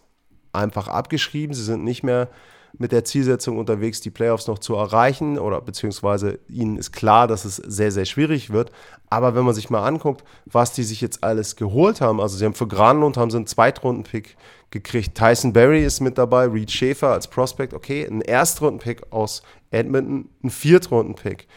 einfach 0.51 0.88
abgeschrieben. 0.88 1.53
Sie 1.53 1.63
sind 1.63 1.84
nicht 1.84 2.03
mehr 2.03 2.30
mit 2.78 2.91
der 2.91 3.05
Zielsetzung 3.05 3.57
unterwegs, 3.57 4.01
die 4.01 4.09
Playoffs 4.09 4.47
noch 4.47 4.59
zu 4.59 4.76
erreichen 4.76 5.39
oder 5.39 5.61
beziehungsweise 5.61 6.39
ihnen 6.47 6.78
ist 6.78 6.91
klar, 6.91 7.28
dass 7.28 7.45
es 7.45 7.55
sehr, 7.57 7.91
sehr 7.91 8.05
schwierig 8.05 8.51
wird. 8.51 8.71
Aber 9.09 9.36
wenn 9.36 9.45
man 9.45 9.53
sich 9.53 9.69
mal 9.69 9.86
anguckt, 9.86 10.23
was 10.45 10.73
die 10.73 10.84
sich 10.84 11.01
jetzt 11.01 11.23
alles 11.23 11.55
geholt 11.55 12.01
haben, 12.01 12.19
also 12.19 12.38
sie 12.38 12.45
haben 12.45 12.53
für 12.53 12.67
Granlund 12.67 13.17
haben 13.17 13.32
sie 13.32 13.38
einen 13.38 13.47
Zweitrunden-Pick 13.47 14.36
gekriegt. 14.71 15.17
Tyson 15.17 15.53
Berry 15.53 15.86
ist 15.86 16.01
mit 16.01 16.17
dabei, 16.17 16.45
Reed 16.45 16.71
Schaefer 16.71 17.09
als 17.09 17.28
Prospect, 17.28 17.73
okay, 17.73 18.05
ein 18.05 18.21
Erstrunden-Pick 18.21 19.11
aus 19.11 19.43
Edmonton, 19.71 20.30
ein 20.43 20.49
Viertrunden-Pick. 20.49 21.47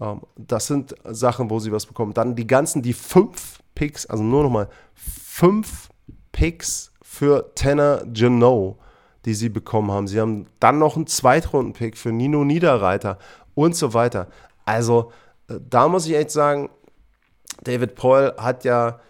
Ähm, 0.00 0.22
das 0.36 0.66
sind 0.66 0.94
Sachen, 1.04 1.50
wo 1.50 1.60
sie 1.60 1.72
was 1.72 1.86
bekommen. 1.86 2.14
Dann 2.14 2.34
die 2.34 2.46
ganzen, 2.46 2.82
die 2.82 2.92
fünf 2.92 3.60
Picks, 3.74 4.06
also 4.06 4.22
nur 4.22 4.42
nochmal 4.42 4.68
fünf 4.94 5.88
Picks 6.32 6.92
für 7.02 7.52
Tanner 7.54 8.04
Janot, 8.12 8.76
die 9.28 9.34
sie 9.34 9.50
bekommen 9.50 9.90
haben. 9.90 10.08
Sie 10.08 10.18
haben 10.18 10.46
dann 10.58 10.78
noch 10.78 10.96
einen 10.96 11.06
Zweitrunden-Pick 11.06 11.98
für 11.98 12.12
Nino 12.12 12.44
Niederreiter 12.44 13.18
und 13.54 13.76
so 13.76 13.92
weiter. 13.92 14.28
Also 14.64 15.12
äh, 15.48 15.56
da 15.68 15.86
muss 15.86 16.06
ich 16.06 16.16
echt 16.16 16.30
sagen, 16.30 16.70
David 17.62 17.94
Paul 17.94 18.32
hat 18.38 18.64
ja 18.64 19.00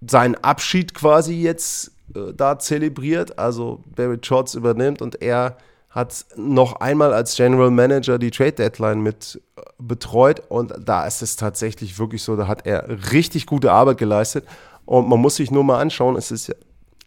seinen 0.00 0.34
Abschied 0.34 0.92
quasi 0.92 1.34
jetzt 1.34 1.92
äh, 2.16 2.34
da 2.34 2.58
zelebriert. 2.58 3.38
Also 3.38 3.84
Barry 3.94 4.18
Trotz 4.18 4.54
übernimmt 4.54 5.00
und 5.00 5.22
er 5.22 5.56
hat 5.88 6.26
noch 6.34 6.80
einmal 6.80 7.14
als 7.14 7.36
General 7.36 7.70
Manager 7.70 8.18
die 8.18 8.32
Trade 8.32 8.54
Deadline 8.54 9.02
mit 9.02 9.40
äh, 9.56 9.60
betreut 9.78 10.42
und 10.48 10.74
da 10.84 11.06
ist 11.06 11.22
es 11.22 11.36
tatsächlich 11.36 11.96
wirklich 12.00 12.24
so, 12.24 12.34
da 12.34 12.48
hat 12.48 12.66
er 12.66 13.12
richtig 13.12 13.46
gute 13.46 13.70
Arbeit 13.70 13.98
geleistet 13.98 14.44
und 14.84 15.08
man 15.08 15.20
muss 15.20 15.36
sich 15.36 15.52
nur 15.52 15.62
mal 15.62 15.78
anschauen, 15.78 16.16
es 16.16 16.32
ist 16.32 16.48
ja 16.48 16.56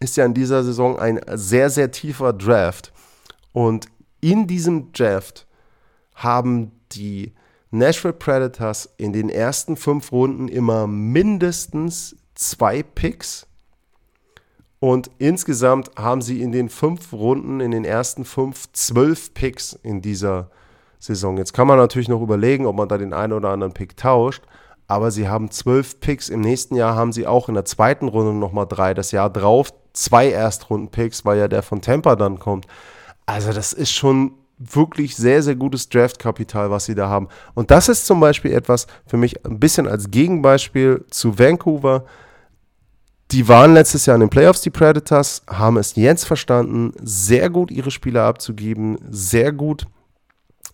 ist 0.00 0.16
ja 0.16 0.24
in 0.24 0.34
dieser 0.34 0.64
Saison 0.64 0.98
ein 0.98 1.20
sehr, 1.34 1.70
sehr 1.70 1.90
tiefer 1.90 2.32
Draft. 2.32 2.92
Und 3.52 3.86
in 4.20 4.46
diesem 4.46 4.92
Draft 4.92 5.46
haben 6.14 6.72
die 6.92 7.34
Nashville 7.70 8.14
Predators 8.14 8.88
in 8.96 9.12
den 9.12 9.28
ersten 9.28 9.76
fünf 9.76 10.10
Runden 10.10 10.48
immer 10.48 10.86
mindestens 10.86 12.16
zwei 12.34 12.82
Picks. 12.82 13.46
Und 14.80 15.10
insgesamt 15.18 15.90
haben 15.96 16.22
sie 16.22 16.40
in 16.40 16.52
den 16.52 16.70
fünf 16.70 17.12
Runden, 17.12 17.60
in 17.60 17.70
den 17.70 17.84
ersten 17.84 18.24
fünf, 18.24 18.72
zwölf 18.72 19.34
Picks 19.34 19.74
in 19.82 20.00
dieser 20.00 20.50
Saison. 20.98 21.36
Jetzt 21.36 21.52
kann 21.52 21.66
man 21.66 21.76
natürlich 21.76 22.08
noch 22.08 22.22
überlegen, 22.22 22.64
ob 22.64 22.76
man 22.76 22.88
da 22.88 22.96
den 22.96 23.12
einen 23.12 23.34
oder 23.34 23.50
anderen 23.50 23.74
Pick 23.74 23.96
tauscht 23.96 24.42
aber 24.90 25.12
sie 25.12 25.28
haben 25.28 25.52
zwölf 25.52 26.00
Picks. 26.00 26.28
Im 26.28 26.40
nächsten 26.40 26.74
Jahr 26.74 26.96
haben 26.96 27.12
sie 27.12 27.24
auch 27.24 27.48
in 27.48 27.54
der 27.54 27.64
zweiten 27.64 28.08
Runde 28.08 28.34
nochmal 28.34 28.66
drei. 28.66 28.92
Das 28.92 29.12
Jahr 29.12 29.30
drauf 29.30 29.72
zwei 29.92 30.30
Erstrunden-Picks, 30.30 31.24
weil 31.24 31.38
ja 31.38 31.48
der 31.48 31.62
von 31.62 31.80
Tampa 31.80 32.16
dann 32.16 32.38
kommt. 32.38 32.66
Also 33.26 33.52
das 33.52 33.72
ist 33.72 33.92
schon 33.92 34.32
wirklich 34.58 35.16
sehr, 35.16 35.42
sehr 35.42 35.56
gutes 35.56 35.88
Draftkapital, 35.88 36.70
was 36.70 36.84
sie 36.84 36.94
da 36.94 37.08
haben. 37.08 37.28
Und 37.54 37.70
das 37.70 37.88
ist 37.88 38.06
zum 38.06 38.20
Beispiel 38.20 38.52
etwas 38.52 38.86
für 39.06 39.16
mich 39.16 39.44
ein 39.46 39.58
bisschen 39.58 39.88
als 39.88 40.10
Gegenbeispiel 40.10 41.04
zu 41.10 41.38
Vancouver. 41.38 42.04
Die 43.30 43.48
waren 43.48 43.74
letztes 43.74 44.06
Jahr 44.06 44.16
in 44.16 44.20
den 44.20 44.30
Playoffs, 44.30 44.60
die 44.60 44.70
Predators, 44.70 45.42
haben 45.48 45.78
es 45.78 45.94
jetzt 45.94 46.24
verstanden, 46.24 46.92
sehr 47.02 47.48
gut 47.48 47.70
ihre 47.70 47.90
Spieler 47.90 48.24
abzugeben, 48.24 48.98
sehr 49.08 49.52
gut 49.52 49.86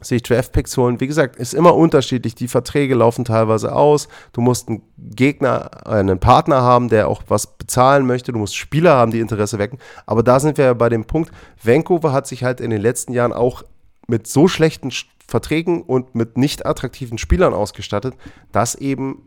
sich 0.01 0.23
Draftpicks 0.23 0.77
holen. 0.77 1.01
Wie 1.01 1.07
gesagt, 1.07 1.37
ist 1.37 1.55
immer 1.55 1.75
unterschiedlich. 1.75 2.35
Die 2.35 2.49
Verträge 2.49 2.95
laufen 2.95 3.25
teilweise 3.25 3.75
aus. 3.75 4.09
Du 4.33 4.41
musst 4.41 4.69
einen 4.69 4.83
Gegner, 4.99 5.71
äh, 5.85 5.91
einen 5.91 6.19
Partner 6.19 6.63
haben, 6.63 6.89
der 6.89 7.09
auch 7.09 7.23
was 7.29 7.59
bezahlen 7.59 8.07
möchte. 8.07 8.33
Du 8.33 8.39
musst 8.39 8.57
Spieler 8.57 8.95
haben, 8.95 9.13
die 9.13 9.21
Interesse 9.21 9.59
wecken. 9.59 9.79
Aber 10.05 10.23
da 10.23 10.41
sind 10.41 10.59
wir 10.59 10.67
ja 10.67 10.75
bei 10.75 10.89
dem 10.89 11.05
Punkt, 11.05 11.31
Vancouver 11.63 12.13
hat 12.13 12.27
sich 12.27 12.45
halt 12.45 12.61
in 12.61 12.71
den 12.71 12.81
letzten 12.81 13.13
Jahren 13.13 13.33
auch 13.33 13.63
mit 14.07 14.27
so 14.27 14.49
schlechten 14.49 14.91
Verträgen 15.27 15.83
und 15.83 16.15
mit 16.15 16.39
nicht 16.39 16.67
attraktiven 16.67 17.19
Spielern 17.19 17.55
ausgestattet, 17.55 18.15
dass 18.53 18.77
eben 18.77 19.23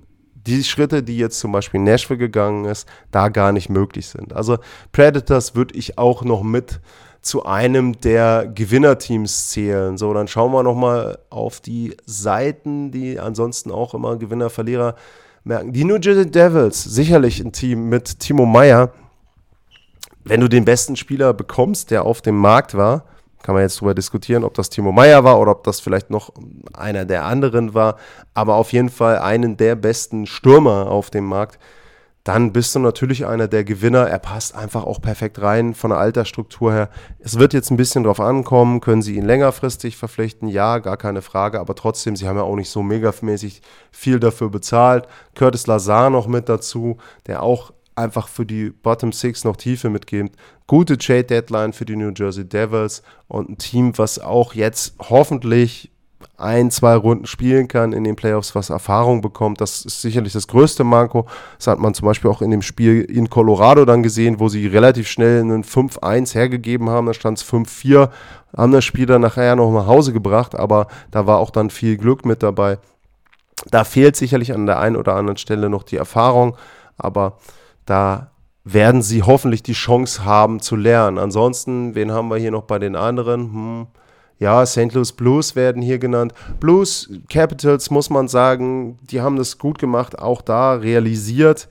die 0.47 0.63
Schritte, 0.63 1.03
die 1.03 1.17
jetzt 1.17 1.39
zum 1.39 1.51
Beispiel 1.51 1.82
Nashville 1.82 2.17
gegangen 2.17 2.65
ist, 2.65 2.88
da 3.11 3.30
gar 3.30 3.51
nicht 3.51 3.70
möglich 3.70 4.07
sind. 4.07 4.34
Also 4.34 4.57
Predators 4.91 5.55
würde 5.55 5.76
ich 5.76 5.97
auch 5.97 6.24
noch 6.24 6.43
mit 6.43 6.80
zu 7.22 7.45
einem 7.45 7.99
der 7.99 8.47
Gewinnerteams 8.47 9.49
zählen. 9.49 9.97
So, 9.97 10.13
dann 10.13 10.28
schauen 10.28 10.51
wir 10.51 10.63
nochmal 10.63 11.20
auf 11.30 11.59
die 11.59 11.95
Seiten, 12.05 12.91
die 12.91 13.20
ansonsten 13.20 13.72
auch 13.72 13.93
immer 13.93 14.17
Gewinner, 14.17 14.49
Verlierer 14.49 14.95
merken. 15.43 15.74
Die 15.74 15.84
New 15.84 15.97
Jersey 15.97 16.30
Devils, 16.30 16.84
sicherlich 16.84 17.39
ein 17.39 17.51
Team 17.51 17.89
mit 17.89 18.20
Timo 18.20 18.45
Meyer. 18.45 18.91
Wenn 20.24 20.41
du 20.41 20.47
den 20.47 20.65
besten 20.65 20.95
Spieler 20.95 21.34
bekommst, 21.34 21.91
der 21.91 22.05
auf 22.05 22.22
dem 22.22 22.38
Markt 22.38 22.76
war, 22.76 23.05
kann 23.41 23.55
man 23.55 23.63
jetzt 23.63 23.78
darüber 23.78 23.95
diskutieren, 23.95 24.43
ob 24.43 24.53
das 24.53 24.70
Timo 24.70 24.91
Meyer 24.91 25.24
war 25.24 25.39
oder 25.39 25.51
ob 25.51 25.63
das 25.63 25.80
vielleicht 25.80 26.09
noch 26.09 26.32
einer 26.74 27.05
der 27.05 27.26
anderen 27.26 27.74
war, 27.74 27.97
aber 28.34 28.55
auf 28.55 28.74
jeden 28.74 28.89
Fall 28.89 29.20
einen 29.20 29.57
der 29.57 29.76
besten 29.76 30.26
Stürmer 30.26 30.91
auf 30.91 31.09
dem 31.09 31.26
Markt 31.26 31.57
dann 32.30 32.54
bist 32.54 32.76
du 32.76 32.80
natürlich 32.80 33.26
einer 33.26 33.48
der 33.48 33.64
Gewinner. 33.64 34.08
Er 34.08 34.20
passt 34.20 34.54
einfach 34.54 34.84
auch 34.84 35.02
perfekt 35.02 35.42
rein 35.42 35.74
von 35.74 35.90
der 35.90 35.98
Altersstruktur 35.98 36.72
her. 36.72 36.90
Es 37.18 37.40
wird 37.40 37.56
jetzt 37.56 37.72
ein 37.72 37.78
bisschen 37.78 38.04
drauf 38.04 38.20
ankommen, 38.20 38.82
können 38.82 39.02
sie 39.02 39.16
ihn 39.16 39.26
längerfristig 39.26 39.98
verpflichten? 39.98 40.48
Ja, 40.48 40.78
gar 40.78 40.96
keine 40.96 41.24
Frage, 41.24 41.60
aber 41.60 41.74
trotzdem, 41.74 42.16
sie 42.16 42.28
haben 42.28 42.38
ja 42.38 42.44
auch 42.44 42.56
nicht 42.56 42.70
so 42.70 42.84
megamäßig 42.84 43.64
viel 43.92 44.20
dafür 44.20 44.52
bezahlt. 44.52 45.08
Curtis 45.34 45.66
Lazar 45.66 46.12
noch 46.12 46.28
mit 46.28 46.50
dazu, 46.50 46.98
der 47.26 47.42
auch 47.42 47.74
einfach 47.96 48.28
für 48.28 48.46
die 48.46 48.70
Bottom 48.70 49.12
Six 49.12 49.44
noch 49.44 49.58
Tiefe 49.58 49.90
mitgibt. 49.90 50.36
Gute 50.68 51.00
Trade 51.00 51.24
Deadline 51.24 51.74
für 51.74 51.86
die 51.86 51.96
New 51.96 52.12
Jersey 52.16 52.48
Devils 52.48 53.02
und 53.28 53.50
ein 53.50 53.58
Team, 53.58 53.98
was 53.98 54.20
auch 54.20 54.54
jetzt 54.54 54.94
hoffentlich 55.00 55.92
ein, 56.38 56.72
zwei 56.72 56.95
Runden 56.95 57.26
spielen 57.26 57.67
kann 57.67 57.93
in 57.93 58.03
den 58.03 58.15
Playoffs, 58.15 58.55
was 58.55 58.70
Erfahrung 58.70 59.22
bekommt. 59.22 59.61
Das 59.61 59.86
ist 59.86 60.01
sicherlich 60.01 60.34
das 60.34 60.47
größte 60.47 60.84
Manko. 60.84 61.26
Das 61.57 61.67
hat 61.67 61.80
man 61.80 61.93
zum 61.93 62.05
Beispiel 62.05 62.32
auch 62.32 62.41
in 62.41 62.51
dem 62.51 62.61
Spiel 62.61 63.01
in 63.01 63.30
Colorado 63.30 63.86
dann 63.86 64.03
gesehen, 64.03 64.39
wo 64.39 64.47
sie 64.49 64.67
relativ 64.67 65.07
schnell 65.07 65.41
einen 65.41 65.63
5-1 65.63 66.34
hergegeben 66.34 66.89
haben. 66.89 67.07
Da 67.07 67.13
stand 67.13 67.38
es 67.38 67.45
5-4, 67.45 68.09
haben 68.55 68.72
das 68.72 68.86
Spiel 68.86 69.05
dann 69.05 69.22
nachher 69.22 69.55
noch 69.55 69.72
nach 69.72 69.88
Hause 69.88 70.13
gebracht, 70.13 70.55
aber 70.55 70.88
da 71.11 71.28
war 71.28 71.39
auch 71.39 71.51
dann 71.51 71.70
viel 71.70 71.97
Glück 71.97 72.26
mit 72.26 72.41
dabei. 72.41 72.78
Da 73.70 73.84
fehlt 73.84 74.15
sicherlich 74.15 74.53
an 74.53 74.65
der 74.65 74.80
einen 74.80 74.95
oder 74.95 75.15
anderen 75.15 75.38
Stelle 75.38 75.70
noch 75.70 75.84
die 75.84 75.97
Erfahrung, 75.97 76.55
aber 76.97 77.38
da 77.86 78.32
werden 78.63 79.01
sie 79.01 79.24
hoffentlich 79.24 79.63
die 79.63 79.74
Chance 79.74 80.24
haben 80.24 80.61
zu 80.61 80.76
lernen. 80.76 81.17
Ansonsten, 81.17 81.95
wen 81.95 82.11
haben 82.11 82.30
wir 82.30 82.38
hier 82.38 82.51
noch 82.51 82.63
bei 82.63 82.80
den 82.80 82.95
anderen? 82.95 83.41
Hm 83.53 83.88
ja, 84.40 84.66
St. 84.66 84.94
Louis 84.94 85.12
Blues 85.12 85.56
werden 85.56 85.82
hier 85.82 86.00
genannt. 86.00 86.34
Blues 86.60 87.12
Capitals 87.30 87.92
muss 87.92 88.10
man 88.10 88.30
sagen, 88.30 88.98
die 89.04 89.20
haben 89.22 89.36
das 89.36 89.58
gut 89.58 89.80
gemacht, 89.80 90.18
auch 90.18 90.42
da 90.42 90.74
realisiert, 90.74 91.68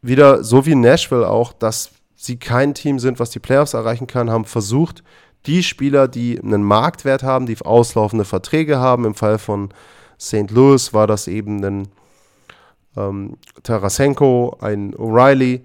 wieder 0.00 0.44
so 0.44 0.66
wie 0.66 0.76
Nashville 0.76 1.28
auch, 1.28 1.52
dass 1.52 1.90
sie 2.14 2.38
kein 2.38 2.74
Team 2.74 2.98
sind, 2.98 3.18
was 3.18 3.30
die 3.30 3.40
Playoffs 3.40 3.74
erreichen 3.74 4.06
kann, 4.06 4.30
haben 4.30 4.44
versucht, 4.44 5.02
die 5.46 5.62
Spieler, 5.62 6.08
die 6.08 6.40
einen 6.40 6.62
Marktwert 6.62 7.22
haben, 7.22 7.46
die 7.46 7.60
auslaufende 7.60 8.24
Verträge 8.24 8.78
haben, 8.78 9.04
im 9.04 9.14
Fall 9.14 9.38
von 9.38 9.70
St. 10.20 10.50
Louis 10.50 10.94
war 10.94 11.06
das 11.06 11.26
eben 11.26 11.62
ein 11.64 11.88
ähm, 12.96 13.36
Tarasenko, 13.62 14.56
ein 14.60 14.94
O'Reilly, 14.94 15.62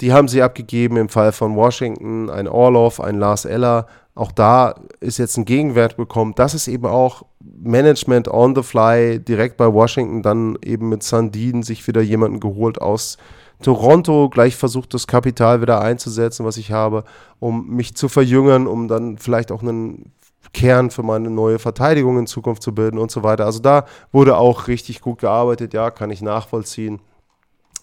die 0.00 0.12
haben 0.12 0.28
sie 0.28 0.42
abgegeben, 0.42 0.96
im 0.96 1.10
Fall 1.10 1.32
von 1.32 1.54
Washington 1.54 2.30
ein 2.30 2.48
Orloff, 2.48 3.00
ein 3.00 3.18
Lars 3.18 3.44
Eller, 3.44 3.86
auch 4.20 4.32
da 4.32 4.74
ist 5.00 5.16
jetzt 5.16 5.38
ein 5.38 5.46
Gegenwert 5.46 5.96
bekommen. 5.96 6.34
Das 6.36 6.52
ist 6.52 6.68
eben 6.68 6.84
auch 6.84 7.22
Management 7.40 8.28
on 8.28 8.54
the 8.54 8.62
fly, 8.62 9.18
direkt 9.18 9.56
bei 9.56 9.72
Washington, 9.72 10.22
dann 10.22 10.58
eben 10.62 10.90
mit 10.90 11.02
Sandin 11.02 11.62
sich 11.62 11.86
wieder 11.88 12.02
jemanden 12.02 12.38
geholt 12.38 12.82
aus 12.82 13.16
Toronto, 13.62 14.28
gleich 14.28 14.56
versucht 14.56 14.92
das 14.92 15.06
Kapital 15.06 15.62
wieder 15.62 15.80
einzusetzen, 15.80 16.44
was 16.44 16.58
ich 16.58 16.70
habe, 16.70 17.04
um 17.38 17.68
mich 17.68 17.94
zu 17.94 18.08
verjüngern, 18.08 18.66
um 18.66 18.88
dann 18.88 19.16
vielleicht 19.16 19.52
auch 19.52 19.62
einen 19.62 20.12
Kern 20.52 20.90
für 20.90 21.02
meine 21.02 21.30
neue 21.30 21.58
Verteidigung 21.58 22.18
in 22.18 22.26
Zukunft 22.26 22.62
zu 22.62 22.74
bilden 22.74 22.98
und 22.98 23.10
so 23.10 23.22
weiter. 23.22 23.46
Also 23.46 23.60
da 23.60 23.86
wurde 24.12 24.36
auch 24.36 24.68
richtig 24.68 25.00
gut 25.00 25.20
gearbeitet, 25.20 25.72
ja, 25.72 25.90
kann 25.90 26.10
ich 26.10 26.20
nachvollziehen, 26.20 27.00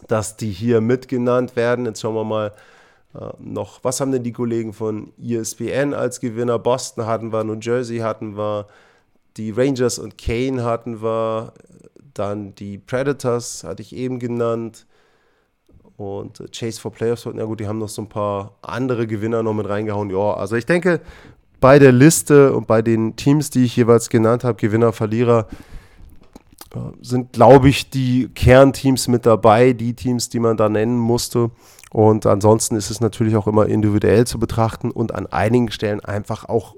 dass 0.08 0.38
die 0.38 0.52
hier 0.52 0.82
mitgenannt 0.82 1.56
werden. 1.56 1.86
Jetzt 1.86 2.02
schauen 2.02 2.16
wir 2.16 2.24
mal, 2.24 2.54
noch, 3.40 3.84
was 3.84 4.00
haben 4.00 4.12
denn 4.12 4.24
die 4.24 4.34
Kollegen 4.34 4.74
von 4.74 5.12
ESPN 5.22 5.94
als 5.94 6.20
Gewinner? 6.20 6.60
Boston 6.60 7.06
hatten 7.06 7.32
wir, 7.32 7.44
New 7.44 7.58
Jersey 7.60 8.00
hatten 8.00 8.38
wir, 8.38 8.68
die 9.38 9.52
Rangers 9.52 10.00
und 10.00 10.18
Kane 10.18 10.64
hatten 10.64 11.02
wir, 11.02 11.54
dann 12.14 12.56
die 12.56 12.78
Predators 12.78 13.64
hatte 13.64 13.82
ich 13.82 13.96
eben 13.96 14.20
genannt 14.20 14.86
und 15.96 16.44
Chase 16.52 16.80
for 16.80 16.92
Playoffs, 16.92 17.26
ja 17.26 17.46
gut, 17.46 17.60
die 17.60 17.68
haben 17.68 17.80
noch 17.80 17.90
so 17.90 18.04
ein 18.04 18.10
paar 18.10 18.56
andere 18.62 19.08
Gewinner 19.08 19.42
noch 19.42 19.54
mit 19.54 19.68
reingehauen. 19.68 20.12
Ja, 20.12 20.34
also 20.34 20.56
ich 20.56 20.66
denke, 20.66 21.02
bei 21.60 21.80
der 21.80 21.92
Liste 21.92 22.54
und 22.54 22.68
bei 22.68 22.84
den 22.84 23.16
Teams, 23.16 23.50
die 23.50 23.64
ich 23.64 23.76
jeweils 23.76 24.10
genannt 24.10 24.44
habe, 24.44 24.60
Gewinner, 24.60 24.94
Verlierer, 24.94 25.48
äh, 26.76 26.80
sind, 27.02 27.34
glaube 27.34 27.70
ich, 27.70 27.90
die 27.90 28.30
Kernteams 28.30 29.08
mit 29.08 29.26
dabei, 29.26 29.74
die 29.74 29.96
Teams, 29.96 30.30
die 30.30 30.40
man 30.40 30.56
da 30.56 30.70
nennen 30.70 30.98
musste. 30.98 31.50
Und 31.92 32.26
ansonsten 32.26 32.76
ist 32.76 32.90
es 32.90 33.02
natürlich 33.02 33.36
auch 33.36 33.48
immer 33.48 33.68
individuell 33.68 34.28
zu 34.28 34.40
betrachten 34.40 34.92
und 34.92 35.16
an 35.16 35.28
einigen 35.28 35.72
Stellen 35.72 36.04
einfach 36.04 36.46
auch 36.46 36.76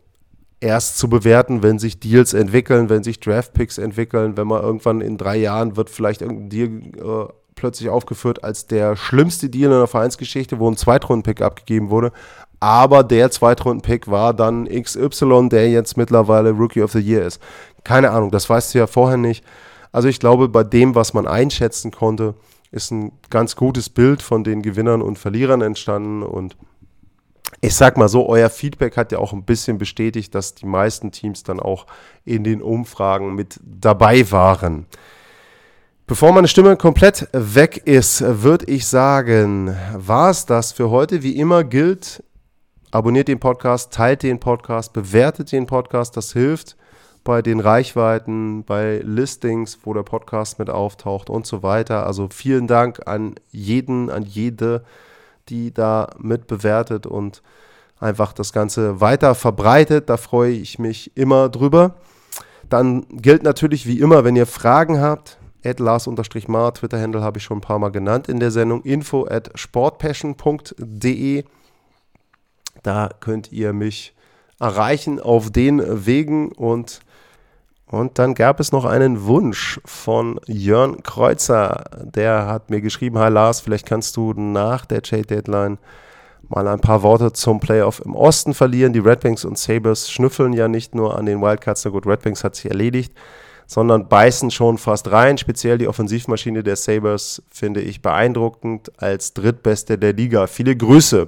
erst 0.59 0.97
zu 0.97 1.09
bewerten, 1.09 1.63
wenn 1.63 1.79
sich 1.79 1.99
Deals 1.99 2.33
entwickeln, 2.33 2.89
wenn 2.89 3.03
sich 3.03 3.19
Draftpicks 3.19 3.77
entwickeln, 3.77 4.37
wenn 4.37 4.47
man 4.47 4.61
irgendwann 4.61 5.01
in 5.01 5.17
drei 5.17 5.37
Jahren 5.37 5.77
wird 5.77 5.89
vielleicht 5.89 6.21
irgendein 6.21 6.49
Deal 6.49 6.69
äh, 6.69 7.33
plötzlich 7.55 7.89
aufgeführt 7.89 8.43
als 8.43 8.67
der 8.67 8.95
schlimmste 8.95 9.49
Deal 9.49 9.71
in 9.71 9.77
der 9.77 9.87
Vereinsgeschichte, 9.87 10.59
wo 10.59 10.69
ein 10.69 10.77
Zweitrunden-Pick 10.77 11.41
abgegeben 11.41 11.89
wurde. 11.89 12.11
Aber 12.59 13.03
der 13.03 13.31
Zweitrunden-Pick 13.31 14.09
war 14.09 14.33
dann 14.33 14.67
XY, 14.67 15.49
der 15.49 15.69
jetzt 15.69 15.97
mittlerweile 15.97 16.51
Rookie 16.51 16.81
of 16.81 16.91
the 16.91 16.99
Year 16.99 17.25
ist. 17.25 17.41
Keine 17.83 18.11
Ahnung, 18.11 18.31
das 18.31 18.49
weißt 18.49 18.73
du 18.73 18.79
ja 18.79 18.87
vorher 18.87 19.17
nicht. 19.17 19.45
Also 19.91 20.07
ich 20.07 20.19
glaube, 20.19 20.49
bei 20.49 20.63
dem, 20.63 20.95
was 20.95 21.13
man 21.13 21.27
einschätzen 21.27 21.91
konnte, 21.91 22.35
ist 22.71 22.91
ein 22.91 23.11
ganz 23.29 23.55
gutes 23.55 23.89
Bild 23.89 24.21
von 24.21 24.43
den 24.43 24.61
Gewinnern 24.61 25.01
und 25.01 25.17
Verlierern 25.17 25.61
entstanden 25.61 26.23
und 26.23 26.55
ich 27.61 27.75
sag 27.75 27.97
mal 27.97 28.07
so, 28.07 28.29
euer 28.29 28.49
Feedback 28.49 28.95
hat 28.95 29.11
ja 29.11 29.17
auch 29.17 29.33
ein 29.33 29.43
bisschen 29.43 29.77
bestätigt, 29.77 30.35
dass 30.35 30.55
die 30.55 30.67
meisten 30.67 31.11
Teams 31.11 31.43
dann 31.43 31.59
auch 31.59 31.87
in 32.23 32.43
den 32.43 32.61
Umfragen 32.61 33.35
mit 33.35 33.59
dabei 33.63 34.29
waren. 34.31 34.85
Bevor 36.05 36.31
meine 36.31 36.47
Stimme 36.47 36.77
komplett 36.77 37.27
weg 37.33 37.81
ist, 37.85 38.21
würde 38.21 38.65
ich 38.65 38.87
sagen, 38.87 39.75
war 39.95 40.29
es 40.29 40.45
das 40.45 40.71
für 40.71 40.89
heute. 40.89 41.21
Wie 41.21 41.37
immer 41.37 41.63
gilt, 41.63 42.23
abonniert 42.91 43.27
den 43.27 43.39
Podcast, 43.39 43.93
teilt 43.93 44.23
den 44.23 44.39
Podcast, 44.39 44.93
bewertet 44.93 45.51
den 45.51 45.65
Podcast, 45.65 46.17
das 46.17 46.33
hilft 46.33 46.77
bei 47.23 47.41
den 47.41 47.59
Reichweiten, 47.59 48.63
bei 48.63 49.01
Listings, 49.03 49.79
wo 49.83 49.93
der 49.93 50.03
Podcast 50.03 50.59
mit 50.59 50.69
auftaucht 50.69 51.29
und 51.29 51.45
so 51.45 51.63
weiter. 51.63 52.05
Also 52.07 52.29
vielen 52.31 52.67
Dank 52.67 53.07
an 53.07 53.35
jeden, 53.51 54.09
an 54.09 54.23
jede, 54.23 54.83
die 55.49 55.73
da 55.73 56.09
mit 56.17 56.47
bewertet 56.47 57.05
und 57.05 57.41
einfach 57.99 58.33
das 58.33 58.53
Ganze 58.53 59.01
weiter 59.01 59.35
verbreitet. 59.35 60.09
Da 60.09 60.17
freue 60.17 60.51
ich 60.51 60.79
mich 60.79 61.15
immer 61.15 61.49
drüber. 61.49 61.95
Dann 62.69 63.05
gilt 63.09 63.43
natürlich 63.43 63.85
wie 63.85 63.99
immer, 63.99 64.23
wenn 64.23 64.35
ihr 64.35 64.45
Fragen 64.45 65.01
habt, 65.01 65.37
at 65.63 65.79
Lars-Mar, 65.79 66.73
Twitter-Handle 66.73 67.21
habe 67.21 67.39
ich 67.39 67.43
schon 67.43 67.57
ein 67.57 67.61
paar 67.61 67.79
Mal 67.79 67.91
genannt 67.91 68.29
in 68.29 68.39
der 68.39 68.51
Sendung, 68.51 68.83
info 68.83 69.27
at 69.27 69.51
sportpassion.de. 69.55 71.43
Da 72.83 73.09
könnt 73.19 73.51
ihr 73.51 73.73
mich 73.73 74.15
erreichen 74.59 75.19
auf 75.19 75.51
den 75.51 76.05
Wegen 76.05 76.51
und 76.51 77.01
und 77.91 78.19
dann 78.19 78.35
gab 78.35 78.59
es 78.59 78.71
noch 78.71 78.85
einen 78.85 79.25
Wunsch 79.25 79.79
von 79.83 80.39
Jörn 80.45 81.01
Kreuzer. 81.01 81.85
Der 82.03 82.45
hat 82.45 82.69
mir 82.69 82.81
geschrieben, 82.81 83.17
hi 83.17 83.29
Lars, 83.29 83.61
vielleicht 83.61 83.87
kannst 83.87 84.15
du 84.15 84.33
nach 84.33 84.85
der 84.85 85.01
Trade 85.01 85.23
Deadline 85.23 85.79
mal 86.49 86.67
ein 86.67 86.79
paar 86.79 87.01
Worte 87.01 87.33
zum 87.33 87.59
Playoff 87.59 87.99
im 88.05 88.15
Osten 88.15 88.53
verlieren. 88.53 88.93
Die 88.93 88.99
Red 88.99 89.23
Wings 89.23 89.43
und 89.43 89.57
Sabres 89.57 90.11
schnüffeln 90.11 90.53
ja 90.53 90.67
nicht 90.67 90.93
nur 90.93 91.17
an 91.17 91.25
den 91.25 91.41
Wildcards, 91.41 91.83
na 91.85 91.91
gut, 91.91 92.05
Red 92.05 92.25
Wings 92.25 92.43
hat 92.43 92.55
sich 92.55 92.69
erledigt, 92.69 93.11
sondern 93.65 94.07
beißen 94.07 94.51
schon 94.51 94.77
fast 94.77 95.11
rein. 95.11 95.39
Speziell 95.39 95.79
die 95.79 95.87
Offensivmaschine 95.87 96.61
der 96.61 96.75
Sabres 96.75 97.41
finde 97.49 97.81
ich 97.81 98.03
beeindruckend 98.03 98.91
als 99.01 99.33
drittbeste 99.33 99.97
der 99.97 100.13
Liga. 100.13 100.45
Viele 100.45 100.75
Grüße. 100.75 101.27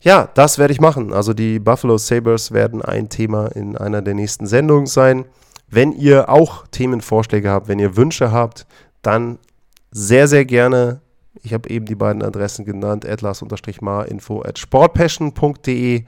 Ja, 0.00 0.30
das 0.32 0.56
werde 0.56 0.72
ich 0.72 0.80
machen. 0.80 1.12
Also 1.12 1.34
die 1.34 1.58
Buffalo 1.58 1.98
Sabres 1.98 2.52
werden 2.52 2.80
ein 2.80 3.10
Thema 3.10 3.48
in 3.48 3.76
einer 3.76 4.00
der 4.00 4.14
nächsten 4.14 4.46
Sendungen 4.46 4.86
sein. 4.86 5.26
Wenn 5.72 5.92
ihr 5.92 6.28
auch 6.28 6.66
Themenvorschläge 6.66 7.48
habt, 7.48 7.68
wenn 7.68 7.78
ihr 7.78 7.96
Wünsche 7.96 8.32
habt, 8.32 8.66
dann 9.02 9.38
sehr, 9.92 10.26
sehr 10.26 10.44
gerne. 10.44 11.00
Ich 11.42 11.54
habe 11.54 11.70
eben 11.70 11.86
die 11.86 11.94
beiden 11.94 12.24
Adressen 12.24 12.64
genannt, 12.64 13.06
atlas-marinfo 13.06 14.42
at 14.42 14.58
sportpassion.de. 14.58 16.04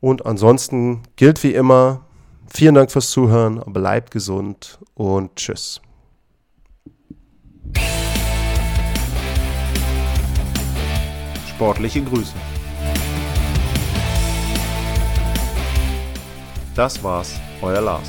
Und 0.00 0.24
ansonsten 0.24 1.02
gilt 1.16 1.42
wie 1.42 1.52
immer, 1.52 2.06
vielen 2.52 2.74
Dank 2.76 2.90
fürs 2.90 3.10
Zuhören, 3.10 3.60
bleibt 3.66 4.10
gesund 4.10 4.78
und 4.94 5.36
tschüss. 5.36 5.82
Sportliche 11.50 12.02
Grüße. 12.02 12.32
Das 16.74 17.02
war's, 17.02 17.38
euer 17.60 17.82
Lars. 17.82 18.08